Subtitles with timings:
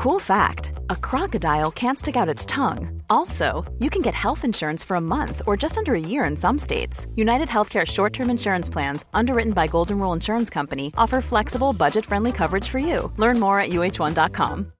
[0.00, 3.02] Cool fact a crocodile can't stick out its tongue.
[3.10, 6.38] Also, you can get health insurance for a month or just under a year in
[6.38, 7.06] some states.
[7.16, 12.06] United Healthcare short term insurance plans, underwritten by Golden Rule Insurance Company, offer flexible, budget
[12.06, 13.12] friendly coverage for you.
[13.18, 14.72] Learn more at uh1.com.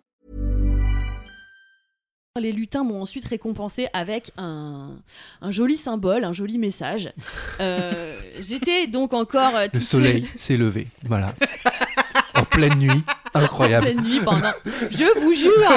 [2.38, 4.96] Les lutins m'ont ensuite récompensé avec un,
[5.42, 7.12] un joli symbole, un joli message.
[7.60, 9.54] Euh, J'étais donc encore.
[9.54, 10.88] euh, Le soleil s'est levé.
[11.04, 11.34] Voilà.
[12.64, 13.04] en pleine nuit.
[13.34, 13.86] en Incroyable.
[13.86, 14.52] pleine nuit pendant.
[14.90, 15.70] Je vous jure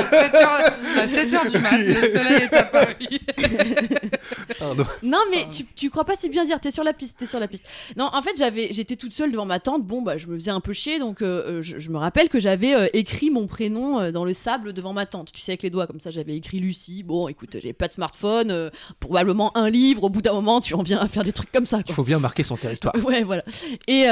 [0.99, 2.95] à 7h du mat, le soleil est apparu.
[4.59, 4.85] Pardon.
[5.03, 7.39] Non, mais tu, tu crois pas si bien dire, t'es sur la piste, t'es sur
[7.39, 7.65] la piste.
[7.97, 10.51] Non, en fait, j'avais, j'étais toute seule devant ma tante, bon, bah, je me faisais
[10.51, 13.47] un peu chier, donc euh, euh, je, je me rappelle que j'avais euh, écrit mon
[13.47, 16.11] prénom euh, dans le sable devant ma tante, tu sais, avec les doigts, comme ça,
[16.11, 17.03] j'avais écrit Lucie.
[17.03, 20.83] Bon, écoute, j'ai pas de smartphone, probablement un livre, au bout d'un moment, tu en
[20.83, 22.93] viens à faire des trucs comme ça, Il faut bien marquer son territoire.
[23.03, 23.43] Ouais, voilà.
[23.87, 24.03] Et,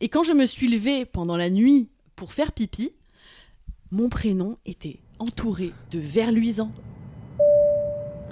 [0.00, 2.92] et quand je me suis levée pendant la nuit pour faire pipi,
[3.90, 6.70] mon prénom était entouré de verres luisants.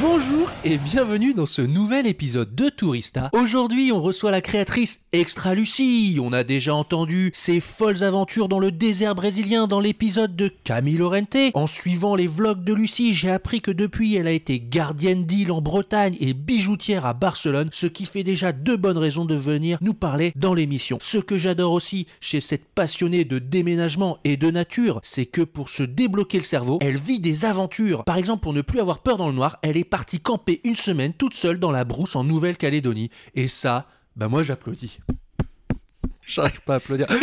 [0.00, 3.28] Bonjour et bienvenue dans ce nouvel épisode de Tourista.
[3.34, 6.18] Aujourd'hui, on reçoit la créatrice Extra Lucie.
[6.20, 10.96] On a déjà entendu ses folles aventures dans le désert brésilien dans l'épisode de Camille
[10.96, 11.36] Lorente.
[11.54, 15.52] En suivant les vlogs de Lucie, j'ai appris que depuis, elle a été gardienne d'île
[15.52, 19.76] en Bretagne et bijoutière à Barcelone, ce qui fait déjà deux bonnes raisons de venir
[19.82, 20.98] nous parler dans l'émission.
[21.00, 25.68] Ce que j'adore aussi chez cette passionnée de déménagement et de nature, c'est que pour
[25.68, 28.04] se débloquer le cerveau, elle vit des aventures.
[28.04, 31.12] Par exemple, pour ne plus avoir peur dans le noir, elle partie camper une semaine
[31.12, 33.10] toute seule dans la brousse en Nouvelle-Calédonie.
[33.34, 34.98] Et ça, bah moi j'applaudis.
[36.24, 37.06] J'arrive pas à applaudir.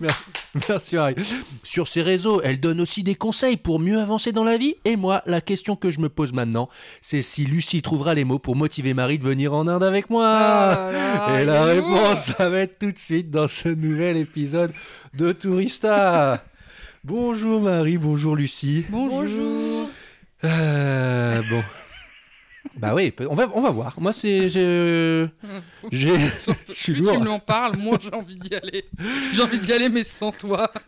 [0.00, 0.20] Merci,
[0.68, 1.14] merci Harry.
[1.62, 4.76] Sur ses réseaux, elle donne aussi des conseils pour mieux avancer dans la vie.
[4.86, 6.70] Et moi, la question que je me pose maintenant,
[7.02, 10.88] c'est si Lucie trouvera les mots pour motiver Marie de venir en Inde avec moi.
[10.88, 14.72] Oh là Et la réponse, ça va être tout de suite dans ce nouvel épisode
[15.12, 16.42] de Tourista.
[17.04, 18.86] Bonjour Marie, bonjour Lucie.
[18.88, 19.90] Bonjour.
[20.44, 21.62] Euh, bon.
[22.76, 23.94] Bah oui, on va, on va voir.
[24.00, 24.48] Moi, c'est.
[24.48, 25.26] Je.
[25.90, 26.10] Je
[26.70, 27.16] suis Plus lourd.
[27.16, 28.84] tu m'en parles, moins j'ai envie d'y aller.
[29.32, 30.70] J'ai envie d'y aller, mais sans toi.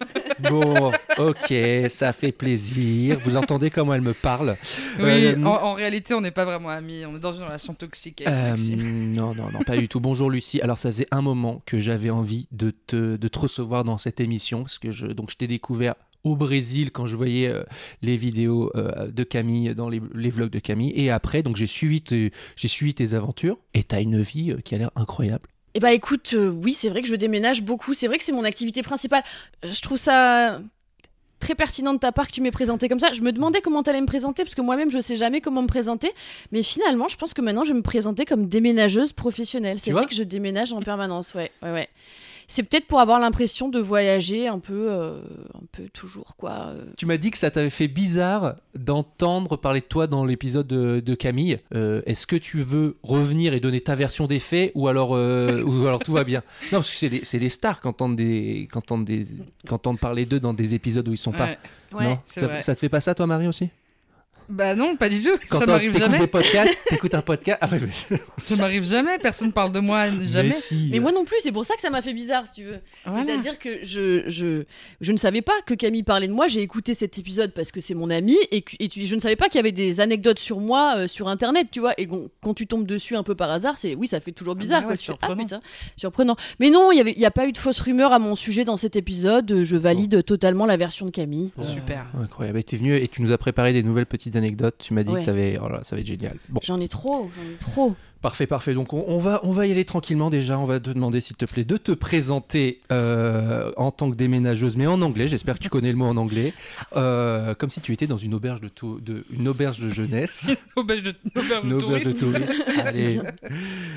[0.50, 1.54] Bon, ok,
[1.88, 3.18] ça fait plaisir.
[3.22, 4.56] Vous entendez comment elle me parle
[4.98, 7.04] Oui, Euh, en, en réalité, on n'est pas vraiment amis.
[7.06, 10.00] On est dans une relation toxique avec Euh, non, non, non, pas du tout.
[10.00, 10.60] Bonjour Lucie.
[10.60, 14.20] Alors, ça faisait un moment que j'avais envie de te, de te recevoir dans cette
[14.20, 17.64] émission, parce que je, donc, je t'ai découvert au Brésil quand je voyais euh,
[18.02, 21.66] les vidéos euh, de Camille dans les, les vlogs de Camille, et après, donc j'ai
[21.66, 25.48] suivi, tes- j'ai suivi tes aventures, et t'as une vie euh, qui a l'air incroyable.
[25.74, 27.94] Eh bah écoute, oui, c'est vrai que je déménage beaucoup.
[27.94, 29.22] C'est vrai que c'est mon activité principale.
[29.62, 30.60] Je trouve ça
[31.40, 33.12] très pertinent de ta part que tu m'aies présenté comme ça.
[33.14, 35.66] Je me demandais comment t'allais me présenter parce que moi-même je sais jamais comment me
[35.66, 36.10] présenter.
[36.52, 39.78] Mais finalement, je pense que maintenant je vais me présenter comme déménageuse professionnelle.
[39.78, 41.32] C'est Tu vrai que je déménage en permanence.
[41.34, 41.88] Ouais, ouais, ouais.
[42.48, 45.20] C'est peut-être pour avoir l'impression de voyager un peu, euh,
[45.54, 46.68] un peu toujours quoi.
[46.68, 46.84] euh.
[46.96, 51.00] Tu m'as dit que ça t'avait fait bizarre d'entendre parler de toi dans l'épisode de,
[51.00, 51.58] de Camille.
[51.74, 55.62] Euh, Est-ce que tu veux revenir et donner ta version des faits ou alors, euh,
[55.62, 56.42] ou alors tout va bien?
[56.72, 59.72] Non, parce que c'est les, c'est les stars qui entendent, des, qui entendent, des, qui
[59.72, 61.46] entendent parler d'eux dans des épisodes où ils sont pas.
[61.46, 61.58] Ouais.
[61.92, 62.04] Ouais.
[62.04, 62.62] non ça, vrai.
[62.62, 63.68] ça te fait pas ça, toi, Marie, aussi?
[64.48, 65.30] Bah non, pas du tout.
[65.48, 66.18] Quand ça m'arrive t'écoutes jamais.
[66.18, 67.58] des podcasts, t'écoutes un podcast.
[67.60, 69.18] Ah, ouais, mais- Ça m'arrive jamais.
[69.18, 70.48] Personne parle de moi jamais.
[70.48, 70.88] Mais si.
[70.90, 72.78] Mais moi non plus, c'est pour ça que ça m'a fait bizarre, si tu veux.
[73.04, 73.24] Voilà.
[73.26, 74.64] C'est-à-dire que je, je,
[75.00, 76.48] je ne savais pas que Camille parlait de moi.
[76.48, 79.36] J'ai écouté cet épisode parce que c'est mon ami et, et tu- je ne savais
[79.36, 81.94] pas qu'il y avait des anecdotes sur moi euh, sur Internet, tu vois.
[81.98, 82.08] Et
[82.40, 84.80] quand tu tombes dessus un peu par hasard, c'est oui, ça fait toujours bizarre.
[84.80, 84.90] bah quoi.
[84.92, 85.34] ouais, surprenant.
[85.38, 85.60] Ah, putain,
[85.96, 86.36] surprenant.
[86.60, 88.96] Mais non, il n'y a pas eu de fausse rumeur à mon sujet dans cet
[88.96, 89.62] épisode.
[89.62, 91.52] Je valide totalement la version de Camille.
[91.56, 91.64] Bon.
[91.64, 92.06] Super.
[92.20, 92.58] Incroyable.
[92.58, 94.76] Et T'es venu et tu nous as préparé des nouvelles petites anecdotes.
[94.78, 95.20] Tu m'as dit Ouais.
[95.20, 95.58] que t'avais.
[95.62, 96.36] Oh là, ça va être génial.
[96.48, 96.60] Bon.
[96.62, 97.94] J'en ai trop, j'en ai trop.
[98.20, 98.72] Parfait, parfait.
[98.74, 100.56] Donc on, on va, on va y aller tranquillement déjà.
[100.56, 104.76] On va te demander, s'il te plaît, de te présenter euh, en tant que déménageuse,
[104.76, 105.26] mais en anglais.
[105.26, 106.52] J'espère que tu connais le mot en anglais,
[106.96, 110.44] Euh, comme si tu étais dans une auberge de, tou- de une auberge de jeunesse,
[110.76, 112.62] Auberge de, auberge une de auberge de tourisme.
[112.84, 113.18] Allez,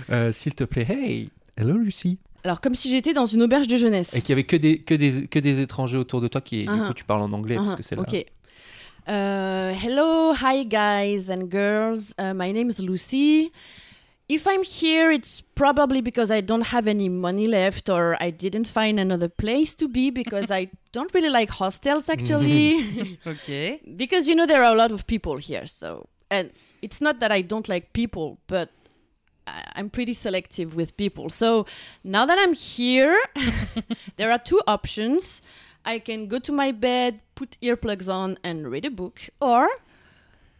[0.09, 2.17] Euh, s'il te plaît, hey, hello Lucie.
[2.43, 4.13] Alors, comme si j'étais dans une auberge de jeunesse.
[4.15, 6.63] Et qu'il y avait que des, que des, que des étrangers autour de toi qui,
[6.63, 6.85] du Ah.
[6.87, 8.01] coup, tu parles en anglais parce Uh-huh, que c'est là.
[8.03, 8.25] Okay.
[9.05, 12.13] Uh, hello, hi guys and girls.
[12.17, 13.51] Uh, my name is Lucy.
[14.27, 18.65] if I'm here, it's probably because I don't have any money left or I didn't
[18.67, 23.19] find another place to be because I don't really like hostels actually.
[23.27, 23.79] Ok.
[23.95, 27.31] because you know there are a lot of people here so and it's not that
[27.31, 28.69] i don't like people but
[29.77, 31.65] i'm pretty selective with people so
[32.03, 33.17] now that i'm here
[34.17, 35.41] there are two options
[35.85, 39.67] i can go to my bed put earplugs on and read a book or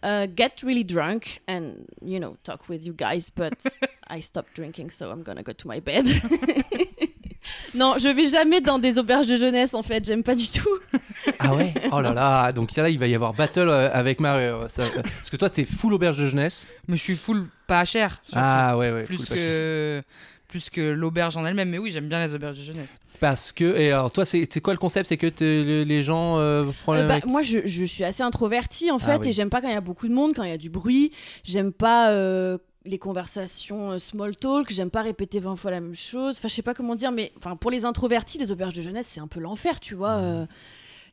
[0.03, 3.53] uh, get really drunk and you know talk with you guys but
[4.07, 6.05] i stopped drinking so i'm gonna go to my bed
[7.73, 10.69] non je vais jamais dans des auberges de jeunesse en fait j'aime pas du tout
[11.39, 11.73] Ah ouais?
[11.91, 14.43] Oh là là Donc là, il va y avoir battle euh, avec Marie.
[14.43, 16.67] euh, ça- euh, Parce que toi, t'es full auberge de jeunesse.
[16.87, 18.21] Mais je suis full pas cher.
[18.33, 19.03] Ah ouais, ouais.
[19.03, 19.43] plus full pas cher.
[19.43, 20.03] que
[20.55, 21.69] plus que l'auberge en elle-même.
[21.69, 22.97] Mais oui, j'aime bien les auberges de jeunesse.
[23.19, 23.77] Parce que.
[23.77, 25.09] Et alors, toi, c'est quoi le concept?
[25.09, 26.39] C'est que le- les gens.
[26.39, 29.29] euh, prennent Euh, bah, avec- moi, je, je suis assez introvertie en Ah fait, oui.
[29.29, 30.69] et j'aime pas quand il y a beaucoup de monde, quand il y a du
[30.69, 31.11] bruit.
[31.43, 34.71] J'aime pas euh, les conversations euh, small talk.
[34.71, 36.35] J'aime pas répéter 20 fois la même chose.
[36.37, 39.07] Enfin, je sais pas comment dire, mais enfin, pour les introvertis, les auberges de jeunesse,
[39.09, 40.11] c'est un peu l'enfer, tu vois.
[40.17, 40.45] euh,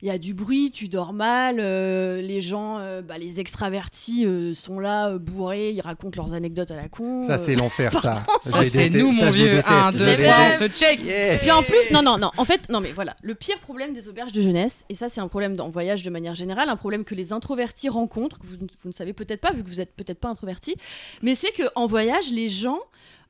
[0.03, 4.27] il y a du bruit, tu dors mal, euh, les gens, euh, bah, les extravertis
[4.27, 7.23] euh, sont là euh, bourrés, ils racontent leurs anecdotes à la con.
[7.25, 7.39] Ça, euh.
[7.41, 8.23] c'est l'enfer, ça.
[8.43, 9.49] Ça, c'est nous, ça, mon vieux.
[9.51, 10.57] déteste, 1, je 2, les 3, déteste.
[10.61, 11.03] on se check.
[11.05, 11.39] Yeah.
[11.39, 12.33] Puis en plus, non, non, non.
[12.37, 13.17] En fait, non, mais voilà.
[13.23, 16.11] Le pire problème des auberges de jeunesse, et ça, c'est un problème en voyage de
[16.11, 19.53] manière générale, un problème que les introvertis rencontrent, que vous, vous ne savez peut-être pas,
[19.53, 20.75] vu que vous êtes peut-être pas introverti,
[21.23, 22.81] mais c'est que en voyage, les gens,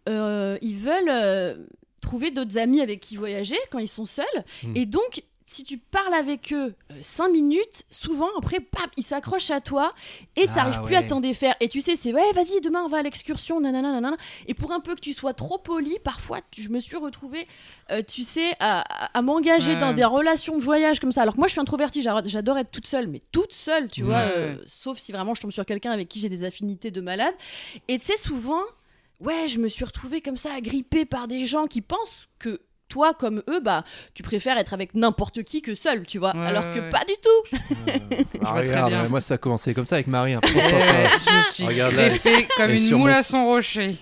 [0.08, 1.54] euh, ils veulent euh,
[2.00, 4.24] trouver d'autres amis avec qui voyager quand ils sont seuls,
[4.62, 4.72] Hmm.
[4.74, 5.22] et donc.
[5.46, 9.92] Si tu parles avec eux 5 minutes, souvent après, pap, ils s'accrochent à toi
[10.36, 11.54] et Ah, t'arrives plus à t'en défaire.
[11.60, 14.16] Et tu sais, c'est ouais, vas-y, demain on va à l'excursion, nanana, nanana.
[14.46, 17.46] Et pour un peu que tu sois trop poli, parfois, je me suis retrouvée
[17.90, 18.80] euh, tu sais, à,
[19.16, 19.78] à- m'engager Ouais.
[19.78, 21.22] dans des relations de voyage comme ça.
[21.22, 24.16] Alors que moi, je suis introvertie, j'adore être toute seule, mais toute seule, tu vois,
[24.18, 27.34] euh, sauf si vraiment je tombe sur quelqu'un avec qui j'ai des affinités de malade.
[27.88, 28.62] Et tu sais, souvent,
[29.20, 32.60] ouais, je me suis retrouvée comme ça, agrippée par des gens qui pensent que
[32.92, 33.84] toi, comme eux, bah,
[34.14, 36.34] tu préfères être avec n'importe qui que seul, tu vois.
[36.36, 36.90] Ouais, Alors ouais, que ouais.
[36.90, 37.58] pas du tout.
[38.44, 39.08] Ah, vois très regarde, bien.
[39.08, 40.32] Moi, ça a commencé comme ça avec Marie.
[40.32, 42.08] Eh, je me suis Regarde là,
[42.56, 43.94] comme elle une moule mon- à son rocher.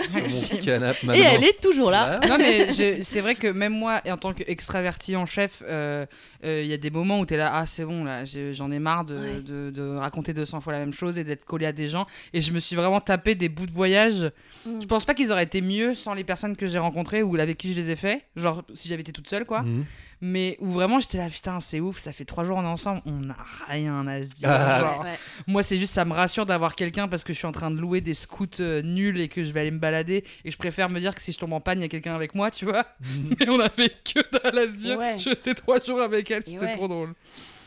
[0.65, 2.19] canapé Et elle est toujours là.
[2.23, 5.63] Ah, non mais je- c'est vrai que même moi, et en tant qu'extraverti en chef,
[5.69, 6.07] euh,
[6.45, 8.71] euh, il y a des moments où tu es là, ah c'est bon, là j'en
[8.71, 9.41] ai marre de, Ouais.
[9.47, 12.07] de- de raconter 200 fois la même chose et d'être collé à des gens.
[12.33, 14.31] Et je me suis vraiment tapé des bouts de voyage.
[14.67, 14.81] Mm.
[14.81, 17.59] Je pense pas qu'ils auraient été mieux sans les personnes que j'ai rencontrées ou avec
[17.59, 18.23] qui je les ai fait.
[18.37, 19.63] Genre si j'avais été toute seule quoi.
[19.63, 19.85] Mhm.
[20.23, 23.01] Mais où vraiment j'étais là, putain c'est ouf, ça fait trois jours on est ensemble,
[23.07, 23.37] on n'a
[23.69, 24.51] rien à se dire.
[24.51, 25.19] Ah, Genre, Ouais.
[25.47, 27.79] moi, c'est juste, ça me rassure d'avoir quelqu'un parce que je suis en train de
[27.81, 30.25] louer des scouts euh, nuls et que je vais aller me balader.
[30.45, 32.15] Et je préfère me dire que si je tombe en panne, il y a quelqu'un
[32.15, 32.85] avec moi, tu vois.
[33.41, 34.99] Mais on avait que dalle à se dire.
[34.99, 35.17] Ouais.
[35.17, 36.73] Je restais trois jours avec elle, c'était ouais.
[36.73, 37.15] trop drôle.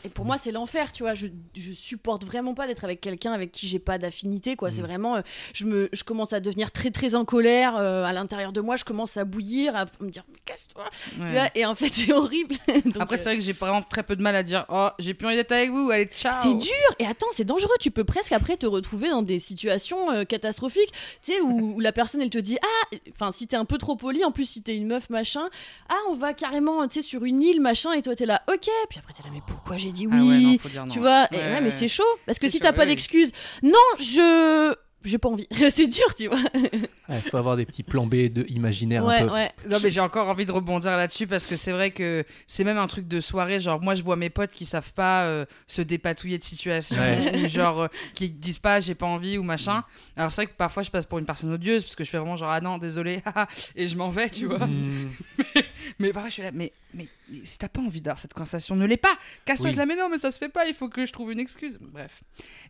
[0.04, 1.14] Et pour moi, c'est l'enfer, tu vois.
[1.14, 4.70] Je, je supporte vraiment pas d'être avec quelqu'un avec qui j'ai pas d'affinité, quoi.
[4.70, 4.86] C'est Mm.
[4.86, 5.16] vraiment.
[5.16, 5.20] euh,
[5.54, 7.76] je, me, je commence à devenir très, très en colère.
[7.76, 10.84] euh, à l'intérieur de moi, je commence à bouillir, à me dire, mais casse-toi.
[11.18, 11.24] Ouais.
[11.26, 12.54] Tu vois, et en fait, c'est horrible.
[12.84, 14.88] Donc, Après, euh, c'est vrai que j'ai vraiment très peu de mal à dire Oh,
[14.98, 16.32] j'ai plus envie d'être avec vous, allez, ciao.
[16.42, 20.10] c'est dur et attends c'est dangereux tu peux presque après te retrouver dans des situations
[20.12, 20.92] euh, catastrophiques
[21.22, 23.78] tu sais où, où la personne elle te dit ah enfin si t'es un peu
[23.78, 25.48] trop poli en plus si t'es une meuf machin
[25.88, 28.68] ah on va carrément tu sais sur une île machin et toi t'es là ok
[28.90, 30.92] puis après t'es là mais pourquoi j'ai dit oui Ah ouais, non, faut dire non.
[30.92, 32.88] tu vois et Ouais, ouais, mais c'est chaud parce que C'est si t'as pas oui,
[32.88, 32.94] oui.
[32.94, 33.32] d'excuses
[33.62, 34.74] non je
[35.06, 36.38] j'ai pas envie c'est dur tu vois
[37.10, 39.32] Il faut avoir des petits plans B de imaginaires ouais un peu.
[39.34, 42.64] ouais Non mais j'ai encore envie de rebondir là-dessus parce que c'est vrai que c'est
[42.64, 45.44] même un truc de soirée genre moi je vois mes potes qui savent pas euh,
[45.66, 47.32] se dépatouiller de situation Ouais.
[47.44, 49.84] ou genre euh, qui disent pas j'ai pas envie ou machin.
[50.16, 52.16] Alors c'est vrai que parfois je passe pour une personne odieuse parce que je fais
[52.18, 53.20] vraiment genre ah non désolé
[53.76, 54.66] et je m'en vais tu vois.
[54.66, 55.10] Mhm.
[55.98, 58.76] Mais pareil je suis là mais mais, mais si t'as pas envie d'avoir cette conversation
[58.76, 59.16] ne l'est pas.
[59.44, 59.72] Casse-toi Oui.
[59.72, 61.40] de là mais non mais ça se fait pas il faut que je trouve une
[61.40, 61.78] excuse.
[61.80, 62.22] Bref.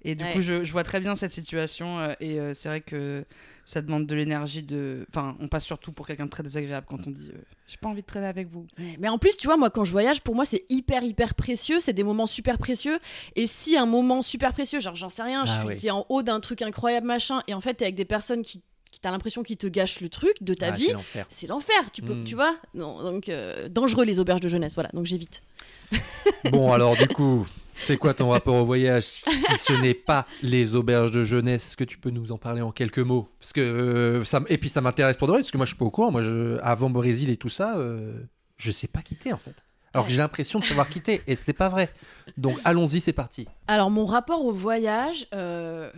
[0.03, 0.33] Et du Ouais.
[0.33, 3.25] coup je, je vois très bien cette situation euh, et euh, c'est vrai que
[3.67, 7.07] ça demande de l'énergie de enfin on passe surtout pour quelqu'un de très désagréable quand
[7.07, 8.67] on dit euh, j'ai pas envie de traîner avec vous.
[8.79, 11.35] Ouais, Mais en plus, tu vois, moi, quand je voyage, pour moi, c'est hyper, hyper
[11.35, 11.81] précieux.
[11.81, 12.99] C'est des moments super précieux.
[13.37, 15.77] Et si un moment super précieux, genre, j'en sais rien, je Ah suis oui.
[15.77, 18.61] t'es en haut d'un truc incroyable, machin, et en fait, t'es avec des personnes qui
[19.05, 20.89] t'as l'impression qu'ils te gâchent le truc de ta Ah, vie,
[21.29, 21.91] c'est l'enfer.
[21.93, 22.25] Tu peux, Mm.
[22.25, 22.57] tu vois?
[22.75, 24.73] Non, Donc, euh, dangereux les auberges de jeunesse.
[24.75, 25.43] Voilà, donc j'évite.
[26.53, 27.47] Bon, alors du coup,
[27.77, 29.05] c'est quoi ton rapport au voyage?
[29.05, 29.25] Si
[29.59, 32.71] ce n'est pas les auberges de jeunesse Est-ce que tu peux nous en parler en
[32.73, 33.29] quelques mots?
[33.41, 35.71] Parce que euh, ça, et puis ça m'intéresse pour de vrai, parce que moi je
[35.73, 36.11] suis pas au courant.
[36.11, 38.15] Moi, je, avant Brésil et tout ça, euh,
[38.57, 39.55] je sais pas quitter en fait.
[39.95, 41.89] Alors que j'ai l'impression de savoir quitter, et c'est pas vrai.
[42.37, 43.47] Donc allons-y, c'est parti.
[43.69, 45.91] Alors, mon rapport au voyage, euh,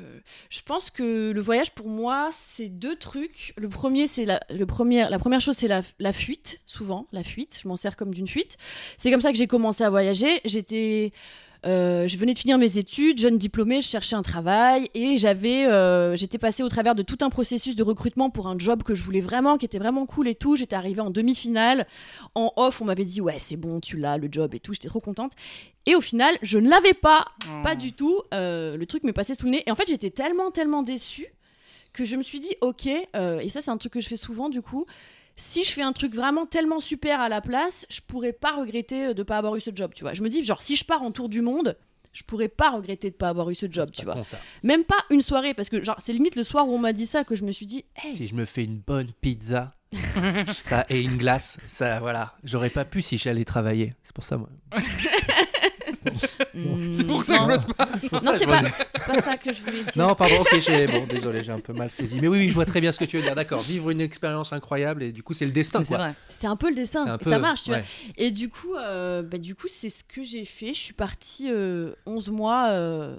[0.50, 3.54] je pense que le voyage, pour moi, c'est deux trucs.
[3.56, 7.22] Le premier, c'est la, le premier, la première chose, c'est la, la fuite, souvent, la
[7.22, 7.58] fuite.
[7.62, 8.58] Je m'en sers comme d'une fuite.
[8.98, 10.40] C'est comme ça que j'ai commencé à voyager.
[10.44, 11.12] J'étais
[11.64, 15.66] Euh, je venais de finir mes études, jeune diplômée, je cherchais un travail et j'avais,
[15.66, 18.94] euh, j'étais passée au travers de tout un processus de recrutement pour un job que
[18.94, 20.56] je voulais vraiment, qui était vraiment cool et tout.
[20.56, 21.86] J'étais arrivée en demi-finale.
[22.34, 24.72] En off, on m'avait dit ouais c'est bon, tu l'as le job et tout.
[24.72, 25.32] J'étais trop contente.
[25.86, 27.26] Et au final, je ne l'avais pas,
[27.62, 28.20] pas du tout.
[28.34, 29.62] Euh, le truc m'est passé sous le nez.
[29.66, 31.26] Et en fait, j'étais tellement, tellement déçue
[31.92, 32.86] que je me suis dit ok.
[32.86, 34.84] et ça, c'est un truc que je fais souvent du coup.
[35.36, 39.06] Si je fais un truc vraiment tellement super à la place, je pourrais pas regretter
[39.06, 40.14] euh, de pas avoir eu ce job, tu vois.
[40.14, 41.76] Je me dis genre si je pars en tour du monde,
[42.12, 44.14] je pourrais pas regretter de pas avoir eu ce job, tu vois.
[44.14, 44.22] con.
[44.62, 47.04] Même pas une soirée, parce que genre c'est limite le soir où on m'a dit
[47.04, 49.74] ça que je me suis dit, hey, Si je me fais une bonne pizza,
[50.54, 53.94] ça et une glace, ça voilà, j'aurais pas pu si j'allais travailler.
[54.02, 54.48] C'est pour ça moi.
[56.54, 57.46] hmm, C'est pour ça que non.
[57.46, 58.20] je l'ose pas.
[58.22, 59.92] Non, c'est pas, ça que je voulais dire.
[59.96, 60.86] Non, pardon, ok, j'ai...
[60.86, 62.18] bon, désolé, j'ai un peu mal saisi.
[62.20, 63.60] Mais oui, oui, je vois très bien ce que tu veux dire, d'accord.
[63.60, 65.96] Vivre une expérience incroyable et du coup, c'est le destin, quoi.
[65.98, 66.14] vrai.
[66.28, 67.78] C'est un peu le destin, peu- ça marche, tu ouais.
[67.78, 67.86] vois.
[68.16, 70.68] Et du coup, euh, bah, du coup, c'est ce que j'ai fait.
[70.74, 72.68] Je suis partie euh, 11 mois.
[72.70, 73.16] euh,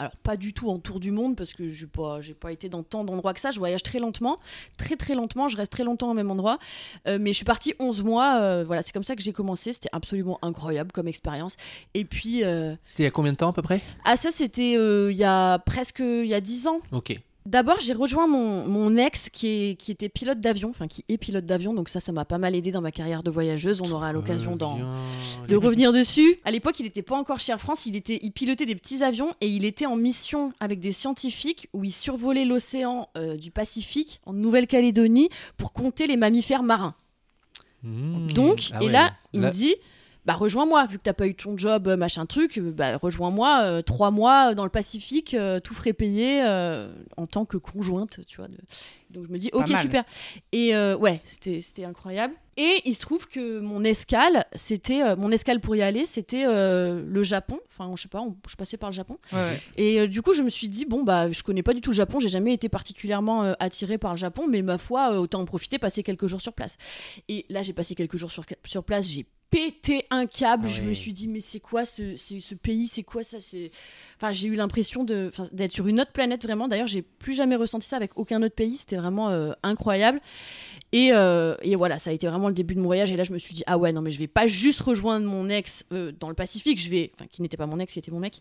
[0.00, 2.70] alors pas du tout en tour du monde parce que j'ai pas j'ai pas été
[2.70, 3.50] dans tant d'endroits que ça.
[3.50, 4.38] Je voyage très lentement
[4.78, 5.48] très très lentement.
[5.48, 6.58] Je reste très longtemps au même endroit.
[7.06, 9.72] Euh, mais je suis partie 11 mois euh, voilà c'est comme ça que j'ai commencé.
[9.74, 11.56] C'était absolument incroyable comme expérience.
[11.92, 13.82] Et puis euh, C'était il y a combien de temps à peu près?
[14.04, 16.80] Ah ça c'était il y a presque il y a 10 ans.
[16.92, 17.20] Ok.
[17.46, 21.16] D'abord, j'ai rejoint mon, mon ex qui, est, qui était pilote d'avion, enfin qui est
[21.16, 23.80] pilote d'avion, donc ça, ça m'a pas mal aidé dans ma carrière de voyageuse.
[23.80, 26.36] On aura l'occasion de revenir dessus.
[26.44, 29.02] À l'époque, il n'était pas encore chez Air France, il, était, il pilotait des petits
[29.02, 33.50] avions et il était en mission avec des scientifiques où il survolait l'océan euh, du
[33.50, 36.94] Pacifique en Nouvelle-Calédonie pour compter les mammifères marins.
[37.82, 38.32] Mmh.
[38.32, 38.92] Donc, Ah et ouais.
[38.92, 39.74] là, il me dit
[40.26, 43.62] bah rejoins-moi, vu que t'as pas eu ton job, euh, machin truc, euh, bah rejoins-moi,
[43.64, 48.20] euh, trois mois dans le Pacifique, euh, tout frais payé, euh, en tant que conjointe,
[48.26, 48.48] tu vois.
[48.48, 48.56] de-
[49.10, 50.04] Donc je me dis, ok, super.
[50.52, 52.34] Et ouais, c'était incroyable.
[52.62, 56.44] Et il se trouve que mon escale, c'était, euh, mon escale pour y aller, c'était
[56.46, 57.58] euh, le Japon.
[57.68, 59.16] Enfin, je sais pas, on- je passais par le Japon.
[59.32, 59.58] Ouais.
[59.76, 61.90] Et euh, du coup, je me suis dit, bon, bah, je connais pas du tout
[61.90, 65.46] le Japon, j'ai jamais été particulièrement attirée par le Japon, mais ma foi, autant en
[65.46, 66.76] profiter, passer quelques jours sur place.
[67.28, 70.82] Et là, j'ai passé quelques jours sur, sur place, j'ai pété un câble, Ah je
[70.82, 73.72] me suis dit, mais c'est quoi ce, ce, ce pays, c'est quoi ça c'est...
[74.16, 76.68] Enfin, j'ai eu l'impression de, d'être sur une autre planète, vraiment.
[76.68, 80.20] D'ailleurs, j'ai plus jamais ressenti ça avec aucun autre pays, c'était vraiment euh, incroyable.
[80.92, 83.12] Et, euh, et voilà, ça a été vraiment le début de mon voyage.
[83.12, 85.26] Et là, je me suis dit, ah ouais, non, mais je vais pas juste rejoindre
[85.26, 87.98] mon ex euh, dans le Pacifique, je vais, enfin, qui n'était pas mon ex, qui
[87.98, 88.40] était mon mec.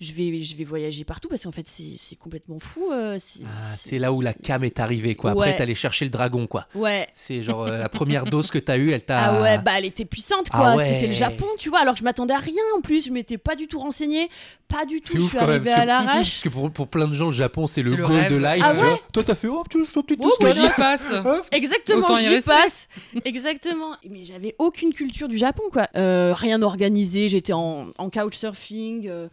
[0.00, 2.90] Je vais, je vais voyager partout parce qu'en fait, c'est c'est complètement fou.
[2.90, 5.30] euh, c'est- Ah, c'est là où la cam est arrivée, quoi.
[5.30, 5.56] Après, Ouais.
[5.56, 6.66] t'allais chercher le dragon, quoi.
[6.74, 7.06] Ouais.
[7.14, 9.18] C'est genre euh, la première dose que t'as eue, elle t'a.
[9.36, 10.74] Ah ouais, bah elle était puissante Ah quoi.
[10.74, 10.88] ouais.
[10.88, 11.78] C'était le Japon, tu vois.
[11.80, 13.06] Alors que je m'attendais à rien en plus.
[13.06, 14.28] Je m'étais pas du tout renseignée.
[14.66, 15.12] Pas du tout.
[15.12, 16.14] C'est Je ouf suis arrivée Parce à que, l'arrache.
[16.16, 18.32] parce que pour, pour plein de gens, le Japon, c'est le C'est le goal rêve.
[18.32, 18.62] de life.
[18.64, 19.00] Ah tu ouais.
[19.12, 20.56] Toi, t'as fait, oh, tu fais une petite escalade.
[20.56, 21.12] bah, J'y passe.
[21.52, 22.88] Exactement, j'y passe.
[23.24, 23.92] Exactement.
[24.08, 25.86] Mais j'avais aucune culture du Japon, quoi.
[25.94, 27.28] Euh, rien organisé.
[27.28, 29.06] J'étais en, en couchsurfing.
[29.08, 29.28] euh,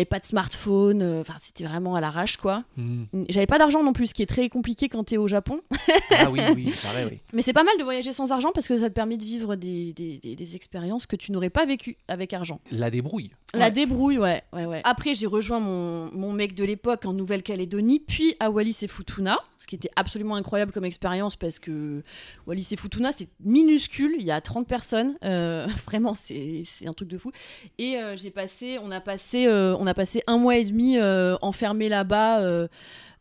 [0.00, 1.02] j'avais pas de smartphone.
[1.02, 2.64] euh, Enfin, c'était vraiment à l'arrache, quoi.
[2.78, 3.04] Hmm.
[3.28, 5.60] J'avais pas d'argent non plus, ce qui est très compliqué quand t'es au Japon.
[6.22, 7.20] Ah oui, oui, vrai, oui.
[7.32, 9.54] Mais c'est pas mal de voyager sans argent parce que ça te permet de vivre
[9.56, 12.60] des, des, des- des expériences que tu n'aurais pas vécues avec argent.
[12.72, 13.30] La débrouille.
[13.54, 13.70] La Ouais.
[13.70, 14.80] débrouille, ouais, ouais, ouais.
[14.84, 19.38] Après, j'ai rejoint mon, mon mec de l'époque en Nouvelle-Calédonie, puis à Wallis et Futuna,
[19.56, 22.02] ce qui était absolument incroyable comme expérience parce que
[22.46, 26.92] Wallis et Futuna, c'est minuscule, il y a 30 personnes, euh, vraiment, c'est c'est un
[26.92, 27.30] truc de fou.
[27.78, 30.98] Et euh, j'ai passé, on a passé, euh, on a passé un mois et demi
[30.98, 32.40] euh, enfermé là-bas.
[32.40, 32.68] euh,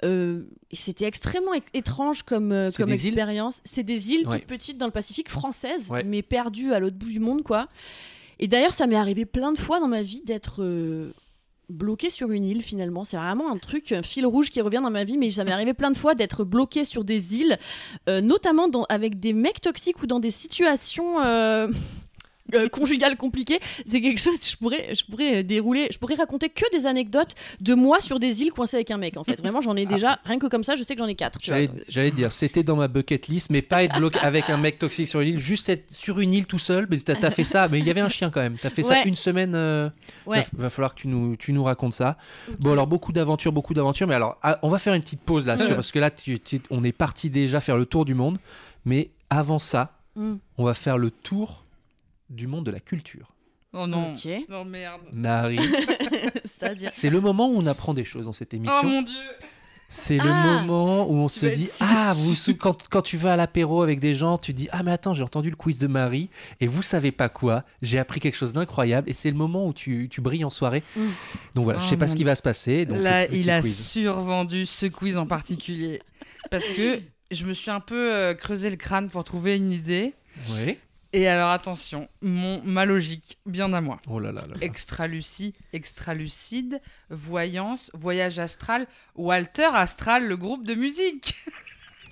[0.06, 3.62] euh, c'était extrêmement étrange comme, euh, expérience.
[3.66, 4.40] C'est des îles Ouais.
[4.40, 6.04] toutes petites dans le Pacifique françaises, Ouais.
[6.06, 7.68] mais perdues à l'autre bout du monde, quoi.
[8.40, 11.12] Et d'ailleurs, ça m'est arrivé plein de fois dans ma vie d'être euh,
[11.68, 13.04] bloqué sur une île finalement.
[13.04, 15.52] C'est vraiment un truc, un fil rouge qui revient dans ma vie, mais ça m'est
[15.52, 17.58] arrivé plein de fois d'être bloqué sur des îles,
[18.08, 21.20] notamment dans- avec des mecs toxiques ou dans des situations.
[22.56, 26.16] Euh, conjugales compliquées, c'est quelque chose que je pourrais, je pourrais euh, dérouler, je pourrais
[26.16, 29.18] raconter que des anecdotes de moi sur des îles coincées avec un mec.
[29.18, 31.16] En fait, vraiment, j'en ai déjà, rien que comme ça, je sais que j'en ai
[31.16, 31.40] quatre.
[31.88, 35.08] J'allais dire, c'était dans ma bucket list, mais pas être bloqué avec un mec toxique
[35.08, 36.88] sur une île, juste être sur une île tout seul.
[36.90, 38.56] Mais t'as as fait ça, mais il y avait un chien quand même.
[38.62, 39.54] T'as fait ça une semaine.
[39.56, 39.90] euh,
[40.26, 40.42] Ouais.
[40.54, 42.18] Va, va falloir que tu nous, tu nous racontes ça.
[42.60, 45.46] Bon, alors beaucoup d'aventures, beaucoup d'aventures, mais alors ah, on va faire une petite pause
[45.46, 48.14] là, sur- parce que là, tu- tu- on est parti déjà faire le tour du
[48.14, 48.38] monde,
[48.86, 50.36] mais avant ça, Mm.
[50.58, 51.64] on va faire le tour
[52.30, 53.30] du monde de la culture.
[53.74, 54.14] Oh non.
[54.16, 54.28] Ok.
[54.50, 55.02] Non, merde.
[55.14, 55.60] Marie,
[56.46, 56.90] C'est-à-dire.
[56.92, 58.76] c'est le moment où on apprend des choses dans cette émission.
[58.82, 59.14] Oh mon dieu.
[59.92, 60.62] C'est le Ah.
[60.64, 64.00] moment où on se dit si ah vous quand, quand tu vas à l'apéro avec
[64.00, 66.84] des gens tu dis ah mais attends j'ai entendu le quiz de Marie et vous
[66.84, 70.22] savez pas quoi j'ai appris quelque chose d'incroyable et c'est le moment où tu, tu
[70.22, 71.02] brilles en soirée Mm.
[71.56, 73.50] donc voilà je Oh sais pas ce qui va se passer donc Là, le il
[73.50, 73.84] a quiz.
[73.88, 76.04] survendu ce quiz en particulier.
[76.52, 77.00] Parce que
[77.32, 80.14] je me suis un peu euh, creusé le crâne pour trouver une idée.
[80.52, 80.78] Ouais.
[81.12, 84.00] Et alors attention, mon, ma logique, bien à moi.
[84.08, 84.56] Oh là là là.
[84.62, 88.86] Extralucie, extralucide, voyance, voyage astral,
[89.16, 91.36] Walter Astral, le groupe de musique.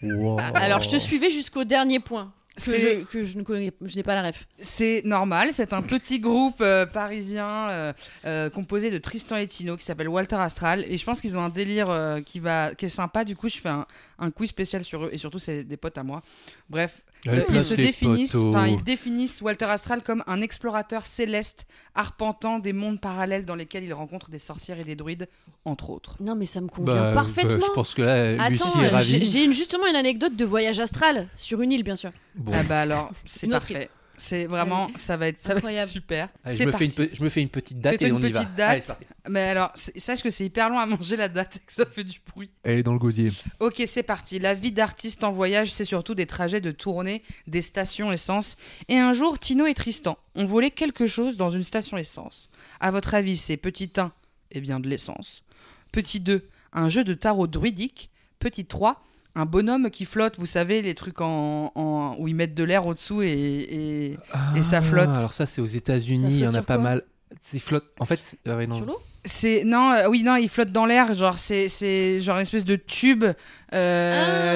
[0.03, 0.37] Wow.
[0.55, 2.33] Alors, je te suivais jusqu'au dernier point.
[2.55, 4.47] Que C'est- je, que je ne connais, je n'ai pas la ref.
[4.59, 7.93] C'est normal, c'est un petit groupe euh, parisien euh,
[8.25, 11.41] euh, composé de Tristan et Tino qui s'appelle Walter Astral et je pense qu'ils ont
[11.43, 13.25] un délire euh, qui va qui est sympa.
[13.25, 13.85] Du coup, je fais un,
[14.17, 16.23] un quiz spécial sur eux et surtout c'est des potes à moi.
[16.69, 18.33] Bref, euh, ils se définissent,
[18.67, 23.93] ils définissent Walter Astral comme un explorateur céleste arpentant des mondes parallèles dans lesquels il
[23.93, 25.27] rencontre des sorcières et des druides
[25.65, 26.17] entre autres.
[26.19, 27.57] Non, mais ça me convient Bah, parfaitement.
[27.57, 29.25] bah, je pense que là, Lucie Attends, est ravie.
[29.25, 32.11] j'ai justement une anecdote de voyage astral sur une île, bien sûr.
[32.35, 32.51] Bon.
[32.53, 33.89] Ah bah alors, c'est Une autre parfait.
[34.19, 36.29] C'est vraiment, ça va être, ça va être super.
[36.43, 37.09] Allez, je, me fais une, parti.
[37.09, 38.39] pe- je me fais une petite date et on une y va.
[38.41, 38.69] petite date.
[38.71, 39.05] Allez, c'est parti.
[39.29, 42.03] Mais alors, sache que c'est hyper long à manger la date et que ça fait
[42.03, 42.49] du bruit.
[42.63, 43.31] Elle est dans le gosier.
[43.59, 44.39] Ok, c'est parti.
[44.39, 48.55] La vie d'artiste en voyage, c'est surtout des trajets de tournée, des stations essence.
[48.87, 52.49] Et un jour, Tino et Tristan ont volé quelque chose dans une station essence.
[52.79, 54.11] À votre avis, c'est petit 1,
[54.51, 55.43] eh bien de l'essence.
[55.91, 58.09] Petit 2, un jeu de tarot druidique.
[58.39, 59.03] Petit 3,
[59.37, 62.85] un bonhomme qui flotte, vous savez, les trucs en, en- où ils mettent de l'air
[62.87, 64.17] au-dessous et, et,
[64.57, 65.09] et ça flotte.
[65.13, 66.27] Ah, Alors ça, c'est aux États-Unis.
[66.31, 67.03] Il y en flotte a pas mal.
[67.41, 67.85] C'est flotte.
[67.99, 68.77] En fait, ouais, non.
[68.77, 68.99] Sur l'eau?
[69.25, 72.63] C'est non, euh, oui non, il flotte dans l'air, genre c'est c'est genre une espèce
[72.63, 73.35] de tube, euh,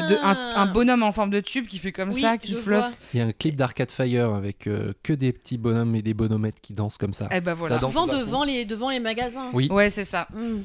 [0.01, 0.07] Ah.
[0.07, 2.79] de un, un bonhomme en forme de tube qui fait comme Oui, ça, qui flotte.
[2.79, 2.91] vois.
[3.13, 6.13] Il y a un clip d'Arcade Fire avec euh, que des petits bonhommes et des
[6.13, 7.27] bonhommettes qui dansent comme ça.
[7.33, 7.75] Eh ben voilà.
[7.75, 9.49] Ça danse Souvent devant les, devant les magasins.
[9.51, 9.67] Oui.
[9.69, 10.27] Ouais, c'est ça.
[10.33, 10.59] Hmm.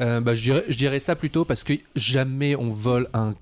[0.00, 3.34] Euh, bah, je, dirais, je dirais ça plutôt parce que jamais on vole un,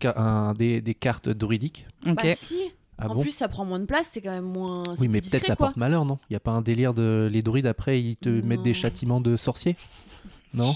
[0.55, 1.87] des, des cartes druidiques.
[2.07, 2.17] Ok.
[2.17, 2.73] Bah si.
[3.03, 4.83] Ah en bon plus, ça prend moins de place, c'est quand même moins.
[4.99, 5.67] Oui, mais peut-être ça quoi.
[5.69, 6.19] porte malheur, non?
[6.29, 9.23] Il n'y a pas un délire de les druides après ils te mettent des châtiments
[9.23, 9.75] de sorciers?
[10.53, 10.75] Non?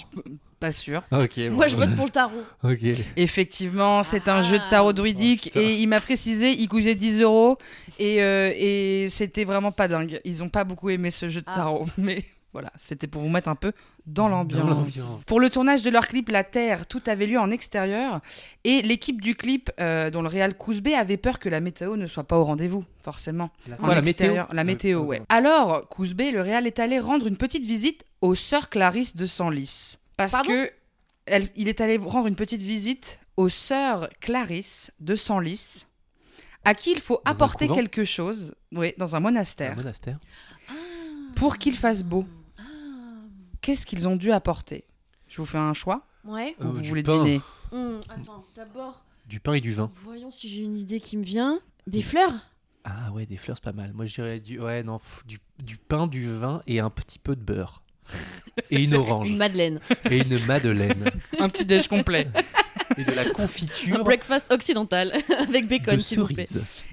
[0.61, 1.03] Pas sûr.
[1.13, 1.37] Ok.
[1.51, 2.43] Moi, je vote pour le tarot.
[3.17, 4.43] Effectivement, c'est un Ah.
[4.43, 7.59] jeu de tarot druidique Oh, et il m'a précisé, il coûtait 10 euros
[7.99, 10.21] et, euh, et c'était vraiment pas dingue.
[10.25, 11.55] Ils ont pas beaucoup aimé ce jeu de Ah.
[11.57, 13.73] tarot, mais voilà, c'était pour vous mettre un peu
[14.07, 15.19] dans l'ambiance.
[15.27, 18.21] Pour le tournage de leur clip La Terre, tout avait lieu en extérieur
[18.65, 22.07] et l'équipe du clip, euh, dont le réal Cousbé, avait peur que la météo ne
[22.07, 23.51] soit pas au rendez-vous, forcément.
[23.73, 25.23] En Quoi, la météo extérieur, La météo, Euh, ouais.
[25.29, 29.97] Alors, Cousbé, le réal est allé rendre une petite visite aux sœurs Clarisse de Senlis.
[30.17, 30.71] Parce Pardon que
[31.27, 35.87] elle- il est allé rendre une petite visite aux sœurs Clarisse de Senlis,
[36.65, 40.19] à qui il faut Dans un apporter quelque chose, oui, dans un Un monastère, monastère.
[41.35, 42.25] pour qu'il fasse beau.
[43.65, 44.85] Qu'est-ce qu'ils ont dû apporter?
[45.27, 46.55] Je vous fais un choix Ouais.
[46.61, 47.17] ou Euh, vous du voulez pain.
[47.17, 47.41] deviner
[47.73, 49.91] Hmm, Attends, d'abord, Du pain et du vin.
[50.05, 51.61] voyons si j'ai une idée qui me vient.
[51.87, 52.31] Des fleurs?
[52.85, 53.95] Ah ouais, des fleurs, c'est pas mal.
[53.95, 57.19] Moi, je dirais du, ouais, non, pff, du, du pain, du vin et un petit
[57.19, 57.83] peu de beurre.
[58.71, 59.31] Et une orange.
[59.31, 59.81] Une madeleine.
[60.11, 61.11] et une madeleine.
[61.39, 62.29] Un petit déj complet.
[62.99, 66.49] Et de la Un confiture breakfast occidental avec bacon, de s'il vous plaît.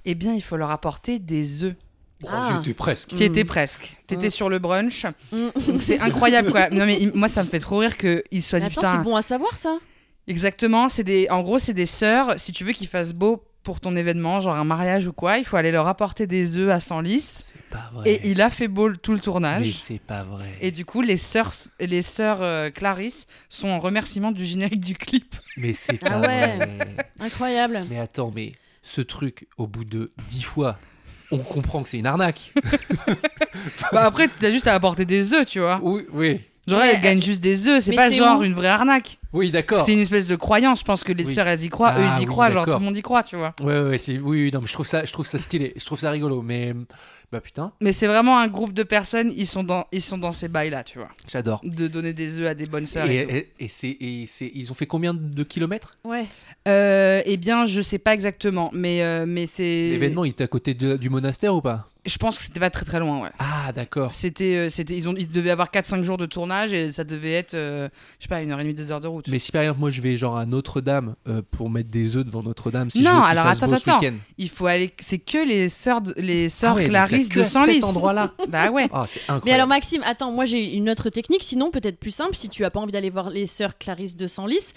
[0.06, 1.76] Eh bien, il faut leur apporter des œufs.
[2.24, 2.54] Oh, Ah.
[2.56, 3.10] J'étais presque.
[3.16, 3.48] Tu étais Mm.
[3.48, 3.98] presque.
[4.08, 4.32] T'étais Mm.
[4.32, 5.06] sur le brunch.
[5.32, 6.70] Donc c'est incroyable quoi.
[6.70, 8.92] Non mais il- moi ça me fait trop rire qu'ils soient Mais dit Attends, putain.
[8.98, 9.78] c'est bon à savoir ça.
[10.28, 13.80] Exactement, c'est des en gros c'est des sœurs, si tu veux qu'ils fassent beau pour
[13.80, 16.80] ton événement, genre un mariage ou quoi, il faut aller leur apporter des œufs à
[16.80, 18.10] 100 lys C'est pas vrai.
[18.10, 19.82] et il a fait beau tout le Mais tournage.
[19.88, 20.48] c'est pas vrai.
[20.62, 24.96] Et du coup, les sœurs les sœurs euh, Clarisse sont en remerciement du générique du
[24.96, 25.36] clip.
[25.58, 26.56] Mais c'est Ah pas ouais.
[26.58, 26.78] vrai.
[27.20, 27.84] Incroyable.
[27.90, 30.78] Mais attends, mais ce truc, au bout de dix fois,
[31.32, 32.54] on comprend que c'est une arnaque.
[33.92, 35.80] bah après, t'as juste à apporter des œufs, tu vois.
[35.82, 36.42] oui, oui.
[36.68, 39.18] Genre Ouais, elle gagne juste des œufs, c'est pas genre où une vraie arnaque.
[39.34, 39.84] Oui, d'accord.
[39.84, 41.34] C'est une espèce de croyance, je pense que les Oui.
[41.34, 43.02] sœurs elles y croient, eux Ah ils y oui, croient, genre tout le monde y
[43.02, 43.54] croit, tu vois.
[43.64, 44.20] Ouais, ouais, c'est...
[44.20, 45.74] Oui, oui, non, mais je trouve ça, je trouve ça stylé.
[45.76, 46.44] Je trouve ça rigolo.
[46.44, 46.74] Mais,
[47.32, 50.32] bah putain, Mais c'est vraiment un groupe de personnes, ils sont dans, ils sont dans
[50.34, 51.10] ces bails-là, tu vois.
[51.32, 51.62] j'adore.
[51.64, 53.32] De donner des œufs à des bonnes sœurs et, Et, tout.
[53.32, 55.96] et, et c'est, et c'est, ils ont fait combien de kilomètres?
[56.04, 56.26] Ouais.
[56.68, 59.64] Euh, eh bien, je sais pas exactement, mais, euh, mais c'est.
[59.92, 61.88] L'événement, il était à côté de- du monastère ou pas?
[62.04, 63.30] Je pense que c'était pas très très loin, ouais.
[63.38, 64.12] Ah, d'accord.
[64.12, 67.34] C'était, euh, c'était, ils, ont, ils devaient avoir 4-5 jours de tournage et ça devait
[67.34, 69.28] être, euh, je sais pas, une heure et demie, deux heures de route.
[69.28, 72.26] Mais si par exemple, moi, je vais genre à Notre-Dame euh, pour mettre des œufs
[72.26, 74.16] devant Notre-Dame, si Non, je veux alors fasse attends, beau attends.
[74.40, 74.92] Il faut aller.
[75.00, 77.44] C'est que les sœurs, de- les sœurs Ah ouais, donc Clarisse il y de a
[77.44, 77.74] que à Senlis.
[77.76, 78.34] cet endroit-là.
[78.50, 78.90] bah ouais.
[78.92, 79.42] Ah, c'est incroyable.
[79.46, 82.66] Mais alors Maxime, attends, moi j'ai une autre technique, sinon peut-être plus simple, si tu
[82.66, 84.74] as pas envie d'aller voir les sœurs Clarisse de Senlis,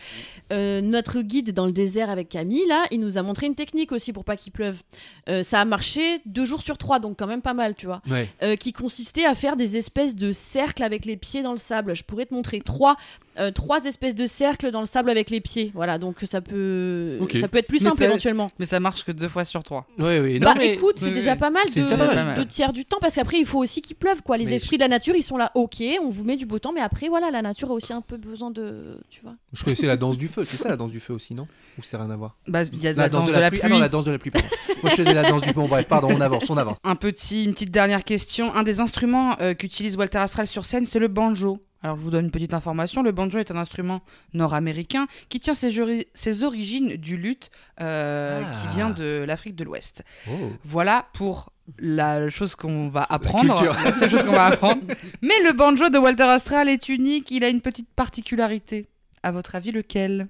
[0.52, 3.92] euh, notre guide dans le désert avec Camille, là, il nous a montré une technique
[3.92, 4.82] aussi pour pas qu'il pleuve.
[5.30, 8.02] Euh, ça a marché deux jours sur trois, donc quand même pas mal, tu vois.
[8.08, 8.28] Ouais.
[8.42, 11.94] Euh, qui consistait à faire des espèces de cercles avec les pieds dans le sable.
[11.94, 12.96] Je pourrais te montrer trois.
[13.38, 15.70] Euh, trois espèces de cercles dans le sable avec les pieds.
[15.74, 18.50] Voilà, donc ça peut, ça peut être plus Mais simple ça- éventuellement.
[18.58, 19.86] Mais ça marche que deux fois sur trois.
[19.98, 20.40] Oui, oui.
[20.40, 20.74] Non, bah mais...
[20.74, 21.38] écoute, c'est oui, déjà oui.
[21.38, 22.36] pas mal C'est de, déjà pas mal.
[22.36, 24.36] de tiers du temps parce qu'après il faut aussi qu'il pleuve quoi.
[24.36, 26.58] Les Mais esprits de la nature ils sont là, ok, on vous met du beau
[26.58, 29.34] temps, mais après voilà, la nature a aussi un peu besoin de, tu vois.
[29.52, 30.44] Je connaissais la danse du feu.
[30.44, 31.46] C'est ça la danse du feu aussi, non?
[31.78, 32.36] Ou c'est rien à voir?
[32.46, 33.58] Bah, il y a de la, danse de la la pluie.
[33.58, 33.68] pluie.
[33.70, 34.30] Ah non, la danse de la pluie.
[34.30, 34.46] pardon.
[34.82, 35.54] Moi, je faisais la danse du feu.
[35.54, 36.76] Bon, bref, pardon, on avance, on avance.
[36.84, 38.54] Un petit, une petite dernière question.
[38.54, 41.58] Un des instruments euh, qu'utilise Walter Astral sur scène, c'est le banjo.
[41.84, 43.02] Alors, je vous donne une petite information.
[43.02, 44.00] Le banjo est un instrument
[44.32, 48.52] nord-américain qui tient ses, origines du luth euh, Ah.
[48.70, 50.02] qui vient de l'Afrique de l'Ouest.
[50.30, 50.32] Oh.
[50.64, 53.54] Voilà pour la chose qu'on va apprendre.
[53.54, 53.76] culture.
[53.84, 54.80] La seule chose qu'on va apprendre.
[55.22, 57.30] Mais le banjo de Walter Astral est unique.
[57.30, 58.86] Il a une petite particularité.
[59.22, 60.28] À votre avis, lequel?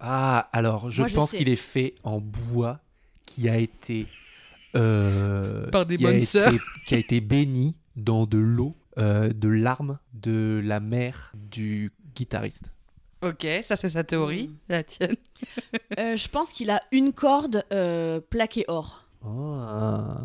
[0.00, 2.80] Ah, alors, je Moi, pense qu'il est fait en bois
[3.26, 4.06] qui a été.
[4.76, 6.58] euh, Par des qui a bonnes été-.
[6.86, 12.72] Qui a été béni dans de l'eau, euh, de larmes de la mère du guitariste.
[13.22, 14.48] Ok, ça c'est sa théorie.
[14.48, 14.56] Mm.
[14.68, 15.16] La tienne.
[15.98, 19.04] Euh, je pense qu'il a une corde euh, plaquée or.
[19.24, 20.24] Ah.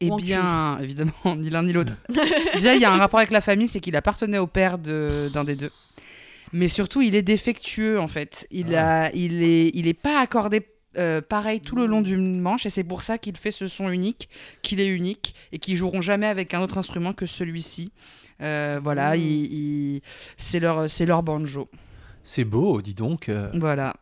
[0.00, 1.92] Eh Ou en bien, évidemment, ni l'un ni l'autre.
[2.54, 5.30] Déjà, il y a un rapport avec la famille, c'est qu'il appartenait au père de-
[5.32, 5.70] d'un des deux.
[6.52, 8.46] Mais surtout, il est défectueux, en fait.
[8.50, 9.04] Il, Ah.
[9.04, 10.60] a, il, est, il est pas accordé
[10.98, 13.88] euh, pareil tout le long du manche, et c'est pour ça qu'il fait ce son
[13.90, 14.28] unique,
[14.62, 17.92] qu'il est unique, et qu'ils joueront jamais avec un autre instrument que celui-ci.
[18.40, 19.20] Euh, voilà, Mm.
[19.20, 19.52] il-
[19.96, 20.00] il-
[20.36, 21.68] c'est leur, c'est leur banjo.
[22.24, 23.30] C'est beau, dis donc.
[23.54, 23.94] Voilà.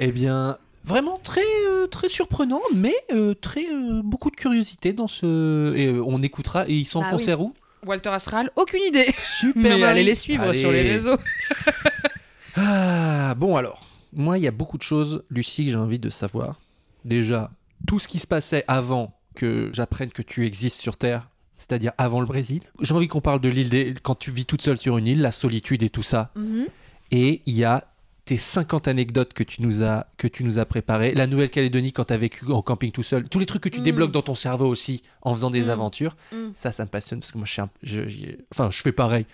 [0.00, 5.08] Eh bien, vraiment très, euh, très surprenant, mais euh, très euh, beaucoup de curiosité dans
[5.08, 5.74] ce.
[5.76, 6.66] Et euh, on écoutera.
[6.68, 7.54] Et ils sont en Bah concert où?
[7.84, 9.06] Walter Astral, aucune idée.
[9.18, 9.52] Super.
[9.78, 10.60] Mais allez les suivre Allez.
[10.60, 11.16] sur les réseaux.
[12.56, 13.85] Ah, bon alors,
[14.16, 16.58] moi il y a beaucoup de choses, Lucie, que j'ai envie de savoir.
[17.04, 17.52] Déjà,
[17.86, 22.20] tout ce qui se passait avant que j'apprenne que tu existes sur Terre, c'est-à-dire avant
[22.20, 22.62] le Brésil.
[22.80, 23.94] J'ai envie qu'on parle de l'île des...
[24.02, 26.32] quand tu vis toute seule sur une île, la solitude et tout ça.
[26.34, 26.66] Mhm.
[27.12, 27.86] Et il y a
[28.24, 32.06] tes 50 anecdotes que tu nous as que tu nous as préparées, la Nouvelle-Calédonie quand
[32.06, 33.84] tu as vécu en camping tout seul, tous les trucs que tu Mm.
[33.84, 35.70] débloques dans ton cerveau aussi en faisant des Mm.
[35.70, 36.16] aventures.
[36.52, 38.90] Ça, ça me passionne parce que moi, je suis un- je- j'y- enfin, je fais
[38.90, 39.26] pareil.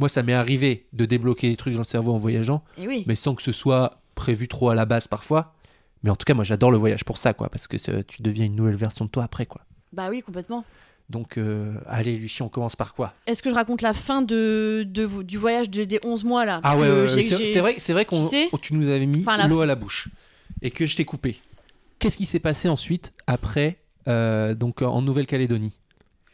[0.00, 3.04] Moi, ça m'est arrivé de débloquer des trucs dans le cerveau en voyageant oui.
[3.06, 5.54] mais sans que ce soit prévu trop à la base parfois.
[6.02, 8.44] Mais en tout cas, moi, j'adore le voyage pour ça, quoi, parce que tu deviens
[8.46, 9.62] une nouvelle version de toi après, quoi.
[9.92, 10.64] Bah oui, complètement.
[11.08, 13.14] Donc, euh, allez, Lucie, on commence par quoi?
[13.26, 16.60] Est-ce que je raconte la fin de, du voyage de- des 11 mois là?
[16.62, 19.36] Ah ouais, ouais, c'est vrai, c'est vrai qu'on Tu sais tu nous avais mis Enfin,
[19.36, 20.08] la l'eau à la bouche
[20.62, 21.40] et que je t'ai coupé.
[21.98, 23.78] Qu'est-ce qui s'est passé ensuite après,
[24.08, 25.78] euh, donc en Nouvelle-Calédonie,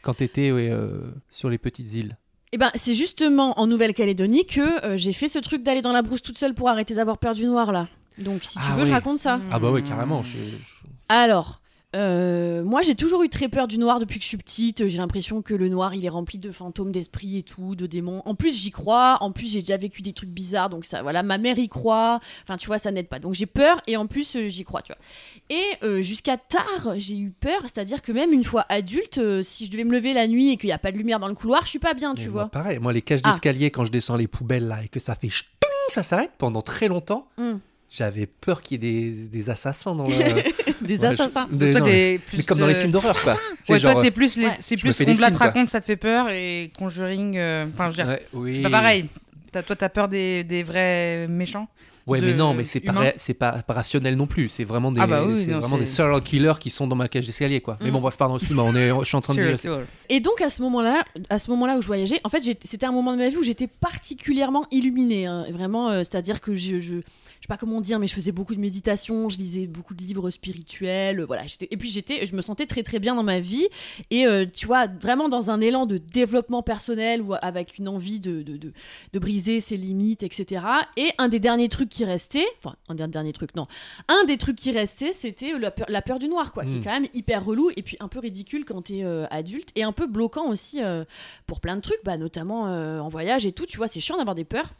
[0.03, 2.15] quand t'étais ouais, euh, sur les petites îles?
[2.53, 6.01] Eh ben, c'est justement en Nouvelle-Calédonie que euh, j'ai fait ce truc d'aller dans la
[6.01, 7.87] brousse toute seule pour arrêter d'avoir peur du noir là.
[8.19, 8.93] Donc si tu Ah veux, je oui.
[8.93, 9.39] raconte ça.
[9.51, 9.81] Ah bah Hmm.
[9.83, 10.23] carrément.
[10.23, 11.59] je- je- Alors,
[11.97, 14.87] euh, moi j'ai toujours eu très peur du noir depuis que je suis petite.
[14.87, 18.21] J'ai l'impression que le noir il est rempli de fantômes, d'esprits et tout, de démons.
[18.25, 19.17] En plus j'y crois.
[19.21, 20.69] En plus j'ai déjà vécu des trucs bizarres.
[20.69, 22.19] Donc ça, voilà, ma mère y croit.
[22.43, 23.19] Enfin tu vois, ça n'aide pas.
[23.19, 25.01] Donc j'ai peur et en plus euh, j'y crois, tu vois.
[25.49, 27.61] Et euh, jusqu'à tard j'ai eu peur.
[27.63, 30.67] C'est-à-dire que même une fois adulte, si je devais me lever la nuit et qu'il
[30.67, 32.43] n'y a pas de lumière dans le couloir, je suis pas bien, Mais tu moi,
[32.43, 32.49] vois.
[32.51, 33.31] Pareil, moi, les cages Ah.
[33.31, 35.47] d'escalier, quand je descends les poubelles là et que ça fait ch'ting,
[35.89, 37.27] ça s'arrête pendant très longtemps.
[37.37, 37.55] Hmm.
[37.89, 40.13] J'avais peur qu'il y ait des, des assassins dans le.
[40.81, 41.47] Des Ouais, assassins.
[41.51, 43.37] je- des- Toi, non, t'es plus, mais comme dans les films d'horreur, quoi.
[43.63, 44.51] C'est Ouais, toi, c'est plus, les, Ouais.
[44.59, 48.03] c'est plus on te raconte, ça te fait peur, et Conjuring, euh, enfin, je veux
[48.03, 48.55] dire, Ouais, oui.
[48.55, 49.05] c'est pas pareil.
[49.51, 51.67] Toi, t'as peur des, des vrais méchants?
[52.07, 54.47] Ouais, mais non, mais c'est pas, c'est pas, rationnel non plus.
[54.49, 56.95] C'est vraiment des, Ah bah oui, c'est non, vraiment des serial killers qui sont dans
[56.95, 57.77] ma cage d'escalier, quoi.
[57.81, 57.93] Mais Mm.
[57.93, 59.81] bon, bref, pardon, excuse-moi, on est, je suis en train de dire.
[60.09, 62.91] Et donc à ce moment-là, à ce moment-là où je voyageais, en fait, c'était un
[62.91, 65.25] moment de ma vie où j'étais particulièrement illuminée.
[65.25, 65.45] hein.
[65.51, 68.55] Vraiment, euh, c'est-à-dire que je, je, je sais pas comment dire, mais je faisais beaucoup
[68.55, 71.41] de méditation, je lisais beaucoup de livres spirituels, euh, voilà.
[71.69, 73.67] Et puis j'étais, je me sentais très très bien dans ma vie
[74.11, 78.19] et euh, tu vois vraiment dans un élan de développement personnel ou avec une envie
[78.19, 78.71] de, de, de,
[79.13, 80.61] de briser ses limites, etc.
[80.95, 83.65] Et un des derniers trucs qui restait, enfin un des derniers trucs, non,
[84.07, 86.77] un des trucs qui restait, c'était la peur, la peur du noir, quoi, qui Mm.
[86.77, 89.83] est quand même hyper relou et puis un peu ridicule quand t'es euh, adulte et
[89.83, 91.03] un peu bloquant aussi euh,
[91.47, 93.65] pour plein de trucs, bah, notamment euh, en voyage et tout.
[93.65, 94.73] Tu vois, c'est chiant d'avoir des peurs.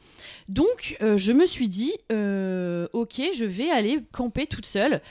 [0.48, 1.92] Donc, je me suis dit,
[2.94, 5.02] ok, je vais aller camper toute seule.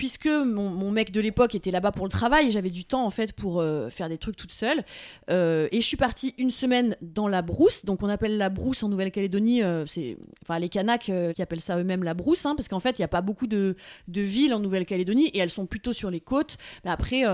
[0.00, 3.04] Puisque mon, mon mec de l'époque était là-bas pour le travail, et j'avais du temps
[3.04, 4.82] en fait pour euh, faire des trucs toute seule.
[5.28, 7.84] Euh, et je suis partie une semaine dans la brousse.
[7.84, 11.76] Donc on appelle la brousse en Nouvelle-Calédonie, euh, c'est enfin les Kanaks qui appellent ça
[11.78, 13.76] eux-mêmes la brousse, hein, parce qu'en fait il n'y a pas beaucoup de,
[14.08, 16.56] de villes en Nouvelle-Calédonie et elles sont plutôt sur les côtes.
[16.86, 17.24] Mais après,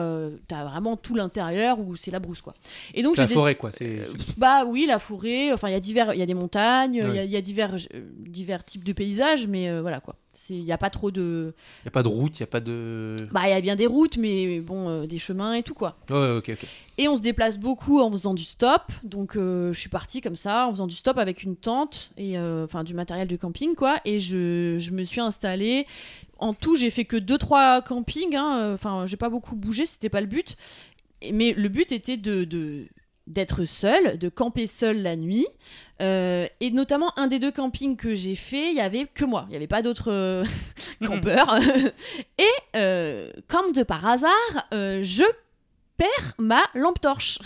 [0.49, 2.55] t'as vraiment tout l'intérieur où c'est la brousse quoi.
[2.95, 3.71] Et donc C'est la forêt, quoi.
[3.71, 4.01] C'est,
[4.39, 5.53] bah oui, la forêt.
[5.53, 7.77] Enfin, il y a divers, il y a des montagnes, il y a- y, divers,
[8.19, 10.17] divers types de paysages, mais voilà quoi.
[10.51, 11.55] Il n'y a pas trop de.
[11.83, 13.17] Il y a pas de route, il y a pas de.
[13.33, 15.97] Bah, il y a bien des routes, mais bon, euh, des chemins et tout, quoi.
[16.11, 16.67] Ouais, ok, ok.
[16.99, 18.83] Et on se déplace beaucoup en faisant du stop.
[19.03, 22.39] Donc, euh, je suis partie comme ça, en faisant du stop avec une tente, et
[22.39, 23.97] euh, enfin, du matériel de camping, quoi.
[24.05, 25.87] Et je, je me suis installée.
[26.39, 28.37] En tout, j'ai fait que 2-3 campings.
[28.37, 28.73] hein.
[28.75, 30.57] Enfin, j'ai pas beaucoup bougé, c'était pas le but.
[31.33, 32.45] Mais le but était de.
[32.45, 32.87] de
[33.27, 35.47] d'être seule, de camper seule la nuit.
[36.03, 39.45] Euh, et notamment, un des deux campings que j'ai fait, il y avait que moi.
[39.49, 40.45] Il n'y avait pas d'autres euh,
[41.07, 41.57] campeurs.
[42.39, 42.45] et
[42.77, 44.31] euh, comme de par hasard,
[44.73, 45.25] euh, je
[45.97, 47.39] perds ma lampe torche.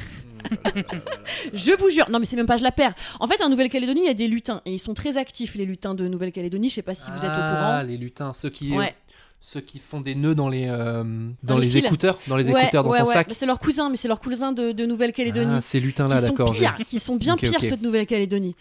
[1.53, 2.09] je vous jure.
[2.11, 2.95] Non, mais c'est même pas je la perds.
[3.21, 4.63] En fait, en Nouvelle-Calédonie, il y a des lutins.
[4.65, 6.69] Et ils sont très actifs, les lutins de Nouvelle-Calédonie.
[6.69, 7.83] Je sais pas si vous êtes au Ah, courant.
[7.83, 8.95] les lutins, ceux qui, Ouais.
[9.43, 11.03] Ceux qui font des nœuds dans les, euh,
[11.43, 13.15] dans les écouteurs, dans les Ouais, écouteurs dans ouais, ton ouais.
[13.15, 13.29] sac.
[13.33, 15.55] C'est leurs cousins, mais c'est leurs cousins de, de Nouvelle-Calédonie.
[15.57, 16.55] Ah, ces lutins qui là, sont d'accord.
[16.87, 17.65] qui sont bien Ok, pires ok.
[17.71, 18.55] ceux de Nouvelle-Calédonie.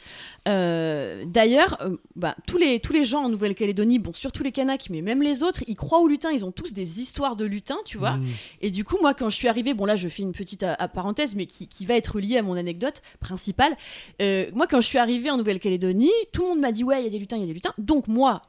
[0.47, 4.89] Euh, D'ailleurs, euh, bah, tous, les, tous les gens en Nouvelle-Calédonie, bon, surtout les Kanaks,
[4.89, 7.79] mais même les autres, ils croient aux lutins, ils ont tous des histoires de lutins,
[7.83, 8.11] tu vois.
[8.11, 8.25] Mm.
[8.61, 10.75] Et du coup, moi, quand je suis arrivée, bon là, je fais une petite euh,
[10.93, 13.75] parenthèse, mais qui, qui va être liée à mon anecdote principale.
[14.21, 17.07] Moi, quand je suis arrivée en Nouvelle-Calédonie, tout le monde m'a dit ouais, il y
[17.07, 17.73] a des lutins, il y a des lutins.
[17.77, 18.43] Donc moi,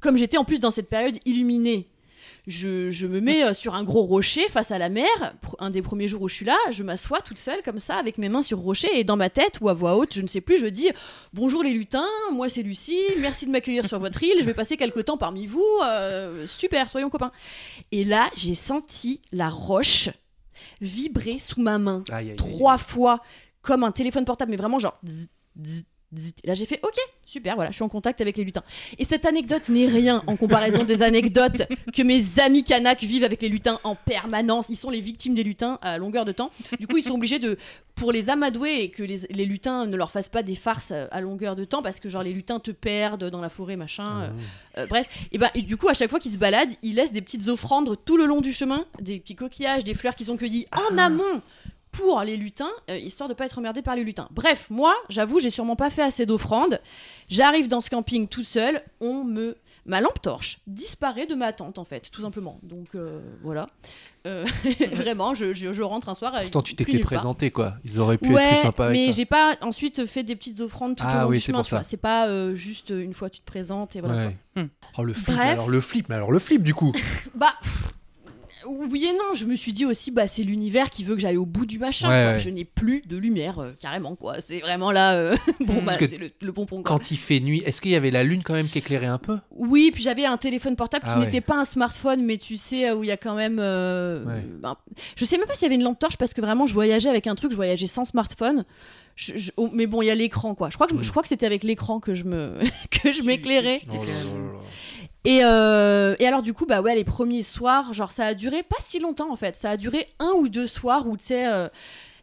[0.00, 1.69] comme j'étais en plus dans cette période illuminée.
[2.46, 5.06] Je, je me mets euh, sur un gros rocher face à la mer,
[5.58, 8.18] un des premiers jours où je suis là, je m'assois toute seule comme ça avec
[8.18, 10.26] mes mains sur le rocher et dans ma tête ou à voix haute, je ne
[10.26, 10.88] sais plus, je dis
[11.32, 14.76] bonjour les lutins, moi c'est Lucie, merci de m'accueillir sur votre île, je vais passer
[14.76, 17.30] quelque temps parmi vous, euh, super, soyons copains.
[17.92, 20.08] Et là, j'ai senti la roche
[20.80, 22.36] vibrer sous ma main Aïe, aïe, aïe.
[22.36, 23.20] trois fois
[23.62, 24.98] comme un téléphone portable, mais vraiment genre.
[25.06, 25.28] zzz,
[25.62, 25.84] zzz,
[26.44, 28.64] Là, j'ai fait OK, super, voilà, je suis en contact avec les lutins.
[28.98, 31.62] Et cette anecdote n'est rien en comparaison des anecdotes
[31.94, 34.68] que mes amis Kanak vivent avec les lutins en permanence.
[34.70, 36.50] Ils sont les victimes des lutins à longueur de temps.
[36.80, 37.56] Du coup, ils sont obligés de,
[37.94, 41.20] pour les amadouer et que les, les lutins ne leur fassent pas des farces à,
[41.20, 44.04] longueur de temps, parce que genre les lutins te perdent dans la forêt, machin.
[44.06, 44.22] Ah.
[44.24, 46.96] euh, euh, bref, et, ben, et du coup, à chaque fois qu'ils se baladent, ils
[46.96, 50.32] laissent des petites offrandes tout le long du chemin, des petits coquillages, des fleurs qu'ils
[50.32, 51.04] ont cueillies en Ah.
[51.04, 51.40] amont
[51.92, 54.28] pour les lutins, euh, histoire de pas être emmerdé par les lutins.
[54.30, 56.80] Bref, moi, j'avoue, j'ai sûrement pas fait assez d'offrandes.
[57.28, 59.56] J'arrive dans ce camping tout seul, on me...
[59.86, 62.60] Ma lampe torche disparaît de ma tente, en fait, tout simplement.
[62.62, 63.66] Donc, euh, voilà.
[64.26, 64.44] Euh,
[64.92, 66.34] vraiment, je, je- je rentre un soir...
[66.34, 67.74] avec Pourtant, tu t'étais présenté quoi.
[67.84, 70.60] Ils auraient pu Ouais, être plus sympas avec mais j'ai pas ensuite fait des petites
[70.60, 71.82] offrandes tout Ah au long oui, du c'est chemin.
[71.82, 74.26] C'est pas euh, juste une fois tu te présentes et voilà.
[74.26, 74.36] Ouais.
[74.54, 74.62] quoi.
[74.64, 74.68] Hmm.
[74.98, 75.38] Oh le flip, Bref.
[75.46, 76.92] mais alors le flip, mais alors le flip du coup.
[77.34, 77.89] Bah, pff,
[78.66, 81.36] oui et non, je me suis dit aussi, bah, c'est l'univers qui veut que j'aille
[81.36, 82.08] au bout du machin.
[82.08, 82.32] Ouais, quoi.
[82.32, 82.38] ouais.
[82.38, 84.40] Je n'ai plus de lumière, euh, carrément, quoi.
[84.40, 86.66] C'est vraiment là, euh, bon, bah, c'est le, le quoi.
[86.82, 89.18] Quand il fait nuit, est-ce qu'il y avait la lune quand même qui éclairait un
[89.18, 89.38] peu?
[89.50, 91.26] Oui, puis j'avais un téléphone portable qui Ah ouais.
[91.26, 93.58] n'était pas un smartphone, mais tu sais, où il y a quand même.
[93.60, 94.24] euh,
[94.60, 94.76] ben,
[95.16, 97.08] je sais même pas s'il y avait une lampe torche parce que vraiment, je voyageais
[97.08, 98.64] avec un truc, je voyageais sans smartphone.
[99.16, 100.70] Je- je- oh, mais bon, il y a l'écran, quoi.
[100.70, 102.54] Je crois que, je, je crois que c'était avec l'écran que je me
[102.90, 103.80] que je m'éclairais.
[103.92, 103.96] Oh.
[105.24, 108.62] Et, euh, et alors du coup, bah ouais, les premiers soirs, genre ça a duré
[108.62, 109.56] pas si longtemps en fait.
[109.56, 111.68] Ça a duré un ou deux soirs où tu sais, euh,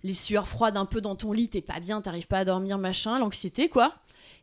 [0.03, 2.77] les sueurs froides un peu dans ton lit, t'es pas bien, t'arrives pas à dormir,
[2.77, 3.93] machin, l'anxiété quoi.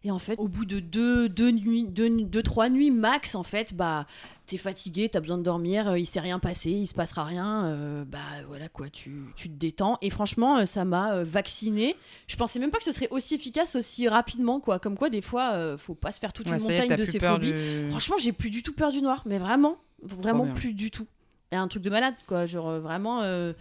[0.07, 3.43] Et en fait, au bout de deux, deux nuits, deux, deux, trois nuits max, en
[3.43, 4.07] fait, bah,
[4.45, 7.65] t'es fatigué, t'as besoin de dormir, euh, il s'est rien passé, il se passera rien,
[7.65, 9.97] euh, bah voilà quoi, tu, tu te détends.
[10.03, 11.97] Et franchement, euh, ça m'a euh, vacciné.
[12.27, 14.79] Je pensais même pas que ce serait aussi efficace aussi rapidement quoi.
[14.79, 17.19] Comme quoi, des fois, euh, faut pas se faire toute Ouais, une est, montagne de
[17.19, 17.53] peur phobies.
[17.55, 21.07] du- Franchement, j'ai plus du tout peur du noir, mais vraiment, vraiment plus du tout.
[21.51, 22.45] Et un truc de malade, quoi.
[22.45, 23.55] Genre vraiment euh,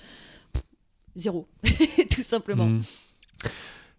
[1.15, 1.47] zéro,
[2.09, 2.65] tout simplement.
[2.65, 2.81] Mm.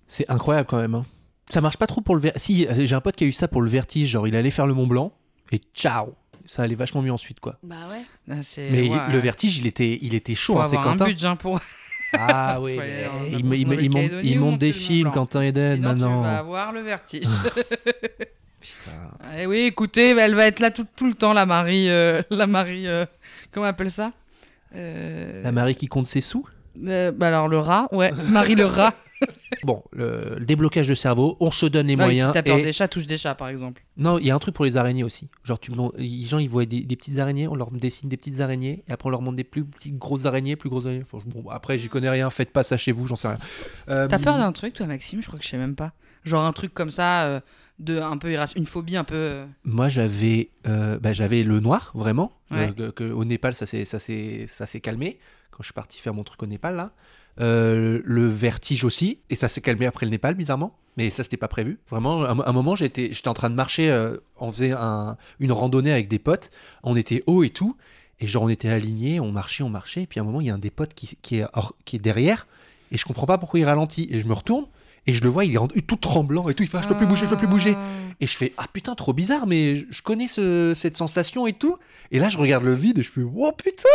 [0.08, 0.94] C'est incroyable quand même.
[0.94, 1.06] hein.
[1.50, 2.42] Ça marche pas trop pour le vertige.
[2.42, 4.08] Si, j'ai un pote qui a eu ça pour le vertige.
[4.10, 5.12] Genre, il allait faire le Mont Blanc
[5.52, 6.14] et ciao.
[6.46, 7.58] Ça allait vachement mieux ensuite, quoi.
[7.62, 8.02] Bah ouais.
[8.30, 10.96] Ah, Mais ouais, le vertige, il était, il était chaud, faut hein, c'est avoir un
[10.96, 11.06] Quentin.
[11.06, 11.60] budget hein, pour.
[12.16, 12.78] Ah oui,
[13.32, 15.10] il, il- il- il monte, il monte des films.
[15.10, 16.18] Quentin Eden, Sinon, maintenant.
[16.22, 17.24] tu vas avoir le vertige.
[18.60, 18.92] Putain.
[19.36, 21.88] Eh oui, écoutez, elle va être là tout, tout le temps, la Marie.
[21.90, 22.86] euh, la Marie.
[22.86, 23.04] euh,
[23.52, 24.12] comment on appelle ça?
[24.76, 26.46] Euh, La Marie qui compte ses sous?
[26.86, 28.12] euh, bah alors, le rat, ouais.
[28.30, 28.94] Marie le rat.
[29.62, 32.28] Bon, le, le déblocage de cerveau, on se donne les moyens.
[32.30, 33.82] si t'as peur et- des chats, touche des chats, par exemple.
[33.96, 35.30] Non, il y a un truc pour les araignées aussi.
[35.44, 38.40] Genre, tu, les gens, ils voient des, des petites araignées, on leur dessine des petites
[38.40, 41.04] araignées, et après on leur montre des plus petites grosses araignées, plus grosses araignées.
[41.04, 43.38] Faut- bon, après, j'y connais rien, faites pas ça chez vous, j'en sais rien.
[43.88, 45.22] Euh, T'as peur d'un truc, toi, Maxime?
[45.22, 45.92] Je crois que je sais même pas.
[46.24, 47.40] Genre un truc comme ça, euh,
[47.78, 49.14] de un peu une phobie un peu.
[49.14, 52.32] euh, Moi, j'avais euh, bah, j'avais le noir, vraiment.
[52.50, 52.72] Ouais.
[52.76, 55.18] Que- que au Népal, ça s'est ça s'est- ça s'est calmé.
[55.50, 56.92] Quand je suis parti faire mon truc au Népal, là.
[57.40, 60.76] Euh, le vertige aussi, et ça s'est calmé après le Népal, bizarrement.
[60.96, 61.80] Mais ça, c'était pas prévu.
[61.90, 65.50] Vraiment, à un, moment, j'étais j'étais en train de marcher, euh, on faisait un- une
[65.50, 66.50] randonnée avec des potes,
[66.84, 67.76] on était haut et tout,
[68.20, 70.46] et genre on était alignés, on marchait, on marchait, et puis à un moment, il
[70.46, 71.46] y a un des potes qui, qui est,
[71.84, 72.46] qui est derrière,
[72.92, 74.66] et je comprends pas pourquoi il ralentit, et je me retourne,
[75.08, 76.88] et je le vois, il est rendu tout tremblant et tout, il fait ah, je
[76.88, 77.76] peux plus bouger, je peux plus bouger.
[78.20, 81.76] Et je fais ah putain trop bizarre mais je connais ce- cette sensation et tout.
[82.12, 83.88] Et là je regarde le vide et je fais oh putain.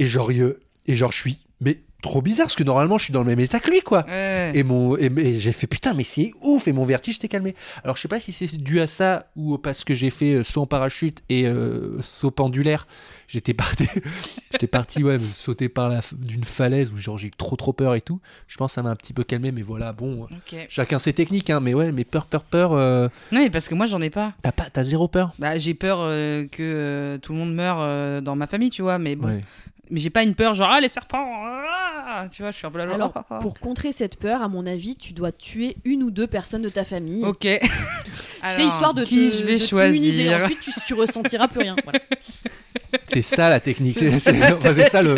[0.00, 3.20] Et genre et genre je suis mais trop bizarre parce que normalement je suis dans
[3.20, 4.04] le même état que lui quoi.
[4.08, 4.52] Ouais.
[4.54, 7.54] Et mon et, et j'ai fait putain mais c'est ouf et mon vertige s'est calmé.
[7.84, 10.42] Alors je sais pas si c'est dû à ça ou parce que j'ai fait euh,
[10.42, 12.86] saut en parachute et euh, saut pendulaire.
[13.28, 13.86] J'étais parti
[14.52, 17.94] j'étais parti ouais sauter par la d'une falaise où genre j'ai eu trop trop peur
[17.94, 18.20] et tout.
[18.48, 20.66] Je pense que ça m'a un petit peu calmé mais voilà bon Ok.
[20.68, 23.74] chacun ses techniques hein mais ouais mais peur peur peur euh, Non, mais parce que
[23.74, 24.32] moi, j'en ai pas.
[24.42, 25.32] t'as pas t'as zéro peur?
[25.38, 28.82] Bah, j'ai peur euh, que euh, tout le monde meure euh, dans ma famille, tu
[28.82, 28.98] vois.
[28.98, 29.44] Mais bon, Ouais.
[29.90, 31.26] Mais j'ai pas une peur genre ah les serpents.
[31.44, 32.86] ah tu vois, je suis un peu là.
[32.86, 33.38] genre, Alors, ah, ah, ah.
[33.40, 36.68] pour contrer cette peur, à mon avis, tu dois tuer une ou deux personnes de
[36.68, 37.24] ta famille.
[37.24, 37.46] Ok.
[38.50, 40.24] C'est histoire de qui te- je vais de t'immuniser.
[40.24, 40.42] choisir.
[40.44, 41.76] Ensuite, tu, tu ressentiras plus rien.
[41.84, 42.00] Voilà.
[43.04, 43.96] C'est ça la technique.
[43.98, 44.08] C'est
[44.88, 45.16] ça, le,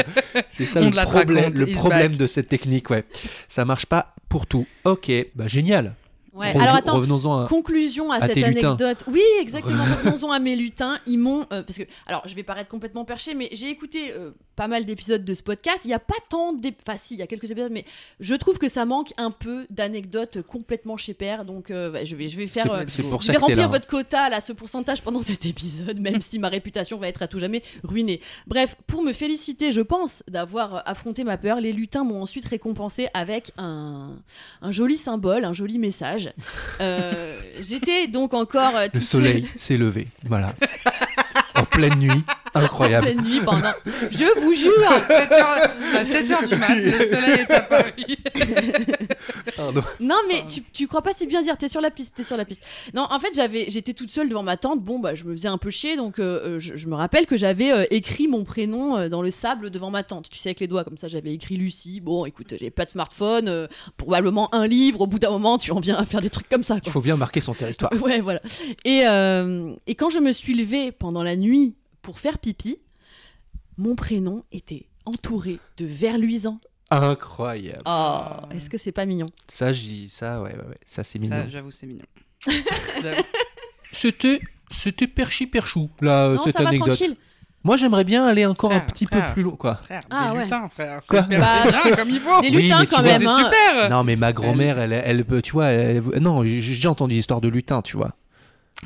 [0.51, 2.17] c'est ça On le problème, le problème back.
[2.19, 2.91] de cette technique.
[2.91, 3.05] Ouais,
[3.49, 4.67] ça marche pas pour tout.
[4.85, 5.95] Ok, bah génial.
[6.33, 6.57] Ouais.
[6.59, 7.47] Alors attends, revenons-en à.
[7.49, 9.05] Conclusion à, à cette anecdote.
[9.09, 9.85] Oui, exactement.
[9.85, 10.99] Revenons-en à mes lutins.
[11.07, 11.43] Ils m'ont.
[11.53, 11.83] euh, parce que.
[12.07, 15.43] Alors, je vais paraître complètement perché, mais j'ai écouté euh, pas mal d'épisodes de ce
[15.43, 15.81] podcast.
[15.85, 17.85] Il n'y a pas tant d'ép- Enfin, si, il y a quelques épisodes, mais
[18.19, 21.45] je trouve que ça manque un peu d'anecdotes complètement chez Père.
[21.45, 22.65] Donc, euh, je, vais, je vais faire.
[22.65, 23.65] C'est- C'est pour je vais remplir là.
[23.65, 23.69] hein.
[23.69, 27.29] votre quota, là, ce pourcentage pendant cet épisode, même si ma réputation va être à
[27.29, 28.21] tout jamais ruinée.
[28.47, 33.09] Bref, pour me féliciter, je pense, d'avoir affronté ma peur, les lutins m'ont ensuite récompensé
[33.13, 34.17] avec un,
[34.63, 36.22] un joli symbole, un joli message.
[36.81, 40.09] Euh, J'étais donc encore euh, Le soleil s'est levé.
[40.27, 40.55] Voilà.
[41.55, 42.25] en pleine nuit.
[42.55, 43.07] en Incroyable.
[43.07, 43.73] pleine nuit pendant.
[44.11, 44.73] Je vous jure
[45.09, 47.93] 7h, à 7h du mat, le soleil est apparu.
[49.57, 49.83] Pardon.
[50.01, 52.37] Non, mais tu, tu crois pas si bien dire, t'es sur la piste, t'es sur
[52.37, 52.63] la piste.
[52.95, 54.81] Non, en fait, j'avais, j'étais toute seule devant ma tante.
[54.83, 57.27] Bon, bah, je me faisais un peu chier, donc euh, euh, je, je me rappelle
[57.27, 60.29] que j'avais euh, écrit mon prénom euh, dans le sable devant ma tante.
[60.31, 62.01] Tu sais, avec les doigts, comme ça, j'avais écrit Lucie.
[62.01, 65.01] Bon, écoute, j'ai pas de smartphone, euh, probablement un livre.
[65.03, 66.79] Au bout d'un moment, tu en viens à faire des trucs comme ça.
[66.85, 67.93] Il faut bien marquer son territoire.
[68.03, 68.41] Ouais, voilà.
[68.85, 72.79] Et, euh, et quand je me suis levée pendant la nuit pour faire pipi,
[73.79, 76.59] mon prénom était entouré de vers luisants.
[76.95, 77.83] Incroyable.
[77.87, 78.21] Oh,
[78.55, 80.79] est-ce que c'est pas mignon Ça, j'y, ça, ouais, ouais, ouais.
[80.85, 81.37] Ça, c'est mignon.
[81.37, 82.05] Ça, j'avoue, c'est mignon.
[83.93, 86.97] C'était, c'était perchi perchou là, Non, cette ça va anecdote.
[86.97, 87.17] tranquille.
[87.65, 89.27] Moi, j'aimerais bien aller encore un petit frère.
[89.27, 89.75] peu plus loin, quoi.
[89.85, 90.45] Frère, Ah, des ouais.
[90.45, 91.01] lutins, frère.
[91.07, 91.63] Quoi Bah,
[91.97, 92.41] comme il faut.
[92.41, 93.21] Des lutins quand vois, même.
[93.21, 93.45] C'est hein.
[93.45, 93.91] super.
[93.91, 97.49] Non, mais ma grand-mère, elle, elle peut, tu vois, elle- non, j'ai entendu l'histoire de
[97.49, 98.17] lutin, tu vois.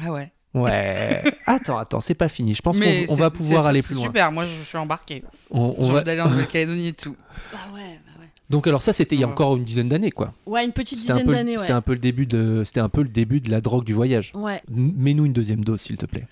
[0.04, 0.30] Ah ouais.
[0.62, 1.22] Ouais.
[1.46, 2.54] attends, attends, c'est pas fini.
[2.54, 4.04] Je pense qu'on va pouvoir aller plus loin.
[4.06, 5.22] Super, moi je, je suis embarqué.
[5.50, 6.02] On, on va...
[6.02, 7.14] d'aller en Nouvelle-Calédonie et tout.
[7.52, 8.26] Bah ouais, bah ouais.
[8.48, 9.32] Donc alors ça, c'était il y a Ouais.
[9.32, 10.32] encore une dizaine d'années, quoi.
[10.46, 11.76] Ouais, une petite C'était un dizaine peu, d'années, c'était ouais.
[11.76, 14.32] un peu le début de, c'était un peu le début de la drogue du voyage.
[14.34, 14.62] Ouais.
[14.70, 16.26] Mets-nous une deuxième dose, s'il te plaît.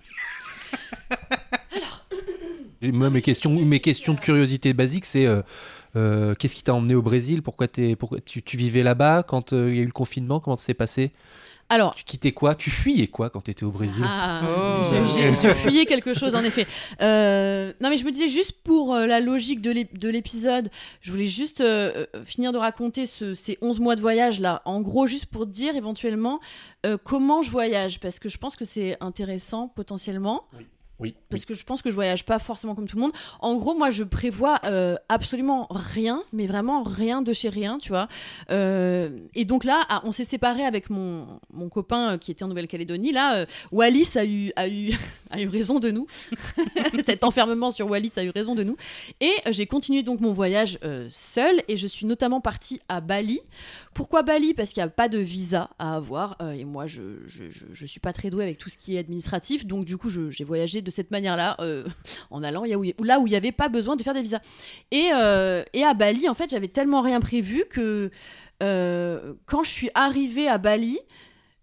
[2.82, 5.40] Moi, mes questions, mes questions de curiosité basique, c'est euh,
[5.96, 7.40] euh, qu'est-ce qui t'a emmené au Brésil?
[7.40, 10.38] Pourquoi, t'es, pourquoi tu, tu vivais là-bas quand euh, il y a eu le confinement?
[10.38, 11.10] Comment ça s'est passé?
[11.74, 12.54] Alors, Tu quittais quoi?
[12.54, 14.02] Tu fuyais quoi quand t'étais au Brésil?
[14.06, 14.82] Ah, Oh.
[14.84, 16.66] je- j'ai j'ai fuyé quelque chose en effet.
[17.00, 20.70] Euh, non mais je me disais juste pour euh, la logique de l'ép- de l'épisode,
[21.00, 24.62] je voulais juste euh, finir de raconter ce- ces 11 mois de voyage là.
[24.64, 26.38] En gros, juste pour dire éventuellement
[26.86, 30.42] euh, comment je voyage, parce que je pense que c'est intéressant potentiellement.
[30.56, 30.66] Oui.
[31.28, 33.12] Parce que je pense que je voyage pas forcément comme tout le monde.
[33.40, 37.88] En gros, moi, je prévois euh, absolument rien, mais vraiment rien de chez rien, tu
[37.88, 38.06] vois.
[38.50, 42.44] Euh, et donc là, ah, on s'est séparés avec mon, mon copain euh, qui était
[42.44, 43.12] en Nouvelle-Calédonie.
[43.12, 44.92] Là, euh, Wallis a eu, a, eu,
[45.30, 46.06] a eu raison de nous.
[47.04, 48.76] Cet enfermement sur Wallis a eu raison de nous.
[49.20, 50.78] Et j'ai continué donc mon voyage
[51.08, 53.40] seule et je suis notamment partie à Bali.
[53.94, 54.54] Pourquoi Bali?
[54.54, 56.36] Parce qu'il n'y a pas de visa à avoir.
[56.56, 58.96] et moi, je ne je, je- je suis pas très douée avec tout ce qui
[58.96, 59.66] est administratif.
[59.66, 61.84] Donc, du coup, j'ai voyagé de cette manière-là, euh,
[62.30, 64.40] en allant là où il- n'y avait pas besoin de faire des visas.
[64.90, 68.10] Et, euh, et à Bali, en fait, j'avais tellement rien prévu que
[68.62, 70.98] euh, quand je suis arrivée à Bali,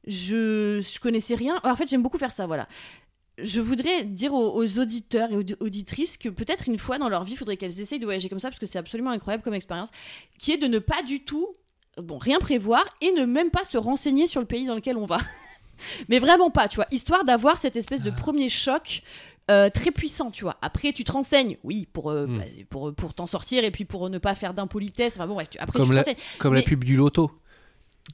[0.07, 1.59] je, je connaissais rien.
[1.63, 2.67] En fait, j'aime beaucoup faire ça, voilà.
[3.37, 7.23] Je voudrais dire aux, aux auditeurs et aux auditrices que peut-être une fois dans leur
[7.23, 9.53] vie, il faudrait qu'elles essayent de voyager comme ça, parce que c'est absolument incroyable comme
[9.53, 9.89] expérience,
[10.37, 11.47] qui est de ne pas du tout,
[11.97, 15.05] bon, rien prévoir et ne même pas se renseigner sur le pays dans lequel on
[15.05, 15.17] va.
[16.09, 19.01] Mais vraiment pas, tu vois, histoire d'avoir cette espèce de premier choc
[19.49, 20.55] euh, très puissant, tu vois.
[20.61, 22.37] Après, tu te renseignes, oui, pour, euh, Hmm.
[22.37, 25.15] bah, pour, pour t'en sortir et puis pour ne pas faire d'impolitesse.
[25.17, 26.03] Enfin bon, bref, tu- après, Comme tu la-.
[26.37, 27.31] Comme Mais- la pub du loto.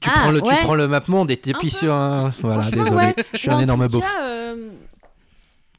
[0.00, 0.56] Tu, Ah, prends le, ouais.
[0.56, 2.32] tu prends le map monde et t'es sur un.
[2.40, 2.90] Voilà, désolé.
[2.90, 3.14] ouais.
[3.32, 3.82] Je suis Ou un énorme
[4.22, 4.70] euh,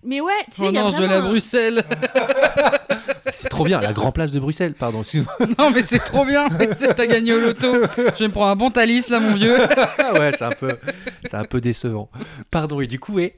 [0.03, 1.83] Mais ouais, tu sais, Oh il y a non, je dois vraiment la Bruxelles.
[3.33, 5.01] C'est trop bien, la grand place de Bruxelles, pardon.
[5.01, 5.33] excuse-moi.
[5.59, 6.47] non, mais c'est trop bien.
[6.77, 7.73] C'est- T'as gagné au loto.
[7.95, 9.57] Je vais me prendre un bon Thalys là, mon vieux.
[10.15, 10.77] Ouais, c'est un peu,
[11.23, 12.09] c'est un peu décevant.
[12.51, 13.35] Pardon, et du coup, ouais.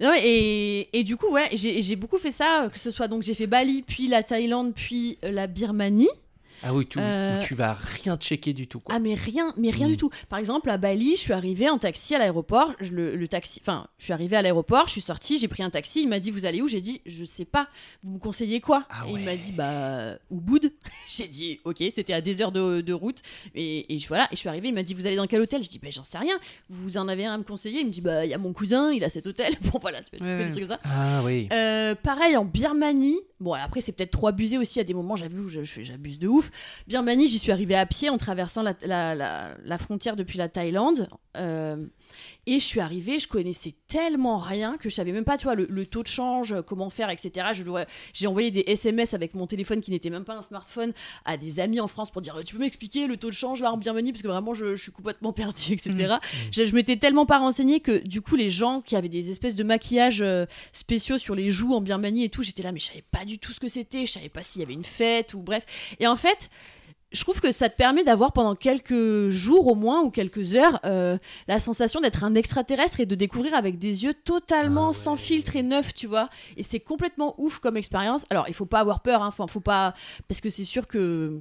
[0.00, 3.22] Non, et, et du coup, ouais, j'ai j'ai beaucoup fait ça, que ce soit donc
[3.22, 6.08] j'ai fait Bali, puis la Thaïlande, puis euh, la Birmanie.
[6.62, 8.80] Ah oui, tu, Euh, tu vas rien checker du tout.
[8.80, 8.94] Quoi.
[8.94, 9.90] Ah mais rien, mais rien Mm.
[9.90, 10.10] du tout.
[10.28, 12.72] Par exemple à Bali, je suis arrivée en taxi à l'aéroport.
[12.90, 15.70] Le, le taxi, enfin, je suis arrivée à l'aéroport, je suis sortie, j'ai pris un
[15.70, 16.02] taxi.
[16.02, 16.68] Il m'a dit vous allez où?
[16.68, 17.68] J'ai dit je sais pas.
[18.02, 18.84] Vous me conseillez quoi?
[18.90, 20.72] Ah Et il m'a dit bah Ubud.
[21.08, 23.18] j'ai dit ok, c'était à des heures de, de route.
[23.54, 24.68] Et, et je voilà, et je suis arrivée.
[24.68, 25.62] Il m'a dit vous allez dans quel hôtel?
[25.62, 26.38] Je dis bah j'en sais rien.
[26.70, 27.80] Vous en avez un à me conseiller?
[27.80, 29.54] Il me dit bah il y a mon cousin, il a cet hôtel.
[29.72, 30.80] Bon voilà, tu, vois, tu Ouais, des trucs comme ça.
[30.84, 31.48] Ah oui.
[31.52, 33.18] Euh, pareil en Birmanie.
[33.40, 34.80] Bon, après, c'est peut-être trop abusé aussi.
[34.80, 36.45] À des moments, j'avoue, j'abuse de ouf.
[36.86, 41.08] Birmanie, j'y suis arrivée à pied en traversant la, frontière depuis la Thaïlande.
[41.36, 41.84] Euh,
[42.46, 45.54] et je suis arrivée, je connaissais tellement rien que je savais même pas, tu vois,
[45.54, 47.48] le, le taux de change, euh, comment faire, etc.
[47.52, 50.92] Je dois- J'ai envoyé des SMS avec mon téléphone qui n'était même pas un smartphone
[51.24, 53.72] à des amis en France pour dire Tu peux m'expliquer le taux de change là
[53.72, 56.14] en Birmanie Parce que vraiment, je, je suis complètement perdue, etc.
[56.52, 59.56] Je, je m'étais tellement pas renseignée que du coup, les gens qui avaient des espèces
[59.56, 62.86] de maquillage euh, spéciaux sur les joues en Birmanie et tout, j'étais là, mais je
[62.86, 65.34] savais pas du tout ce que c'était, je savais pas s'il y avait une fête
[65.34, 65.64] ou bref.
[66.00, 66.48] Et en fait,
[67.16, 70.78] je trouve que ça te permet d'avoir pendant quelques jours au moins ou quelques heures
[70.84, 71.16] euh,
[71.48, 74.94] la sensation d'être un extraterrestre et de découvrir avec des yeux totalement Ah ouais.
[74.94, 76.28] sans filtre et neufs, tu vois.
[76.56, 78.24] Et c'est complètement ouf comme expérience.
[78.30, 79.94] Alors, il faut pas avoir peur, hein, enfin, faut pas.
[80.28, 81.40] Parce que c'est sûr que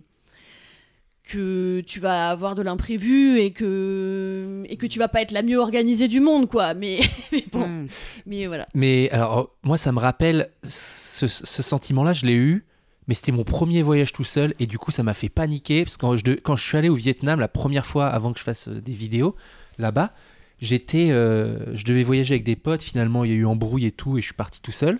[1.23, 5.41] que tu vas avoir de l'imprévu et que et que tu vas pas être la
[5.41, 6.99] mieux organisée du monde quoi mais,
[7.31, 7.87] mais bon Mm.
[8.27, 12.65] mais voilà Mais alors, moi, ça me rappelle ce, ce sentiment-là, je l'ai eu,
[13.07, 15.97] mais c'était mon premier voyage tout seul, et du coup, ça m'a fait paniquer, parce
[15.97, 18.43] que quand je, quand je suis allé au Vietnam la première fois, avant que je
[18.43, 19.35] fasse euh, des vidéos,
[19.77, 20.13] là-bas,
[20.59, 23.91] j'étais, euh, je devais voyager avec des potes, finalement, il y a eu embrouille et
[23.91, 24.99] tout, et je suis parti tout seul.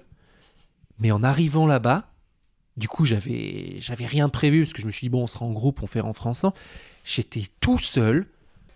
[0.99, 2.11] Mais en arrivant là-bas,
[2.77, 5.45] du coup, j'avais, j'avais rien prévu, parce que je me suis dit, bon, on sera
[5.45, 6.55] en groupe, on fait rentrer ensemble.
[7.03, 8.27] J'étais tout seul.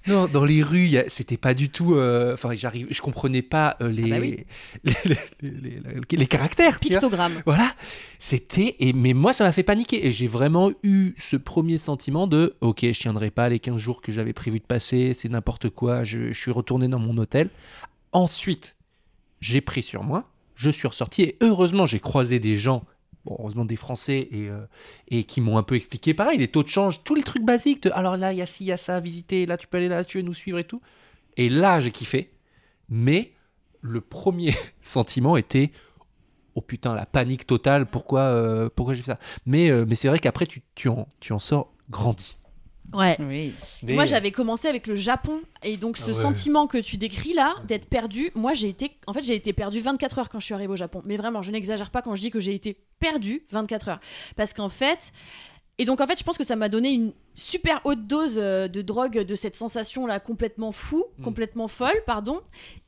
[0.09, 1.95] Non, dans les rues, c'était pas du tout.
[1.95, 4.45] euh, Enfin, j'arrive, je comprenais pas euh, les, Ah bah oui.
[4.83, 5.79] les, les- les-
[6.11, 6.79] les- les caractères.
[6.79, 6.97] tu vois.
[6.97, 7.73] pictogramme Voilà,
[8.19, 8.75] c'était.
[8.79, 10.05] Et mais moi, ça m'a fait paniquer.
[10.07, 14.01] Et j'ai vraiment eu ce premier sentiment de, ok, je tiendrai pas les 15 jours
[14.01, 15.13] que j'avais prévu de passer.
[15.17, 16.03] C'est n'importe quoi.
[16.03, 17.49] Je, je suis retourné dans mon hôtel.
[18.11, 18.75] Ensuite,
[19.41, 20.29] j'ai pris sur moi.
[20.55, 22.83] Je suis ressorti et heureusement, j'ai croisé des gens.
[23.39, 24.65] Heureusement des Français et, euh,
[25.09, 27.83] et qui m'ont un peu expliqué pareil, les taux de change, tous les trucs basiques.
[27.83, 29.67] de, alors là, il y a ci, il y a ça à visiter, là tu
[29.67, 30.81] peux aller là, tu veux nous suivre et tout.
[31.37, 32.31] Et là, j'ai kiffé.
[32.89, 33.33] Mais
[33.81, 35.71] le premier sentiment était
[36.55, 39.19] oh putain la panique totale pourquoi euh, pourquoi j'ai fait ça?
[39.45, 42.35] Mais euh, mais c'est vrai qu'après tu, tu en tu en sors grandi
[42.93, 43.53] ouais Oui.
[43.83, 46.21] Mais, moi j'avais commencé avec le Japon et donc ce Ah ouais.
[46.21, 49.79] sentiment que tu décris là d'être perdu moi j'ai été en fait j'ai été perdu
[49.79, 52.21] 24 heures quand je suis arrivée au Japon mais vraiment je n'exagère pas quand je
[52.21, 53.99] dis que j'ai été perdu 24 heures
[54.35, 55.11] parce qu'en fait
[55.79, 58.67] et donc en fait je pense que ça m'a donné une super haute dose euh,
[58.67, 61.23] de drogue de cette sensation là complètement fou Mm.
[61.23, 62.41] complètement folle pardon.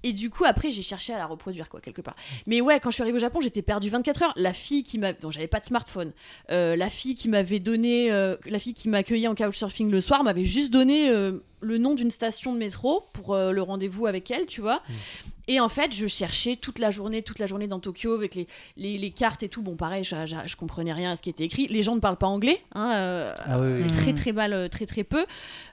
[0.03, 2.15] Et du coup après j'ai cherché à la reproduire quoi quelque part.
[2.47, 4.33] Mais ouais quand je suis arrivée au Japon j'étais perdu 24 heures.
[4.35, 6.11] La fille qui m'a donc j'avais pas de smartphone.
[6.51, 10.23] Euh, la fille qui m'avait donné euh, la fille qui m'accueillait en couchsurfing le soir
[10.23, 14.29] m'avait juste donné euh, le nom d'une station de métro pour euh, le rendez-vous avec
[14.31, 14.81] elle tu vois.
[15.47, 18.47] Et en fait je cherchais toute la journée toute la journée dans Tokyo avec les,
[18.77, 19.61] les, les cartes et tout.
[19.61, 21.67] Bon pareil je, je, je comprenais rien à ce qui était écrit.
[21.67, 23.83] Les gens ne parlent pas anglais hein, euh, Ah oui, oui.
[23.83, 23.91] Mm.
[23.91, 25.25] très très mal euh, très très peu.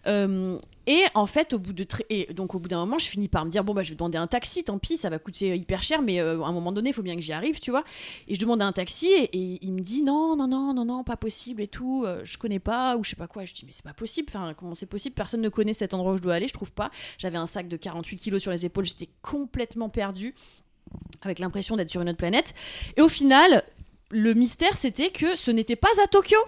[0.07, 3.07] Euh, et en fait au bout de très- et donc au bout d'un moment je
[3.07, 5.19] finis par me dire bon bah je vais demander un taxi tant pis ça va
[5.19, 7.61] coûter hyper cher mais euh, à un moment donné il faut bien que j'y arrive
[7.61, 7.85] tu vois.
[8.27, 11.05] Et je demande un taxi et, et il me dit non non non non non
[11.05, 13.45] pas possible et tout euh, je connais pas ou je sais pas quoi.
[13.45, 15.15] Je dis mais c'est pas possible enfin comment c'est possible?
[15.15, 17.69] Personne ne connaît cet endroit où je dois aller je trouve pas j'avais un sac
[17.69, 20.35] de 48 kilos sur les épaules j'étais complètement perdue
[21.23, 22.55] avec l'impression d'être sur une autre planète
[22.97, 23.63] et au final
[24.11, 26.39] le mystère c'était que ce n'était pas à Tokyo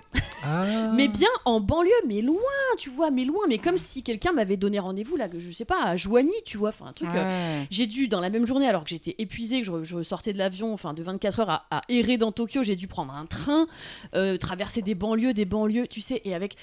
[0.43, 0.65] Ah.
[0.95, 2.39] mais bien en banlieue, mais loin,
[2.79, 5.67] tu vois, mais loin, mais comme si quelqu'un m'avait donné rendez-vous là, que je sais
[5.67, 7.11] pas, à Joigny, tu vois, enfin un truc.
[7.15, 10.33] euh, j'ai dû, dans la même journée, alors que j'étais épuisée, que je, je sortais
[10.33, 13.27] de l'avion, enfin de 24 heures à, à errer dans Tokyo, j'ai dû prendre un
[13.27, 13.67] train,
[14.15, 16.57] euh, traverser des banlieues, des banlieues, tu sais, et avec.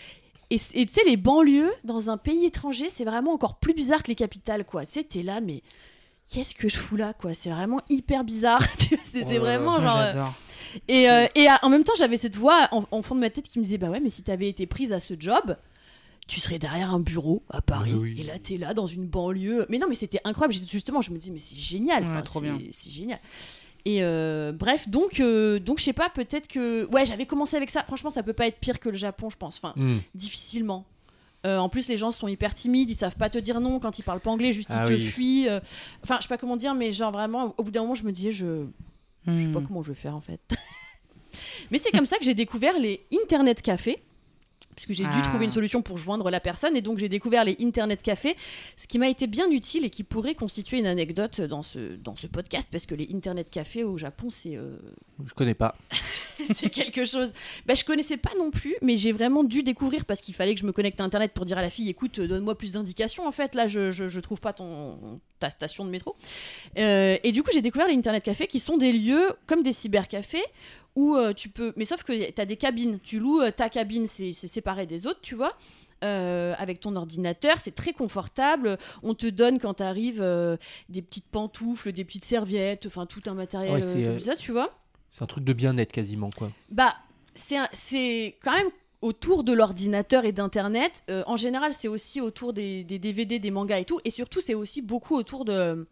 [0.50, 4.08] Et tu sais, les banlieues dans un pays étranger, c'est vraiment encore plus bizarre que
[4.08, 4.86] les capitales, quoi.
[4.86, 5.62] Tu sais, t'es là, mais
[6.32, 7.34] qu'est-ce que je fous là, quoi?
[7.34, 8.62] C'est vraiment hyper bizarre.
[9.06, 9.98] c'est Ouais, vraiment genre.
[9.98, 10.34] euh, J'adore.
[10.88, 13.30] et, euh, et à- en même temps, j'avais cette voix en, en fond de ma
[13.30, 15.58] tête qui me disait Bah ouais, mais si t'avais été prise à ce job,
[16.28, 17.94] tu serais derrière un bureau à Paris.
[17.94, 18.22] Oui, oui.
[18.22, 19.66] Et là, t'es là dans une banlieue.
[19.70, 20.54] Mais non, mais c'était incroyable.
[20.70, 22.04] Justement, je me dis Mais c'est génial.
[22.04, 22.60] Ouais, Enfin, trop c'est- bien.
[22.72, 23.20] C'est génial.
[23.90, 26.86] Et euh, bref, donc, euh, donc je sais pas, peut-être que.
[26.92, 27.84] Ouais, j'avais commencé avec ça.
[27.84, 29.58] Franchement, ça peut pas être pire que le Japon, je pense.
[29.64, 30.00] Enfin, Hmm.
[30.14, 30.84] difficilement.
[31.46, 33.98] Euh, en plus, les gens sont hyper timides, ils savent pas te dire non quand
[33.98, 35.06] ils parlent pas anglais, juste Ah ils te oui.
[35.08, 35.48] fuient.
[35.48, 35.62] euh.
[36.04, 38.12] Enfin, je sais pas comment dire, mais genre vraiment, au bout d'un moment, je me
[38.12, 38.66] disais, je,
[39.26, 39.66] je sais pas Hmm.
[39.68, 40.42] comment je vais faire en fait.
[41.72, 44.02] Mais c'est comme ça que j'ai découvert les internet cafés.
[44.78, 45.22] Puisque j'ai dû Ah.
[45.24, 46.78] trouver une solution pour joindre la personne.
[46.78, 48.38] Et donc, j'ai découvert les Internet cafés,
[48.78, 52.16] ce qui m'a été bien utile et qui pourrait constituer une anecdote dans ce, dans
[52.16, 54.78] ce podcast, parce que les Internet cafés au Japon, c'est euh,
[55.26, 55.76] Je connais pas.
[56.54, 57.34] c'est quelque chose.
[57.66, 60.62] Bah, je connaissais pas non plus, mais j'ai vraiment dû découvrir parce qu'il fallait que
[60.62, 63.28] je me connecte à Internet pour dire à la fille écoute, euh, donne-moi plus d'indications.
[63.28, 66.16] En fait, là, je, je, je trouve pas ton, ta station de métro.
[66.78, 69.74] Euh, et du coup, j'ai découvert les Internet cafés qui sont des lieux comme des
[69.74, 70.44] cybercafés
[70.98, 71.74] où euh, tu peux.
[71.78, 73.00] Mais sauf que tu as des cabines.
[73.02, 75.56] Tu loues euh, ta cabine, c'est séparé des autres, tu vois.
[76.04, 78.78] euh, avec ton ordinateur, c'est très confortable.
[79.04, 80.22] On te donne quand tu arrives
[80.90, 84.70] des petites pantoufles, des petites serviettes, enfin tout un matériel Ouais, comme ça, tu vois.
[85.12, 86.52] C'est un truc de bien-être quasiment, quoi.
[86.70, 86.94] Bah,
[87.36, 88.70] c'est quand même
[89.02, 91.04] autour de l'ordinateur et d'internet.
[91.28, 94.00] En général, c'est aussi autour des, des DVD, des mangas et tout.
[94.04, 95.88] Et surtout, c'est aussi beaucoup autour de,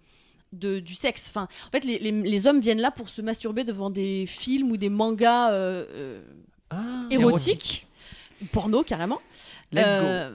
[0.58, 1.26] de- du sexe.
[1.30, 4.72] Enfin, en fait, les, les- les hommes viennent là pour se masturber devant des films
[4.72, 6.22] ou des mangas euh, euh,
[6.72, 7.86] Ah, érotiques,
[8.52, 9.22] porno carrément.
[9.72, 10.32] Let's Euh,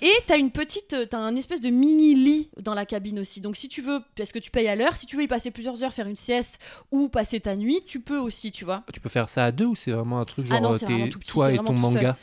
[0.00, 3.40] Et t'as une petite, t'as un espèce de mini lit dans la cabine aussi.
[3.40, 5.50] Donc si tu veux, parce que tu payes à l'heure, si tu veux y passer
[5.50, 6.60] plusieurs heures, faire une sieste
[6.92, 8.84] ou passer ta nuit, tu peux aussi, tu vois.
[8.94, 10.86] Tu peux faire ça à deux ou c'est vraiment un truc Ah genre non, c'est
[10.86, 12.14] t'es- vraiment tout petit, toi et ton seul.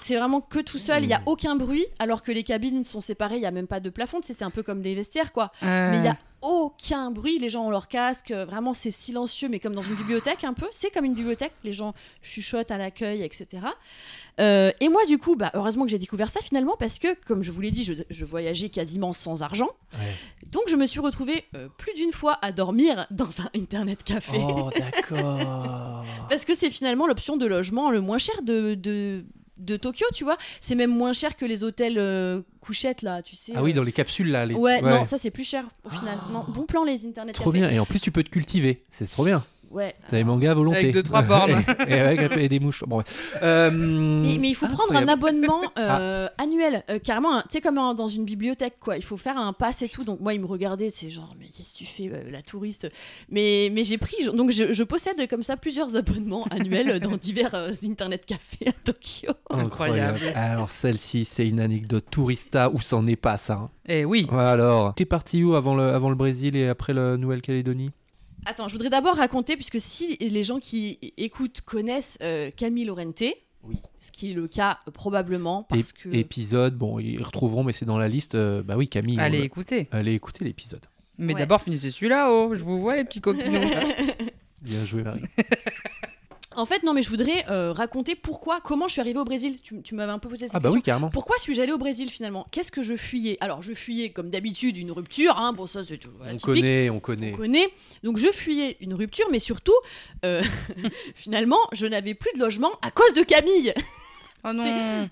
[0.00, 1.24] C'est vraiment, que tout seul, il y a Mm.
[1.26, 4.20] aucun bruit, alors que les cabines sont séparées, il y a même pas de plafond,
[4.20, 5.50] tu sais, c'est un peu comme des vestiaires quoi.
[5.62, 8.90] Euh, Mais il y a aucun bruit, les gens ont leur casque, euh, vraiment c'est
[8.90, 12.70] silencieux, mais comme dans une bibliothèque un peu, c'est comme une bibliothèque, les gens chuchotent
[12.70, 13.66] à l'accueil, etc.
[14.38, 17.42] Euh, et moi du coup, bah, heureusement que j'ai découvert ça finalement, parce que comme
[17.42, 19.70] je vous l'ai dit, je, je voyageais quasiment sans argent,
[20.52, 24.38] donc je me suis retrouvée euh, plus d'une fois à dormir dans un internet café.
[24.38, 26.04] Oh, d'accord.
[26.28, 29.24] Parce que c'est finalement l'option de logement le moins cher de, de,
[29.58, 30.36] de Tokyo, tu vois.
[30.60, 33.52] C'est même moins cher que les hôtels euh, couchettes, là, tu sais.
[33.54, 33.74] ah oui, euh.
[33.74, 34.46] dans les capsules là.
[34.46, 34.54] Les...
[34.54, 36.18] Ouais, non, ça c'est plus cher au final.
[36.30, 37.60] Non, bon plan les internet Trop cafés.
[37.66, 37.70] bien.
[37.70, 38.84] Et en plus, tu peux te cultiver.
[38.90, 39.44] C'est trop bien.
[39.76, 39.94] Ouais.
[40.08, 40.78] T'as les mangas à volonté.
[40.78, 41.62] Avec deux, trois bornes.
[41.86, 42.82] et, avec et des mouches.
[42.86, 43.04] Bon, ouais.
[43.42, 46.00] Euh, Mais, mais il faut prendre un abonnement Ah.
[46.00, 48.96] euh, annuel, euh, carrément, tu sais, comme dans une bibliothèque, quoi.
[48.96, 50.02] Il faut faire un pass et tout.
[50.04, 52.88] Donc, moi, il me regardait, c'est genre, mais qu'est-ce que tu fais, euh, la touriste?
[53.28, 57.54] Mais, mais j'ai pris, donc je, je possède comme ça plusieurs abonnements annuels dans divers
[57.54, 59.32] euh, internet cafés à Tokyo.
[59.50, 60.20] Incroyable.
[60.34, 63.54] Alors, celle-ci, c'est une anecdote tourista où c'en est pas ça.
[63.54, 63.70] hein.
[63.88, 64.26] Eh oui.
[64.32, 67.90] Alors, t'es parti où avant le, avant le Brésil et après la Nouvelle-Calédonie?
[68.48, 73.22] Attends, je voudrais d'abord raconter, puisque si les gens qui écoutent connaissent euh, Camille Lorente,
[73.64, 73.76] Oui.
[74.00, 76.08] ce qui est le cas euh, probablement, parce que...
[76.14, 78.36] Épisode, bon, ils retrouveront, mais c'est dans la liste.
[78.36, 79.18] euh, bah oui, Camille.
[79.18, 79.88] Allez, on- écoutez.
[79.90, 80.86] allez écouter l'épisode.
[81.18, 81.40] Mais Ouais.
[81.40, 82.52] d'abord, finissez celui-là, oh.
[82.54, 83.60] Je vous vois, les petits coquillons.
[84.62, 85.22] Bien joué, Marie.
[86.56, 89.58] En fait, non, mais je voudrais euh, raconter pourquoi, comment je suis arrivée au Brésil.
[89.62, 90.78] Tu, tu m'avais un peu posé cette ah bah question.
[90.78, 91.10] oui, carrément.
[91.10, 92.46] Pourquoi suis-je allée au Brésil finalement?
[92.50, 93.36] Qu'est-ce que je fuyais?
[93.40, 96.10] Alors, je fuyais comme d'habitude une rupture, hein, bon ça c'est tout.
[96.20, 96.44] On typique.
[96.44, 97.34] connaît, on connaît.
[97.34, 97.68] On connaît.
[98.02, 99.76] Donc je fuyais une rupture, mais surtout,
[100.24, 100.42] euh,
[101.14, 103.74] finalement, je n'avais plus de logement à cause de Camille.
[104.44, 105.08] Oh non.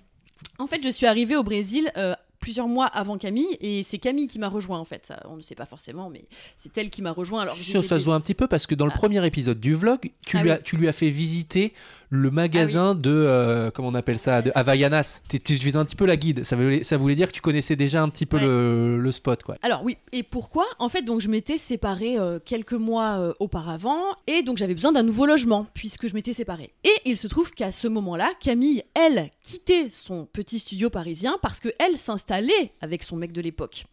[0.58, 2.14] En fait, je suis arrivée au Brésil euh,
[2.44, 5.06] plusieurs mois avant Camille, et c'est Camille qui m'a rejoint en fait.
[5.06, 6.24] Ça, on ne sait pas forcément, mais
[6.58, 7.40] c'est elle qui m'a rejoint.
[7.40, 8.98] Alors, Je suis sûr ça se voit un petit peu parce que dans le Ah.
[8.98, 10.54] premier épisode du vlog, tu, Ah lui, oui.
[10.54, 11.72] as, tu lui as fait visiter
[12.14, 15.20] le magasin de, euh, comment on appelle ça, de Havaianas.
[15.28, 16.44] Tu faisais un petit peu la guide.
[16.44, 18.44] Ça voulait, ça voulait dire que tu connaissais déjà un petit peu Ouais.
[18.46, 19.56] le, le spot, quoi.
[19.62, 20.66] Alors oui, et pourquoi?
[20.78, 24.92] En fait, donc je m'étais séparée euh, quelques mois euh, auparavant, et donc j'avais besoin
[24.92, 26.72] d'un nouveau logement puisque je m'étais séparée.
[26.84, 31.60] Et il se trouve qu'à ce moment-là, Camille, elle, quittait son petit studio parisien parce
[31.60, 33.84] que elle s'installait avec son mec de l'époque.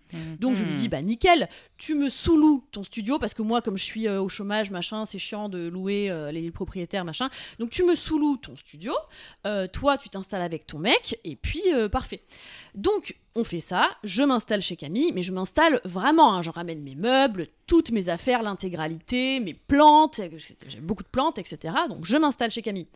[0.42, 0.76] Donc je lui Hmm.
[0.76, 1.48] dis bah nickel,
[1.78, 5.06] tu me sous-loues ton studio parce que moi comme je suis euh, au chômage machin,
[5.06, 7.30] c'est chiant de louer euh, les propriétaires machin.
[7.60, 8.94] Donc tu me sous-loues ton studio,
[9.48, 12.22] euh, toi tu t'installes avec ton mec et puis euh, parfait.
[12.76, 16.82] Donc on fait ça, je m'installe chez Camille, mais je m'installe vraiment, hein, je ramène
[16.82, 20.20] mes meubles, toutes mes affaires, l'intégralité, mes plantes,
[20.68, 21.74] j'ai beaucoup de plantes, etc.
[21.88, 22.88] Donc je m'installe chez Camille.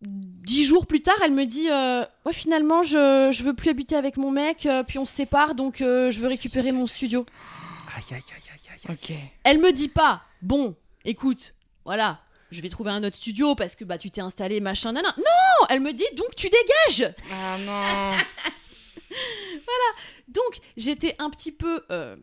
[0.00, 3.96] Dix jours plus tard, elle me dit euh, Ouais, finalement, je, je veux plus habiter
[3.96, 7.24] avec mon mec, euh, puis on se sépare, donc euh, je veux récupérer mon studio.
[7.94, 9.18] Aïe, aïe, aïe, aïe, aïe.
[9.44, 11.54] Elle me dit pas Bon, écoute,
[11.84, 12.20] voilà,
[12.54, 15.14] je vais trouver un autre studio parce que bah tu t'es installé, machin, nana.
[15.18, 18.18] Non Elle me dit Donc tu dégages Ah non.
[20.28, 22.16] Donc j'étais un petit peu euh,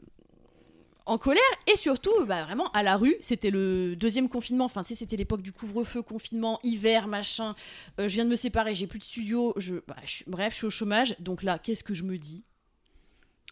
[1.06, 3.16] en colère et surtout bah, vraiment à la rue.
[3.22, 4.66] C'était le deuxième confinement.
[4.66, 7.56] Enfin, c'était l'époque du couvre-feu, confinement, hiver, machin.
[8.00, 9.54] Euh, je viens de me séparer, j'ai plus de studio.
[9.58, 11.16] Je, bah, je bref, je suis au chômage.
[11.20, 12.44] Donc là, qu'est-ce que je me dis?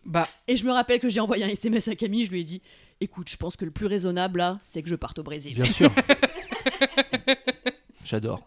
[0.06, 2.26] Bah, Et je me rappelle que j'ai envoyé un SMS à Camille.
[2.26, 2.62] Je lui ai dit
[3.02, 5.56] Écoute, je pense que le plus raisonnable là, c'est que je parte au Brésil.
[5.56, 5.92] Bien sûr.
[8.04, 8.46] J'adore.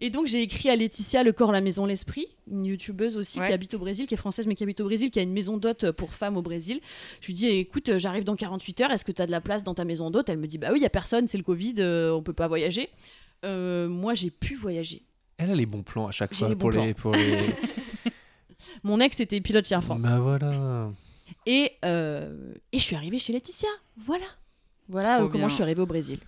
[0.00, 3.46] Et donc j'ai écrit à Laetitia Le Corps, la Maison, l'Esprit, une youtubeuse aussi Ouais.
[3.48, 5.32] qui habite au Brésil, qui est française mais qui habite au Brésil, qui a une
[5.32, 6.80] maison d'hôte pour femmes au Brésil.
[7.20, 9.62] Je lui dis écoute, j'arrive dans 48 heures, est-ce que tu as de la place
[9.62, 10.28] dans ta maison d'hôte?
[10.30, 12.32] Elle me dit bah oui, il y a personne, c'est le Covid, euh, on peut
[12.32, 12.88] pas voyager.
[13.44, 15.02] Euh, moi j'ai pu voyager.
[15.36, 17.38] Elle a les bons plans à chaque fois les pour, les, pour les.
[18.82, 20.02] Mon ex était pilote chez Air France.
[20.02, 20.90] bah voilà.
[21.46, 23.68] Et, euh, et je suis arrivée chez Laetitia.
[23.98, 24.26] Voilà.
[24.88, 25.48] Voilà Trop euh, comment bien.
[25.48, 26.18] je suis arrivée au Brésil.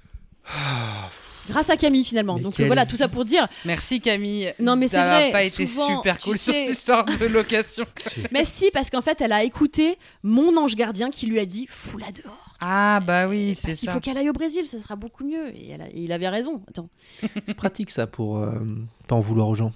[1.48, 2.36] Grâce à Camille finalement.
[2.36, 3.48] Mais Donc quelle voilà, tout ça pour dire.
[3.64, 4.54] Merci Camille.
[4.60, 7.04] Non, mais c'est Ça vrai, n'a pas été souvent, super cool sur sais- cette histoire
[7.04, 7.84] de location.
[8.30, 11.66] Mais si, parce qu'en fait, elle a écouté mon ange gardien qui lui a dit
[11.68, 12.38] fous-la dehors.
[12.60, 13.94] Ah bah oui, c'est Parce qu'il ça.
[13.94, 15.48] faut qu'elle aille au Brésil, ça sera beaucoup mieux.
[15.56, 16.62] Et, elle a- et il avait raison.
[16.68, 16.88] Attends.
[17.46, 18.60] C'est pratique ça pour euh,
[19.08, 19.72] pas en vouloir aux gens.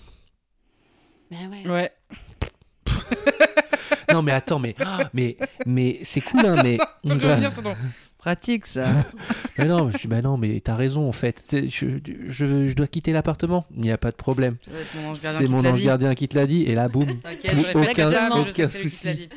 [1.32, 1.68] Mais ouais.
[1.68, 1.92] Ouais.
[4.12, 4.76] non mais attends, mais
[5.12, 5.36] mais
[5.66, 6.76] mais c'est cool hein, mais.
[7.04, 7.18] Ton-
[8.26, 8.88] Pratique ça.
[9.56, 11.56] Mais non, je dis bah non, mais t'as raison en fait.
[11.68, 11.86] Je,
[12.26, 13.66] je, je dois quitter l'appartement.
[13.72, 14.56] Il n'y a pas de problème.
[15.14, 17.08] C'est mon ange gardien qui te l'a dit et là boum.
[17.76, 19.28] Aucun- souci.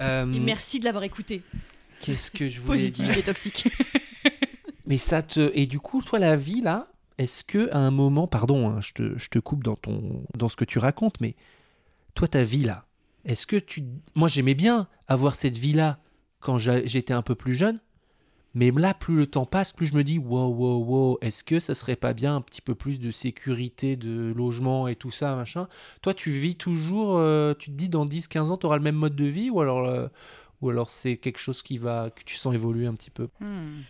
[0.00, 1.42] Euh, Et merci de l'avoir écouté.
[2.00, 3.68] Qu'est-ce que je voulais dire Positivité toxique.
[4.86, 6.88] Mais ça te et du coup toi la vie là,
[7.18, 10.48] est-ce que à un moment, pardon, hein, je, te, je te coupe dans ton dans
[10.48, 11.36] ce que tu racontes, mais
[12.16, 12.84] toi ta vie là,
[13.24, 13.84] est-ce que tu,
[14.16, 16.00] moi j'aimais bien avoir cette vie là
[16.40, 17.78] quand j'étais un peu plus jeune,
[18.54, 21.60] mais là plus le temps passe, plus je me dis wow wow wow, est-ce que
[21.60, 25.34] ça serait pas bien un petit peu plus de sécurité, de logement et tout ça
[25.36, 25.68] machin?
[26.02, 28.96] Toi tu vis toujours, euh, tu te dis dans 10-15 ans tu auras le même
[28.96, 30.08] mode de vie ou alors euh,
[30.60, 33.28] ou alors c'est quelque chose qui va que tu sens évoluer un petit peu?
[33.40, 33.80] Hmm.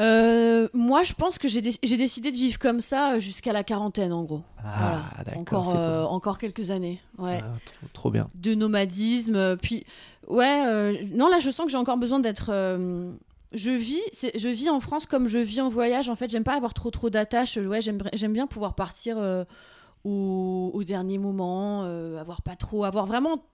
[0.00, 3.62] Euh, moi, je pense que j'ai dé- j'ai décidé de vivre comme ça jusqu'à la
[3.62, 4.40] quarantaine, en gros.
[4.64, 5.38] Ah Voilà.
[5.38, 6.98] Encore, euh, encore quelques années.
[7.18, 7.40] Ouais.
[7.44, 8.30] Ah, trop, trop bien.
[8.34, 9.58] de nomadisme.
[9.58, 9.84] Puis,
[10.28, 12.50] ouais, euh, non, là, je sens que j'ai encore besoin d'être.
[13.54, 14.00] Je vis,
[14.34, 16.08] je vis en France comme je vis en voyage.
[16.08, 17.56] En fait, j'aime pas avoir trop trop d'attaches.
[17.56, 17.98] Ouais, j'aime,
[18.32, 19.44] bien pouvoir partir euh,
[20.04, 23.44] au, au dernier moment, euh, avoir pas trop, avoir vraiment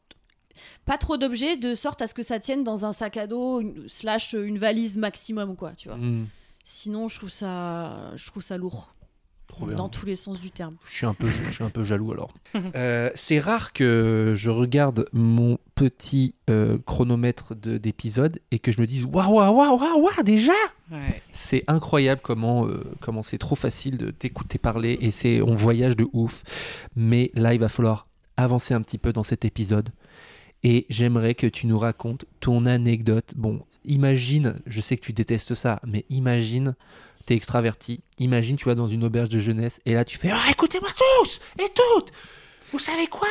[0.85, 3.61] pas trop d'objets de sorte à ce que ça tienne dans un sac à dos
[3.61, 5.99] une- slash une valise maximum quoi, tu vois.
[5.99, 6.27] Mm,
[6.65, 8.93] Sinon, je trouve ça, je trouve ça lourd
[9.59, 9.77] trop bien.
[9.77, 10.77] dans tous les sens du terme.
[10.91, 12.33] Je suis un peu, je suis un peu jaloux alors.
[12.75, 18.81] Euh, c'est rare que je regarde mon petit euh, chronomètre de- d'épisode et que je
[18.81, 20.53] me dise waouh waouh waouh waouh déjà.
[20.91, 21.23] Ouais.
[21.33, 25.97] C'est incroyable comment euh, comment c'est trop facile de t'écouter parler et c'est on voyage
[25.97, 26.43] de ouf.
[26.97, 29.91] Mais là il va falloir avancer un petit peu dans cet épisode.
[30.65, 33.35] Et j'aimerais que tu nous racontes ton anecdote.
[33.37, 36.75] Bon, imagine, je sais que tu détestes ça, mais imagine,
[37.29, 40.47] t'es extraverti, imagine tu vas dans une auberge de jeunesse et là tu fais Ah,
[40.51, 40.89] écoutez-moi
[41.23, 42.11] tous et toutes
[42.73, 43.29] Vous savez quoi?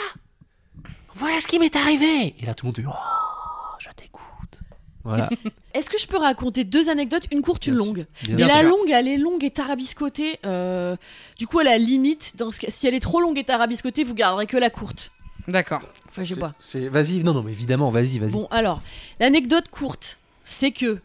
[1.16, 4.60] Voilà ce qui m'est arrivé Et là tout le monde dit Oh, je t'écoute.
[5.04, 5.30] Voilà.
[5.74, 8.06] Est-ce que je peux raconter deux anecdotes, une courte, une Bien longue?
[8.24, 8.56] Bien Mais sûr.
[8.56, 10.40] la longue, elle est longue et tarabiscotée.
[10.46, 10.96] euh,
[11.38, 14.04] du coup, à la limite, dans ce cas- si elle est trop longue et tarabiscotée,
[14.04, 15.12] vous garderez que la courte.
[15.48, 15.80] D'accord.
[16.10, 16.54] Enfin, je sais pas.
[16.90, 18.32] Vas-y, non, non, mais évidemment, vas-y, vas-y.
[18.32, 18.82] Bon, alors,
[19.20, 21.00] l'anecdote courte, c'est que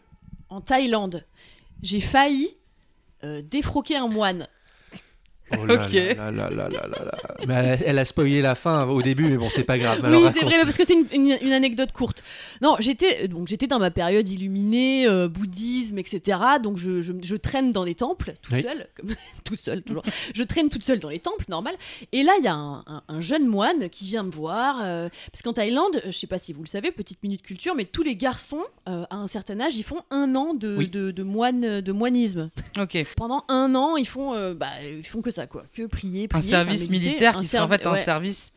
[0.49, 1.23] en Thaïlande,
[1.81, 2.49] j'ai failli
[3.43, 4.47] défroquer un moine.
[5.51, 5.93] Oh là Ok.
[5.93, 7.35] là là là là là là là.
[7.47, 9.99] Mais elle a, elle a spoilé la fin au début, mais bon, c'est pas grave.
[10.03, 12.23] oui, c'est vrai, parce que c'est une, une- une anecdote courte.
[12.61, 16.39] Non, j'étais donc j'étais dans ma période illuminée, euh, bouddhisme, etc.
[16.61, 18.61] Donc je, je- je traîne dans des temples toute Oui.
[18.63, 19.09] seule, comme-
[19.45, 20.03] toute seule toujours.
[20.33, 21.75] Je traîne toute seule dans les temples, normal.
[22.11, 25.09] Et là, il y a un, un- un jeune moine qui vient me voir, euh,
[25.31, 28.03] parce qu'en Thaïlande, je sais pas si vous le savez, petite minute culture, mais tous
[28.03, 30.87] les garçons euh, à un certain âge, ils font un an de, Oui.
[30.87, 32.49] de, de moine, de moinisme.
[32.79, 32.97] Ok.
[33.17, 34.67] Pendant un an, ils font, euh, bah,
[34.97, 37.63] ils font que ça, quoi, que prier, prier, Un service méditer, militaire un qui serait
[37.63, 38.51] en fait un ouais, service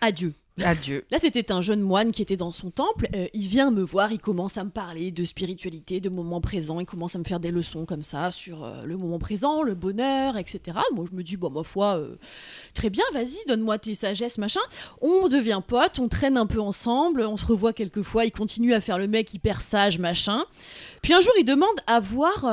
[0.00, 0.34] à Dieu.
[0.62, 1.04] à Dieu.
[1.10, 3.08] Là, c'était un jeune moine qui était dans son temple.
[3.14, 6.80] Euh, il vient me voir, il commence à me parler de spiritualité, de moment présent.
[6.80, 9.74] Il commence à me faire des leçons comme ça sur euh, le moment présent, le
[9.74, 10.78] bonheur, etc.
[10.94, 12.16] Moi, je me dis, bon, ma foi, euh,
[12.74, 14.60] très bien, vas-y, donne-moi tes sagesses, machin.
[15.00, 18.24] On devient potes, on traîne un peu ensemble, on se revoit quelques fois.
[18.24, 20.44] Il continue à faire le mec hyper sage, machin.
[21.02, 22.44] Puis un jour, il demande à voir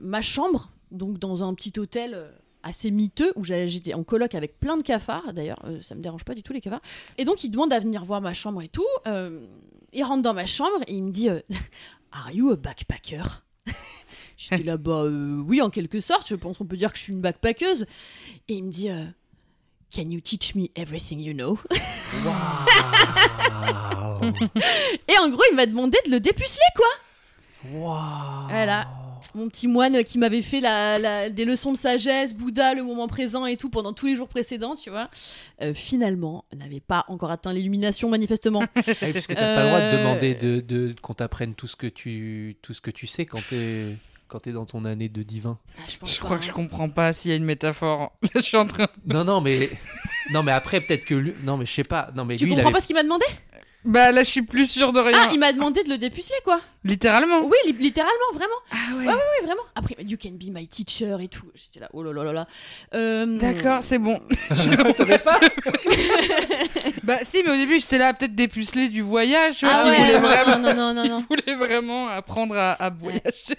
[0.00, 2.30] ma chambre, donc dans un petit hôtel.
[2.66, 6.24] Assez miteux où j'étais en coloc avec plein de cafards d'ailleurs euh, ça me dérange
[6.24, 6.82] pas du tout les cafards
[7.18, 9.46] et donc il demande à venir voir ma chambre et tout Euh,
[9.92, 11.40] il rentre dans ma chambre et il me dit euh,
[12.12, 13.22] Are you a backpacker?
[14.36, 17.04] J'étais là bas euh, oui en quelque sorte je pense qu'on peut dire que je
[17.04, 17.86] suis une backpackeuse
[18.48, 18.88] et il me dit
[19.94, 21.58] Can you teach me everything you know?
[22.24, 24.32] Waouh.
[25.08, 26.86] Et en gros il m'a demandé de le dépuceler quoi
[27.72, 28.48] Waouh.
[28.48, 28.86] Voilà.
[29.36, 33.06] Mon petit moine qui m'avait fait la, la- des leçons de sagesse, Bouddha, le moment
[33.06, 35.10] présent et tout pendant tous les jours précédents, tu vois,
[35.62, 38.62] euh, finalement, n'avait pas encore atteint l'illumination manifestement.
[38.76, 41.54] Ah oui, parce que t'as pas le droit de Euh, demander de, de- qu'on t'apprenne
[41.54, 43.96] tout ce que tu tout ce que tu sais quand t'es
[44.28, 45.58] quand t'es dans ton année de divin.
[45.78, 48.12] Ah, je pense Je pas, crois que je comprends pas s'il y a une métaphore.
[48.34, 48.88] Je suis en train.
[49.06, 49.70] Non non mais
[50.32, 51.32] non mais après peut-être que lui...
[51.44, 52.96] non mais je sais pas non mais Tu lui il comprends avait- pas ce qu'il
[52.96, 53.24] m'a demandé?
[53.86, 55.16] Bah là, je suis plus sûre de rien.
[55.20, 56.60] Ah, il m'a demandé de le dépuceler, quoi.
[56.84, 57.40] Littéralement.
[57.44, 58.54] Oui, li- littéralement, vraiment.
[58.72, 59.06] Ah ouais.
[59.06, 59.62] Oui, vraiment.
[59.76, 61.46] Après, il m'a dit, you can be my teacher et tout.
[61.54, 62.46] J'étais là, oh là là là là.
[62.94, 64.20] Euh, D'accord, c'est bon.
[64.96, 65.38] T'avais pas
[67.04, 69.58] bah si, mais au début, j'étais là peut-être dépuceler du voyage.
[69.58, 70.58] Tu vois, Ah ouais, voulait non, vraiment...
[70.58, 71.20] non, non, non, non, non.
[71.22, 73.56] qui voulait vraiment apprendre à, à voyager.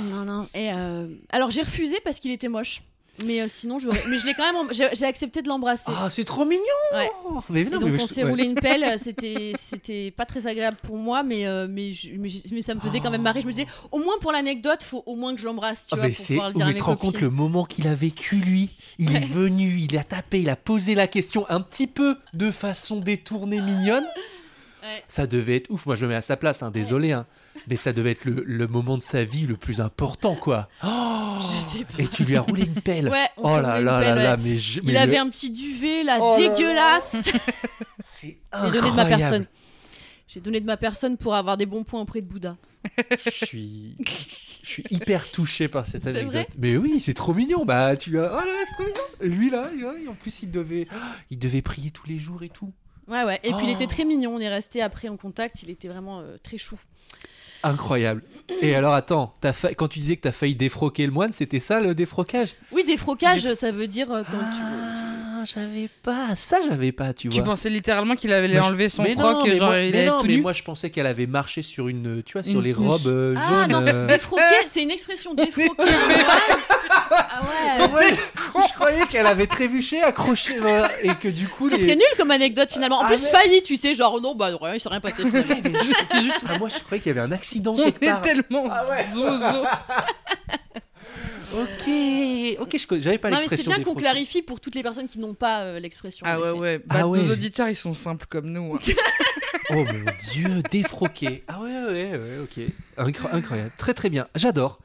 [0.00, 0.46] Non, non.
[0.54, 2.82] Et euh, Alors j'ai refusé parce qu'il était moche.
[3.26, 4.02] Mais euh, sinon, j'aurais.
[4.08, 4.72] Mais je l'ai quand même.
[4.72, 5.92] J'ai j'ai accepté de l'embrasser.
[5.94, 6.62] Ah, c'est trop mignon
[6.94, 7.10] Ouais.
[7.50, 8.30] Mais Et non, donc mais on je- s'est ouais.
[8.30, 8.98] roulé une pelle.
[8.98, 13.00] C'était c'était pas très agréable pour moi, mais euh, mais, je- mais, ça me faisait
[13.00, 13.42] quand même marrer.
[13.42, 15.96] Je me disais, au moins pour l'anecdote, faut au moins que je l'embrasse, tu Ah,
[16.06, 17.86] vois, pour pouvoir le dire à mais mes tu te rends compte le moment qu'il
[17.86, 18.70] a vécu lui?
[18.98, 22.50] Il est venu, il a tapé, il a posé la question un petit peu de
[22.50, 24.06] façon détournée, mignonne.
[24.82, 25.02] Ouais.
[25.08, 25.86] Ça devait être ouf.
[25.86, 27.12] Moi, je me mets à sa place, hein, désolé.
[27.12, 27.26] hein.
[27.68, 30.68] Mais ça devait être le, le moment de sa vie le plus important, quoi.
[30.84, 32.02] Oh Je sais pas.
[32.02, 33.08] Et tu lui as roulé une pelle.
[33.08, 34.40] Ouais, on oh là là là pelle, là, ouais.
[34.42, 37.14] mais, je, Il avait un petit duvet là, Oh dégueulasse.
[38.20, 39.18] c'est J'ai donné de ma incroyable.
[39.18, 39.46] personne.
[40.28, 42.56] J'ai donné de ma personne pour avoir des bons points auprès de Bouddha.
[43.24, 43.96] Je suis,
[44.62, 46.48] je suis hyper touché par cette anecdote.
[46.58, 47.64] Mais oui, c'est trop mignon.
[47.64, 48.32] Bah, tu as.
[48.32, 49.36] Oh là là, c'est trop mignon.
[49.38, 49.70] Lui là,
[50.08, 50.88] en plus, il devait,
[51.30, 52.72] il devait prier tous les jours et tout.
[53.12, 53.38] Ouais, ouais.
[53.44, 53.74] Et puis il Oh.
[53.74, 54.34] était très mignon.
[54.34, 55.62] On est resté après en contact.
[55.62, 56.76] Il était vraiment euh, très chou.
[57.62, 58.22] Incroyable.
[58.60, 61.60] Et alors, attends, t'as fa- quand tu disais que t'as failli défroquer le moine, c'était
[61.60, 62.54] ça le défrocage?
[62.72, 64.62] Oui, défrocage, ça veut dire euh, quand tu.
[65.42, 66.36] Ah, j'avais pas.
[66.36, 67.44] Ça, j'avais pas, tu Tu vois.
[67.44, 69.92] pensais littéralement qu'il avait Moi, enlevé son mais froc non, et mais genre moi, il
[69.92, 72.42] mais non, tout mais nu moi je pensais qu'elle avait marché sur une, tu vois,
[72.44, 73.72] sur Une les robes euh, Ah jaunes.
[73.72, 74.06] non, euh.
[74.06, 75.68] défroquer, c'est une expression défroquer.
[77.10, 77.92] ah ouais.
[77.92, 78.16] Ouais,
[78.68, 81.68] je croyais qu'elle avait trébuché, accroché, voilà, et que du coup.
[81.68, 82.98] Ce les- serait nul comme anecdote finalement.
[82.98, 85.22] En Ah, plus, mais- failli, tu sais, genre non, bah rien, il s'est rien passé
[85.24, 88.22] juste- juste- ah, moi je croyais qu'il y avait un accident On quelque part.
[88.22, 89.06] tellement Ah ouais.
[89.12, 89.64] zozo.
[91.54, 93.70] Ok, ok, je j'avais pas Non, mais c'est l'expression.
[93.74, 96.24] bien qu'on clarifie pour toutes les personnes qui n'ont pas euh, l'expression.
[96.28, 96.80] Ah ouais, ouais.
[96.88, 97.22] Ah Bah, ouais.
[97.22, 98.74] Nos auditeurs, ils sont simples comme nous.
[98.74, 98.78] hein.
[99.70, 101.44] Oh mon dieu, défroqué.
[101.48, 102.64] Ah ouais, ouais, ouais, ok.
[102.98, 104.80] Incro- incroyable, très très bien, j'adore.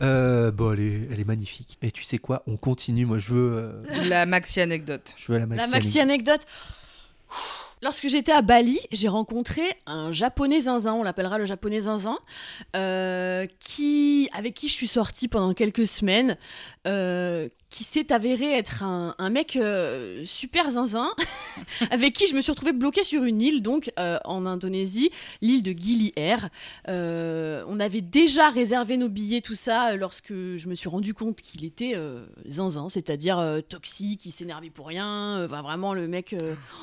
[0.00, 1.76] Euh, bon, elle est, elle est magnifique.
[1.82, 5.14] Et tu sais quoi, on continue, moi je veux, euh, La maxi anecdote.
[5.16, 5.62] je veux la maxi.
[5.64, 6.40] La maxi anecdote.
[7.82, 12.16] Lorsque j'étais à Bali, j'ai rencontré un japonais zinzin, on l'appellera le japonais zinzin,
[12.76, 16.36] euh, qui, avec qui je suis sortie pendant quelques semaines,
[16.86, 21.08] euh, qui s'est avéré être un, un mec euh, super zinzin,
[21.90, 25.10] avec qui je me suis retrouvée bloquée sur une île, donc en Indonésie,
[25.40, 26.50] l'île de Gili Air.
[26.86, 31.64] On avait déjà réservé nos billets, tout ça, lorsque je me suis rendu compte qu'il
[31.64, 31.96] était
[32.46, 36.36] zinzin, c'est-à-dire toxique, il s'énervait pour rien, vraiment le mec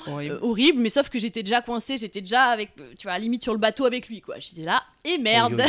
[0.05, 0.39] Horrible.
[0.41, 3.23] horrible, mais sauf que j'étais déjà coincée, j'étais déjà avec, euh, tu vois, à la
[3.23, 4.35] limite sur le bateau avec lui, quoi.
[4.39, 5.61] J'étais là, et merde.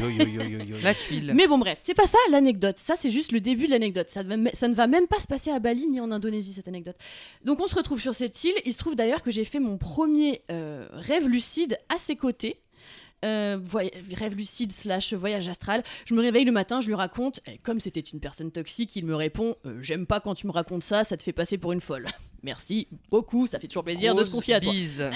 [0.83, 1.33] La tuile.
[1.35, 2.79] Mais bon, bref, c'est pas ça l'anecdote.
[2.79, 4.09] Ça, c'est juste le début de l'anecdote.
[4.09, 6.53] Ça, ne va- ça ne va même pas se passer à Bali ni en Indonésie,
[6.53, 6.97] cette anecdote.
[7.45, 8.55] Donc, on se retrouve sur cette île.
[8.65, 12.61] Il se trouve d'ailleurs que j'ai fait mon premier euh, rêve lucide à ses côtés.
[13.23, 13.59] Euh,
[14.15, 15.83] rêve lucide slash voyage astral.
[16.07, 17.41] Je me réveille le matin, je lui raconte.
[17.47, 20.53] Et comme c'était une personne toxique, il me répond euh, J'aime pas quand tu me
[20.53, 22.07] racontes ça, ça te fait passer pour une folle.
[22.43, 24.73] Merci beaucoup, ça fait toujours plaisir de se confier à toi.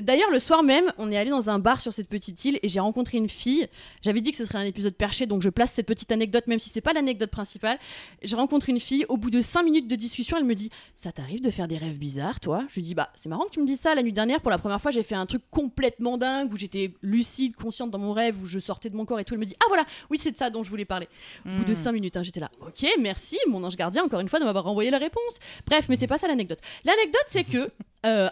[0.00, 2.68] D'ailleurs, le soir même, on est allé dans un bar sur cette petite île et
[2.68, 3.66] j'ai rencontré une fille.
[4.02, 6.60] J'avais dit que ce serait un épisode perché, donc je place cette petite anecdote, même
[6.60, 7.80] si c'est pas l'anecdote principale.
[8.22, 9.04] J'ai rencontré une fille.
[9.08, 11.78] Au bout de 5 minutes de discussion, elle me dit Ça t'arrive de faire des
[11.78, 12.64] rêves bizarres, toi?
[12.68, 13.92] Je lui dis Bah, c'est marrant que tu me dises ça.
[13.96, 16.92] La nuit dernière, pour la première fois, j'ai fait un truc complètement dingue où j'étais
[17.02, 19.34] lucide, consciente dans mon rêve, où je sortais de mon corps et tout.
[19.34, 21.08] Elle me dit Ah voilà, oui, c'est de ça dont je voulais parler.
[21.44, 21.74] Au bout de Hmm.
[21.74, 24.62] 5 minutes, hein, j'étais là Ok, merci, mon ange gardien, encore une fois, de m'avoir
[24.64, 25.38] renvoyé la réponse.
[25.66, 26.58] Bref, mais c'est pas ça l'anecdote.
[26.84, 27.70] L'anecdote, c'est que.
[28.06, 28.28] euh,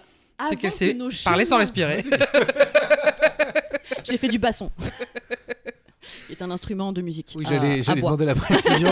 [0.48, 2.04] C'est qu'elle que nos parlé sans respirer.
[4.04, 4.70] J'ai fait du basson.
[6.26, 7.32] Qui est un instrument de musique.
[7.36, 8.90] Oui, j'allais demander la précision.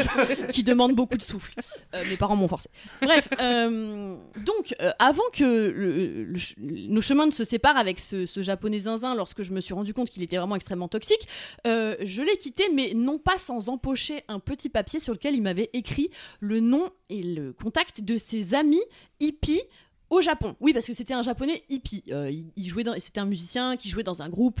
[0.50, 1.54] qui demande beaucoup de souffle.
[1.94, 2.68] Euh, mes parents m'ont forcé.
[3.02, 4.14] Bref, euh,
[4.44, 8.42] donc euh, avant que le- le ch- nos chemins ne se séparent avec ce, ce
[8.42, 11.26] japonais zinzin, lorsque je me suis rendu compte qu'il était vraiment extrêmement toxique,
[11.64, 15.70] je l'ai quitté, mais non pas sans empocher un petit papier sur lequel il m'avait
[15.72, 16.10] écrit
[16.40, 18.82] le nom et le contact de ses amis
[19.20, 19.62] hippies
[20.10, 20.54] au Japon.
[20.60, 22.02] Oui, parce que c'était un japonais hippie.
[22.12, 24.60] Euh, il, il jouait dans, c'était un musicien qui jouait dans un groupe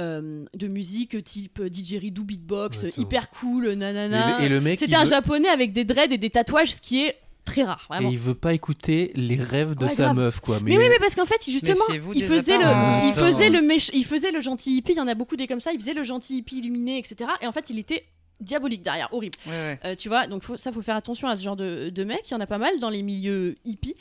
[0.00, 3.02] euh, de musique type didgeridoo, beatbox, Attends.
[3.02, 4.38] hyper cool, et, nanana.
[4.38, 6.80] le, et le mec, C'était un veut- japonais avec des dreads et des tatouages, ce
[6.80, 8.10] qui est très rare, et vraiment.
[8.10, 10.16] il veut pas écouter les rêves de Ouais, sa grave.
[10.16, 10.58] meuf, quoi.
[10.60, 12.64] Mais oui, mais parce qu'en fait, justement, il faisait, le,
[13.06, 15.46] il, faisait le méch- il faisait le gentil hippie, il y en a beaucoup des
[15.46, 17.30] comme ça, il faisait le gentil hippie illuminé, etc.
[17.42, 18.04] Et en fait, il était
[18.40, 19.38] diabolique derrière, horrible.
[19.46, 19.80] Ouais, ouais.
[19.84, 22.28] Euh, tu vois, donc faut, ça, faut faire attention à ce genre de, de mecs.
[22.28, 23.94] Il y en a pas mal dans les milieux hippies.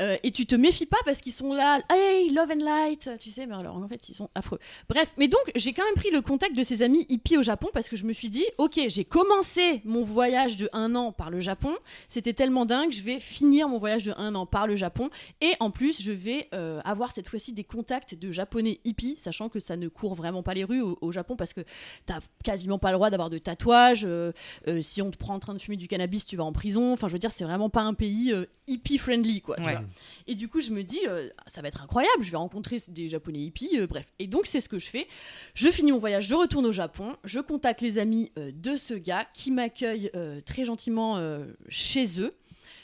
[0.00, 3.30] Euh, et tu te méfies pas parce qu'ils sont là, hey, love and light, tu
[3.30, 4.58] sais, mais alors en fait, ils sont affreux.
[4.88, 7.68] Bref, mais donc, j'ai quand même pris le contact de ces amis hippies au Japon
[7.72, 11.30] parce que je me suis dit, ok, j'ai commencé mon voyage de un an par
[11.30, 11.74] le Japon,
[12.08, 15.52] c'était tellement dingue, je vais finir mon voyage de un an par le Japon, et
[15.60, 19.60] en plus, je vais euh, avoir cette fois-ci des contacts de japonais hippies, sachant que
[19.60, 21.60] ça ne court vraiment pas les rues au, au Japon parce que
[22.06, 24.32] t'as quasiment pas le droit d'avoir de tatouages, euh,
[24.80, 27.06] si on te prend en train de fumer du cannabis, tu vas en prison, enfin,
[27.08, 28.32] je veux dire, c'est vraiment pas un pays
[28.66, 29.56] hippie-friendly, quoi.
[29.56, 29.72] tu Ouais.
[29.72, 29.83] vois.
[30.26, 33.08] Et du coup, je me dis, euh, ça va être incroyable, je vais rencontrer des
[33.08, 34.12] japonais hippies, euh, bref.
[34.18, 35.06] Et donc, c'est ce que je fais.
[35.54, 38.94] Je finis mon voyage, je retourne au Japon, je contacte les amis euh, de ce
[38.94, 40.10] gars qui m'accueille
[40.46, 41.20] très gentiment
[41.68, 42.34] chez eux.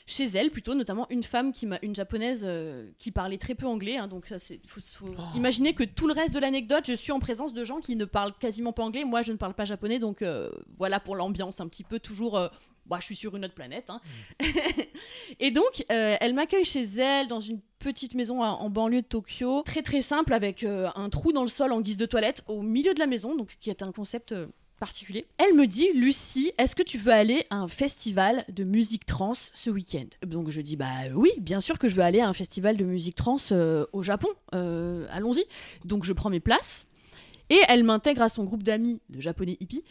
[0.06, 3.66] Chez elle, plutôt, notamment une femme, qui m'a, une japonaise euh, qui parlait très peu
[3.66, 3.96] anglais.
[3.96, 7.12] hein, donc, ça, c'est, faut, faut imaginer que tout le reste de l'anecdote, je suis
[7.12, 9.04] en présence de gens qui ne parlent quasiment pas anglais.
[9.04, 12.36] Moi, je ne parle pas japonais, donc euh, voilà pour l'ambiance un petit peu toujours.
[12.36, 12.48] euh,
[12.86, 13.90] bah, je suis sur une autre planète.
[13.90, 14.00] hein.
[15.40, 19.62] Et donc, euh, elle m'accueille chez elle dans une petite maison en banlieue de Tokyo,
[19.64, 22.62] très très simple, avec euh, un trou dans le sol en guise de toilette au
[22.62, 25.26] milieu de la maison, donc qui est un concept euh, particulier.
[25.38, 29.32] Elle me dit, Lucie, est-ce que tu veux aller à un festival de musique trans
[29.34, 30.06] ce week-end?
[30.26, 32.84] Donc je dis, bah oui, bien sûr que je veux aller à un festival de
[32.84, 33.36] musique trans
[33.92, 34.28] au Japon.
[34.52, 35.44] Allons-y.
[35.84, 36.86] Donc je prends mes places.
[37.50, 39.82] Et elle m'intègre à son groupe d'amis de japonais hippies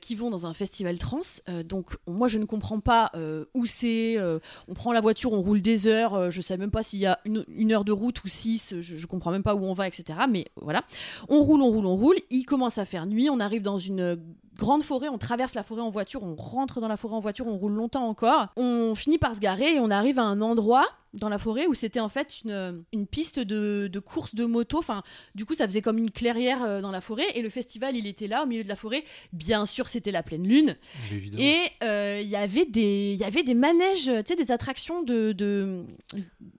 [0.00, 1.20] qui vont dans un festival trans.
[1.48, 4.16] Euh, donc moi je ne comprends pas euh, où c'est.
[4.18, 6.14] euh, on prend la voiture, on roule des heures.
[6.14, 8.74] euh, je sais même pas s'il y a une, une heure de route ou six.
[8.80, 10.18] Je, je comprends même pas où on va, etc.
[10.28, 10.82] Mais voilà.
[11.28, 12.16] On roule, on roule, on roule.
[12.30, 13.28] Il commence à faire nuit.
[13.30, 14.16] On arrive dans une euh,
[14.56, 15.08] grande forêt.
[15.08, 16.22] On traverse la forêt en voiture.
[16.22, 17.46] On rentre dans la forêt en voiture.
[17.46, 18.48] On roule longtemps encore.
[18.56, 21.74] On finit par se garer et on arrive à un endroit dans la forêt où
[21.74, 24.78] c'était en fait une, une piste de, de course de moto.
[24.78, 25.02] Enfin,
[25.34, 27.26] du coup, ça faisait comme une clairière euh, dans la forêt.
[27.34, 29.04] Et le festival, il était là, au milieu de la forêt.
[29.32, 30.76] Bien sûr, c'était la pleine lune.
[31.12, 31.42] Évidemment.
[31.42, 35.02] Et euh, il y avait des, il y avait des manèges, tu sais, des attractions
[35.02, 35.84] de, de-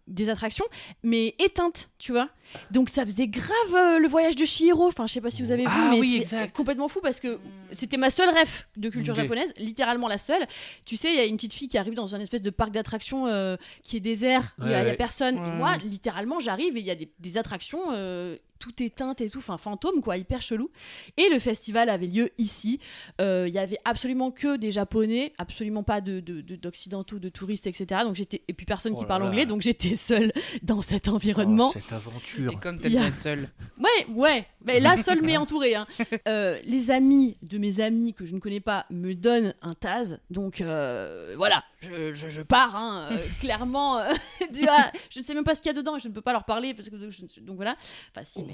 [0.08, 0.66] des attractions,
[1.04, 2.30] mais éteintes, tu vois.
[2.70, 4.88] Donc ça faisait grave euh, le voyage de Chihiro.
[4.88, 7.20] Enfin, je sais pas si vous avez vu, Ah mais oui, c'est complètement fou parce
[7.20, 7.40] que
[7.72, 10.46] c'était ma seule ref de culture japonaise, littéralement la seule.
[10.86, 12.72] Tu sais, il y a une petite fille qui arrive dans un espèce de parc
[12.72, 14.98] d'attractions euh, qui est désert, il y a- il y, Ouais, a ouais.
[14.98, 15.36] personne.
[15.58, 17.80] Moi, littéralement, j'arrive et il y a des, des attractions.
[17.92, 20.70] euh, tout éteinte et tout, enfin fantôme quoi, hyper chelou.
[21.18, 22.80] Et le festival avait lieu ici.
[23.22, 27.30] Euh, Il y avait absolument que des japonais, absolument pas de de- de- d'occidentaux, de,
[27.30, 28.02] touristes, etc.
[28.04, 29.30] Donc j'étais et puis personne Oh qui parle là.
[29.30, 30.32] anglais, donc j'étais seule
[30.64, 31.72] dans cet Oh, environnement.
[31.72, 32.52] cette aventure.
[32.54, 33.50] Et comme y a- seule.
[33.78, 34.48] Ouais, ouais.
[34.64, 35.76] Mais là, seule mais entourée.
[35.76, 35.86] hein.
[36.28, 40.20] Euh, les amis de mes amis que je ne connais pas me donnent un Taz.
[40.30, 42.76] Donc euh, voilà, je, je- je pars.
[42.76, 44.06] hein, euh, clairement, euh,
[44.54, 46.14] tu vois, je ne sais même pas ce qu'il y a dedans et je ne
[46.14, 46.74] peux pas leur parler.
[46.74, 47.76] Parce que, je- donc voilà.
[48.12, 48.45] Enfin, si,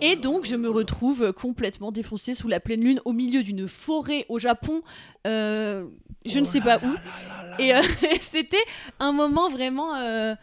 [0.00, 4.26] Et donc, je me retrouve complètement défoncée sous la pleine lune au milieu d'une forêt
[4.28, 4.82] au Japon.
[5.26, 5.86] euh,
[6.24, 6.94] je ne sais pas où.
[7.58, 7.82] Et euh,
[8.20, 8.62] c'était
[8.98, 10.34] un moment vraiment euh,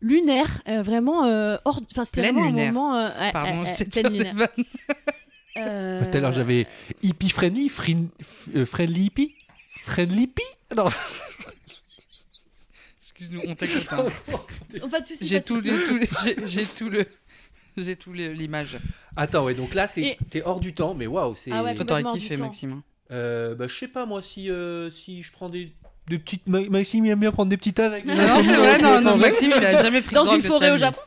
[0.00, 1.80] lunaire, euh, vraiment euh, hors.
[1.90, 2.68] Enfin, c'était Pleine vraiment lunaire.
[2.70, 2.96] un moment.
[2.96, 4.34] euh, Pardon, c'est pleine lunaire.
[5.54, 5.60] Tout
[6.16, 6.66] à l'heure, j'avais
[7.02, 9.34] hippie friendly, frin- f- friendly hippie
[9.82, 10.42] Friendly hippie
[10.76, 10.86] Non.
[13.00, 13.86] Excuse-nous, on t'écoute.
[13.90, 14.04] hein.
[14.82, 15.68] Oh, pas de soucis, J'ai tout, tout
[16.78, 17.06] tout le,
[17.82, 18.78] j'ai tout l'image.
[19.16, 21.50] Attends, ouais, donc là, Et- t'es hors du temps, mais waouh, c'est.
[21.52, 22.36] Ah ouais, Toi, t'aurais kiffé.
[22.36, 22.82] Maxime.
[23.10, 25.72] Euh, bah, je sais pas, moi, si, euh, si je prends des,
[26.08, 26.46] des petites.
[26.48, 29.00] Ma- Maxime, il aime bien prendre des petites tasses avec des Non, c'est vrai, non,
[29.00, 30.76] non, Maxime, il a jamais pris de Dans drogue une forêt au.
[30.76, 31.00] Japon.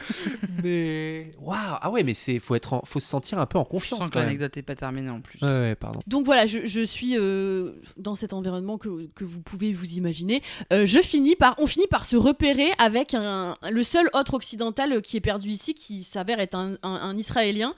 [0.62, 1.32] Mais.
[1.40, 3.68] Waouh, ah ouais, mais c'est faut être, en- faut se sentir un peu en Je
[3.68, 4.00] confiance.
[4.00, 5.40] sens que l'anecdote n'est pas terminée en plus.
[5.42, 6.00] Ouais, ouais, pardon.
[6.06, 10.42] Donc voilà, je, je suis euh, dans cet environnement que, que vous pouvez vous imaginer.
[10.72, 15.00] Euh, je finis par, on finit par se repérer avec un, le seul autre occidental
[15.02, 17.74] qui est perdu ici, qui s'avère être un, un- un Israélien.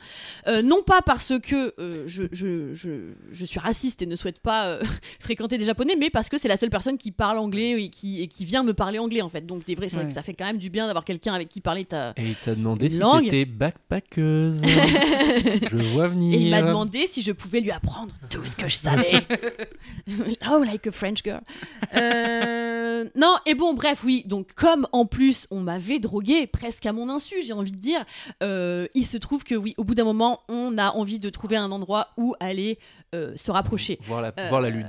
[0.46, 4.40] Euh, non pas parce que euh, je, je, je, je suis raciste et ne souhaite
[4.40, 4.82] pas euh,
[5.20, 8.22] fréquenter des Japonais, mais parce que c'est la seule personne qui parle anglais et qui,
[8.22, 9.46] et qui vient me parler anglais en fait.
[9.46, 10.08] Donc des vrais, c'est vrai Ouais.
[10.08, 12.11] que ça fait quand même du bien d'avoir quelqu'un avec qui parler ta...
[12.16, 13.24] Et il t'a demandé si Langue.
[13.24, 14.62] t'étais backpackeuse.
[14.66, 16.34] je vois venir.
[16.34, 19.26] Et il m'a demandé si je pouvais lui apprendre tout ce que je savais.
[20.50, 21.40] oh, like a French girl.
[21.94, 24.24] Euh, non, et bon, bref, oui.
[24.26, 28.04] Donc, comme en plus on m'avait drogué presque à mon insu, j'ai envie de dire,
[28.42, 31.56] euh, il se trouve que oui, au bout d'un moment, on a envie de trouver
[31.56, 32.78] un endroit où aller
[33.14, 33.98] euh, se rapprocher.
[34.02, 34.86] Voir la, Euh, voir la lune.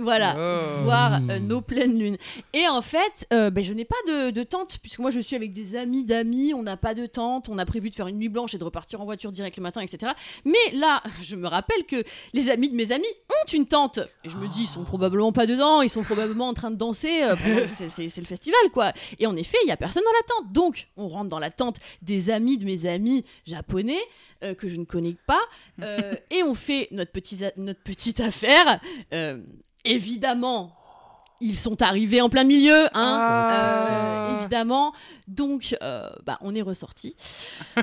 [0.00, 0.84] Voilà, Oh.
[0.84, 1.46] voir euh, Mm.
[1.48, 2.16] nos pleines lunes.
[2.52, 5.34] Et en fait, euh, ben, je n'ai pas de, de tente, puisque moi je suis
[5.34, 8.16] avec des amis d'amis, on n'a pas de tente, on a prévu de faire une
[8.16, 10.12] nuit blanche et de repartir en voiture direct le matin, etc.
[10.44, 12.02] Mais là, je me rappelle que
[12.32, 13.98] les amis de mes amis ont une tente.
[14.24, 16.76] Et je me dis, ils sont probablement pas dedans, ils sont probablement en train de
[16.76, 17.34] danser, euh,
[17.68, 18.92] c'est- le festival quoi.
[19.18, 20.52] Et en effet, il n'y a personne dans la tente.
[20.52, 23.98] Donc, on rentre dans la tente des amis de mes amis japonais,
[24.44, 25.40] euh, que je ne connais pas,
[25.82, 28.80] euh, et on fait notre, petit, notre petite affaire.
[29.12, 29.38] Euh,
[29.84, 30.74] évidemment,
[31.40, 34.30] ils sont arrivés en plein milieu, hein, Ah.
[34.32, 34.92] euh, évidemment.
[35.28, 37.14] Donc, euh, bah, on est ressorti.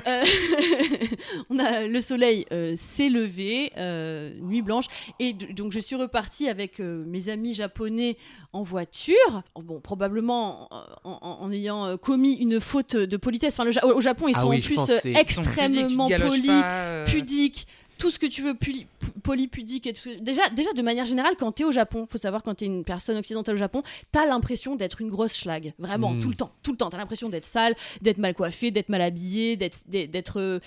[0.06, 0.22] Euh,
[1.50, 4.86] on a le soleil euh, s'est levé, euh, nuit blanche,
[5.20, 8.18] et donc je suis repartie avec euh, mes amis japonais
[8.52, 9.42] en voiture.
[9.54, 10.68] Bon, probablement
[11.04, 13.54] en, en- en ayant commis une faute de politesse.
[13.58, 17.06] Enfin, le au Japon, ils Ah sont oui, en plus pudiques, extrêmement polis pas, euh,
[17.06, 17.66] pudique,
[17.98, 20.02] tout ce que tu veux, puli- pu- poli, pudique et tout.
[20.02, 22.84] ce- Déjà, déjà, de manière générale, quand t'es au Japon, faut savoir quand t'es une
[22.84, 23.82] personne occidentale au Japon,
[24.12, 25.72] t'as l'impression d'être une grosse schlag.
[25.78, 26.20] Vraiment, Mm.
[26.20, 26.90] tout le temps, tout le temps.
[26.90, 30.58] T'as l'impression d'être sale, d'être mal coiffé, d'être mal habillé, d'être, euh,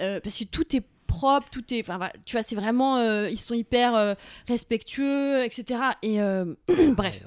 [0.00, 3.30] euh, parce que tout est propre, tout est, enfin, voilà, tu vois, c'est vraiment, euh,
[3.30, 4.16] ils sont hyper
[4.46, 5.80] respectueux, etc.
[6.02, 6.18] Et
[6.96, 7.22] bref.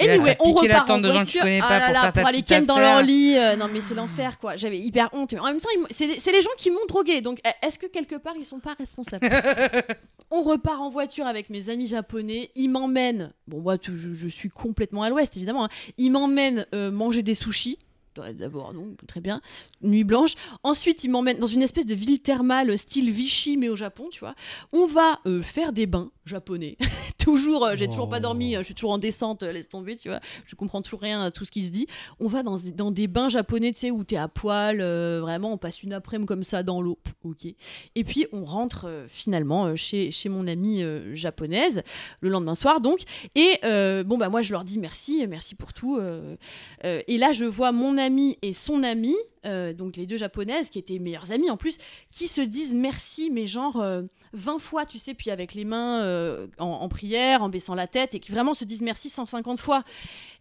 [0.00, 1.40] Anyway, on repart en de gens que voiture.
[1.40, 3.36] tu connais Ah pas là pour là, faire ta pour aller ken dans leur lit.
[3.36, 4.56] euh, non mais c'est l'enfer quoi.
[4.56, 5.34] J'avais hyper honte.
[5.38, 7.20] En même temps, c'est les, gens qui m'ont drogué.
[7.20, 9.28] Donc euh, est-ce que quelque part ils sont pas responsables?
[10.30, 12.50] On repart en voiture avec mes amis japonais.
[12.54, 13.32] Ils m'emmènent.
[13.46, 15.64] Bon moi je, je suis complètement à l'ouest évidemment.
[15.64, 15.68] hein.
[15.98, 17.78] Ils m'emmènent euh, manger des sushis.
[18.14, 19.40] D'abord, donc très bien,
[19.82, 20.34] nuit blanche.
[20.62, 24.20] Ensuite, ils m'emmènent dans une espèce de ville thermale style Vichy, mais au Japon, tu
[24.20, 24.34] vois.
[24.72, 26.76] On va euh, faire des bains japonais.
[27.18, 28.22] toujours, euh, j'ai toujours pas Oh.
[28.22, 30.20] dormi, euh, je suis toujours en descente, laisse tomber, tu vois.
[30.46, 31.86] Je comprends toujours rien à tout ce qui se dit.
[32.18, 35.52] On va dans, dans des bains japonais, tu sais, où t'es à poil, euh, vraiment,
[35.52, 36.98] on passe une après-midi comme ça dans l'eau.
[37.24, 37.46] Ok.
[37.94, 40.82] Et puis, on rentre finalement chez, chez mon amie
[41.14, 41.82] japonaise,
[42.20, 43.00] le lendemain soir, donc.
[43.34, 43.58] Et
[44.04, 45.98] bon, bah, moi, je leur dis merci, merci pour tout.
[46.84, 49.14] et là, je vois mon ami et son ami,
[49.46, 51.78] euh, donc les deux japonaises, qui étaient meilleures amies en plus,
[52.10, 56.02] qui se disent merci, mais genre euh, 20 fois, tu sais, puis avec les mains
[56.02, 59.84] euh, en, prière, en baissant la tête, et qui vraiment se disent merci 150 fois.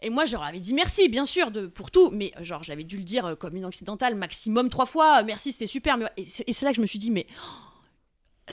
[0.01, 2.64] Et moi, je leur avais dit merci, bien sûr, de, pour tout, mais euh, genre,
[2.64, 5.97] j'avais dû le dire euh, comme une occidentale, maximum trois fois, merci, c'était super.
[5.97, 7.68] Mais, et c'est et c'est là que je me suis dit, mais oh,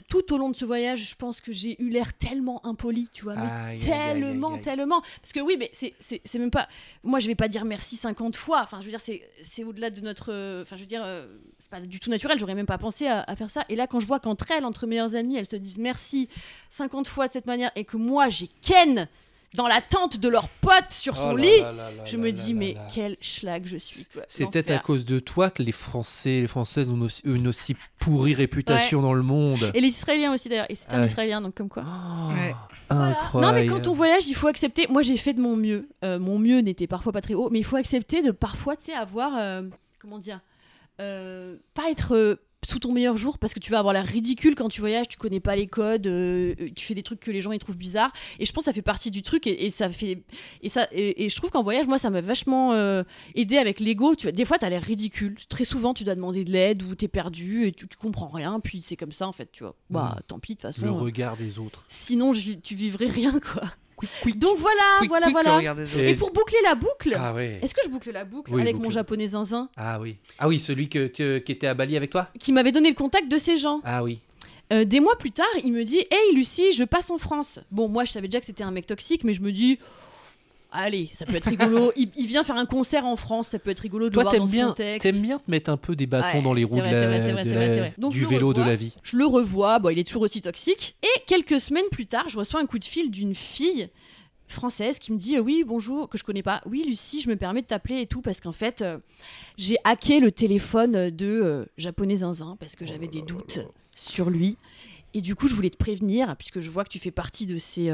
[0.07, 3.23] tout au long de ce voyage, je pense que j'ai eu l'air tellement impoli, tu
[3.23, 4.61] vois, mais Aïe, tellement, aïe, aïe.
[4.61, 5.01] tellement.
[5.21, 5.93] Parce que oui, mais c'est-
[6.39, 6.67] même pas.
[7.03, 8.61] Moi, je vais pas dire merci 50 fois.
[8.63, 10.61] Enfin, je veux dire, c'est c'est au-delà de notre.
[10.61, 11.25] Enfin, je veux dire, euh,
[11.59, 12.37] c'est pas du tout naturel.
[12.39, 13.65] J'aurais même pas pensé à, à faire ça.
[13.69, 16.29] Et là, quand je vois qu'entre elles, entre meilleures amies, elles se disent merci
[16.69, 19.07] 50 fois de cette manière et que moi, j'ai Ken
[19.57, 22.15] dans la tente de leur pote sur son Oh là lit, là là là je
[22.15, 22.87] là me là dis, là mais là.
[22.93, 24.05] quel schlag je suis.
[24.29, 27.75] C'est peut-être à cause de toi que les Français, les Françaises ont aussi- une aussi
[27.99, 29.71] pourrie réputation dans le monde.
[29.73, 30.67] Et les Israéliens aussi d'ailleurs.
[30.69, 31.05] Et c'était un Ouais.
[31.07, 31.83] Israélien, donc comme quoi.
[31.85, 32.55] Oh, Ouais.
[32.89, 33.05] Voilà.
[33.19, 33.41] Incroyable.
[33.57, 34.87] Non, mais quand on voyage, il faut accepter.
[34.87, 35.89] Moi, j'ai fait de mon mieux.
[36.05, 38.85] Euh, mon mieux n'était parfois pas très haut, mais il faut accepter de parfois, tu
[38.85, 39.33] sais, avoir.
[39.35, 39.63] euh,
[39.99, 40.39] comment dire
[41.01, 42.39] euh, Pas être.
[42.67, 45.17] Sous ton meilleur jour parce que tu vas avoir l'air ridicule quand tu voyages, tu
[45.17, 48.11] connais pas les codes, euh, tu fais des trucs que les gens ils trouvent bizarres
[48.39, 50.23] et je pense que ça fait partie du truc et, et ça fait
[50.61, 53.03] et ça et, et je trouve qu'en voyage moi ça m'a vachement euh,
[53.35, 56.15] aidé avec l'ego, tu vois des fois tu as l'air ridicule, très souvent tu dois
[56.15, 59.27] demander de l'aide ou t'es perdu et tu, tu comprends rien puis c'est comme ça
[59.27, 59.75] en fait, tu vois.
[59.89, 60.85] Bah tant pis de toute façon.
[60.85, 61.83] le euh, regard des autres.
[61.87, 63.63] Sinon, je tu vivrais rien, quoi.
[64.35, 65.61] Donc voilà, Quick, voilà, voilà.
[65.97, 68.85] Et- pour boucler la boucle, Ah est-ce que je boucle la boucle Oui, avec boucle.
[68.85, 70.17] mon japonais zinzin Ah oui.
[70.37, 72.95] Ah oui, celui que, que- qui était à Bali avec toi qui m'avait donné le
[72.95, 74.21] contact de ces gens Ah oui.
[74.73, 77.59] Euh, Des mois plus tard, il me dit Hey Lucie, je passe en France.
[77.71, 79.79] Bon, moi je savais déjà que c'était un mec toxique, mais je me dis
[80.71, 81.91] Allez, ça peut être rigolo.
[81.97, 84.35] il, il vient faire un concert en France, ça peut être rigolo de Toi, voir
[84.35, 85.01] dans ce bien, contexte.
[85.01, 87.01] t'aimes bien te mettre un peu des bâtons Ouais, dans les roues vrai, de la-
[87.01, 87.93] c'est vrai, c'est vrai, de c'est vrai, la- c'est vrai.
[87.97, 88.95] Donc, du vélo de la vie.
[89.03, 90.95] Je le revois, bon, il est toujours aussi toxique.
[91.03, 93.89] Et quelques semaines plus tard, je reçois un coup de fil d'une fille
[94.49, 97.35] française qui me dit euh, oui bonjour que je connais pas oui Lucie je me
[97.35, 98.97] permets de t'appeler et tout parce qu'en fait euh,
[99.57, 103.59] j'ai hacké le téléphone de euh, japonais zinzin parce que j'avais des doutes
[103.93, 104.55] sur lui
[105.13, 107.57] et du coup je voulais te prévenir puisque je vois que tu fais partie de
[107.57, 107.91] ces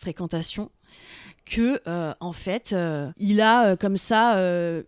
[0.00, 0.70] fréquentations
[1.44, 4.38] que euh, en fait euh, il a euh, comme ça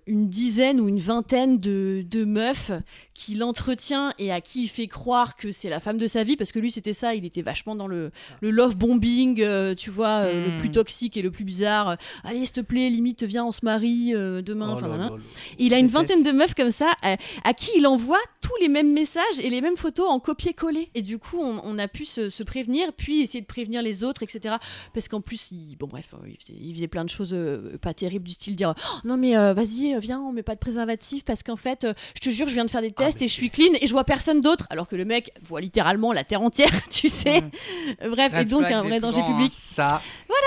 [0.07, 2.71] une dizaine ou une vingtaine de, de meufs
[3.13, 6.37] qu'il entretient et à qui il fait croire que c'est la femme de sa vie
[6.37, 9.45] parce que lui c'était ça il était vachement dans le, le love bombing
[9.75, 13.45] tu vois le plus toxique et le plus bizarre allez s'il te plaît limite viens
[13.45, 15.11] on se marie demain Oh là.
[15.59, 18.69] Et il a une vingtaine de meufs comme ça à qui il envoie tous les
[18.69, 20.91] mêmes messages et les mêmes photos en copier-coller.
[20.95, 24.05] Et du coup, on, on a pu se, se prévenir, puis essayer de prévenir les
[24.05, 24.57] autres, etc.
[24.93, 27.79] Parce qu'en plus, il, bon bref, euh, il faisait, il faisait plein de choses euh,
[27.81, 30.59] pas terribles du style dire Oh, non mais euh, vas-y, viens, on met pas de
[30.61, 33.27] préservatif parce qu'en fait, euh, je te jure, je viens de faire des tests mais
[33.27, 34.67] et je suis clean et je vois personne d'autre.
[34.71, 37.41] Alors que le mec voit littéralement la terre entière, tu sais.
[37.43, 38.09] Mm.
[38.11, 39.53] Bref, et donc un vrai danger public.
[39.57, 40.03] Ça.
[40.29, 40.47] Voilà.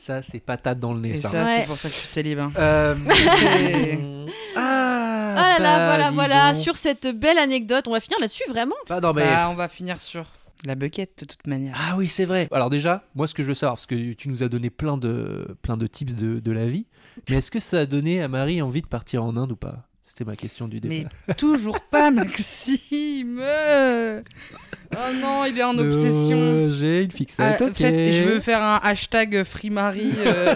[0.00, 1.30] Ça, c'est patate dans le nez, Et ça.
[1.30, 1.56] ça, Ouais.
[1.60, 2.38] c'est pour ça que je suis célib.
[2.38, 2.52] hein.
[2.58, 2.94] Euh,
[3.58, 3.98] Et-
[4.56, 8.44] ah, Oh là là, bah, voilà, voilà, sur cette belle anecdote, on va finir là-dessus,
[8.48, 8.76] vraiment.
[8.88, 9.24] Bah, non, mais...
[9.24, 10.24] Bah, on va finir sur
[10.64, 11.76] la bucket de toute manière.
[11.78, 12.48] Ah oui, c'est vrai.
[12.52, 14.96] Alors déjà, moi, ce que je veux savoir, parce que tu nous as donné plein
[14.96, 16.86] de, plein de tips de, de la vie,
[17.30, 19.88] mais est-ce que ça a donné à Marie envie de partir en Inde ou pas?
[20.04, 21.06] C'était ma question du début.
[21.28, 23.40] Mais toujours pas, Maxime
[24.96, 26.36] Oh non, il est en obsession.
[26.38, 27.78] Euh, J'ai une fixette, Ah, ok.
[27.78, 30.12] je veux faire un hashtag FreeMarie.
[30.24, 30.54] euh,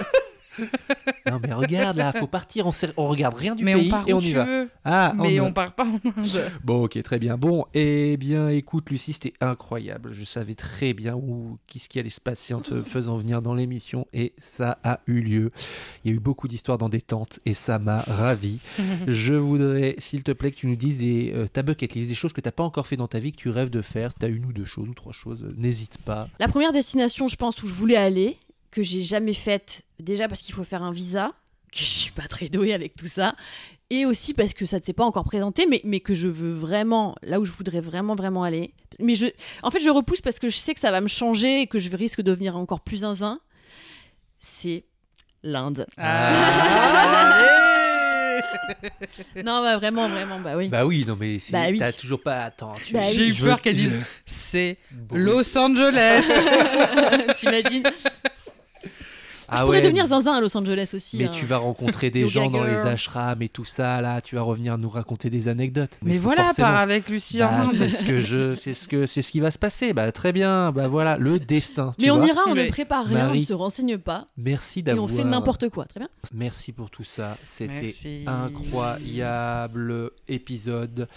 [1.30, 4.09] Non mais regarde là, faut partir, on, on regarde rien du Mais pays on part
[4.09, 4.44] et où on y tu va.
[4.44, 4.70] veux.
[4.84, 6.50] Ah, Mais on part pas en Inde.
[6.64, 7.36] Bon, ok, très bien.
[7.36, 10.12] Bon, eh bien, écoute, Lucie, c'était incroyable.
[10.12, 13.54] Je savais très bien où, qu'est-ce qui allait se passer en te faisant venir dans
[13.54, 15.50] l'émission et ça a eu lieu.
[16.04, 18.59] Il y a eu beaucoup d'histoires dans des tentes et ça m'a ravi.
[19.06, 22.14] Je voudrais, s'il te plaît, que tu nous dises des, euh, ta bucket list, des
[22.14, 24.12] choses que tu n'as pas encore fait dans ta vie, que tu rêves de faire.
[24.12, 26.28] Si tu as une ou deux choses ou trois choses, euh, n'hésite pas.
[26.38, 28.36] La première destination, je pense, où je voulais aller,
[28.70, 31.32] que j'ai jamais faite, déjà parce qu'il faut faire un visa,
[31.72, 33.34] que je suis pas très douée avec tout ça,
[33.90, 36.52] et aussi parce que ça ne s'est pas encore présenté, mais, mais que je veux
[36.52, 38.74] vraiment, là où je voudrais vraiment, vraiment aller.
[39.00, 39.26] Mais je,
[39.62, 41.78] en fait, je repousse parce que je sais que ça va me changer et que
[41.78, 43.40] je risque de devenir encore plus zinzin.
[44.38, 44.84] C'est
[45.42, 45.86] l'Inde.
[49.36, 50.68] Non, bah, vraiment, vraiment, bah oui.
[50.68, 51.78] Bah oui, non mais si, Bah oui.
[51.78, 52.44] t'as toujours pas.
[52.44, 53.12] Attends, tu- Bah oui.
[53.14, 53.96] J'ai eu peur qu'elle dise
[54.26, 55.16] c'est Bon.
[55.16, 56.22] Los Angeles.
[57.36, 57.82] T'imagines?
[59.51, 61.16] Ah Je pourrais ouais, devenir zinzin à Los Angeles aussi.
[61.18, 61.30] Mais hein.
[61.32, 64.76] tu vas rencontrer des gens dans les ashrams et tout ça là, tu vas revenir
[64.78, 65.99] nous raconter des anecdotes.
[66.03, 69.07] Mais voilà, forcément- part avec Lucie Bah, en c'est ce que je, c'est ce que,
[69.07, 69.92] c'est ce qui va se passer.
[69.92, 70.70] Bah très bien.
[70.72, 71.92] Bah voilà, le destin.
[71.99, 74.28] tu Mais on ira, on ne Mais- prépare rien, on ne se renseigne pas.
[74.36, 75.05] Merci Et d'avoir.
[75.05, 76.09] on fait n'importe quoi, très bien.
[76.34, 77.36] Merci pour tout ça.
[77.42, 77.94] C'était
[78.26, 81.09] incroyable épisode.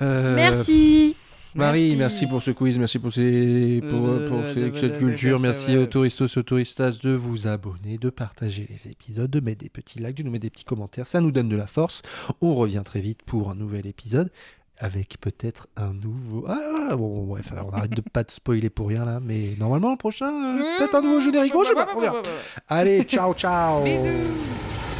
[0.00, 1.16] Euh, Merci.
[1.54, 1.96] Marie, Merci.
[1.96, 5.76] merci pour ce quiz, merci pour, ces, pour, Euh, pour euh, ces- cette culture, merci
[5.76, 9.98] aux touristos, aux touristas de vous abonner, de partager les épisodes, de mettre des petits
[9.98, 12.00] likes, de nous mettre des petits commentaires, ça nous donne de la force.
[12.40, 14.30] On revient très vite pour un nouvel épisode
[14.78, 16.44] avec peut-être un nouveau...
[16.48, 19.90] Ah, bon, bon, bref, on arrête de pas te spoiler pour rien là, mais normalement
[19.92, 22.22] le prochain, euh, peut-être un nouveau générique, bon, je sais pas, on verra.
[22.68, 24.08] Allez, ciao, ciao Bisous.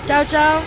[0.06, 0.60] Ciao, ciao.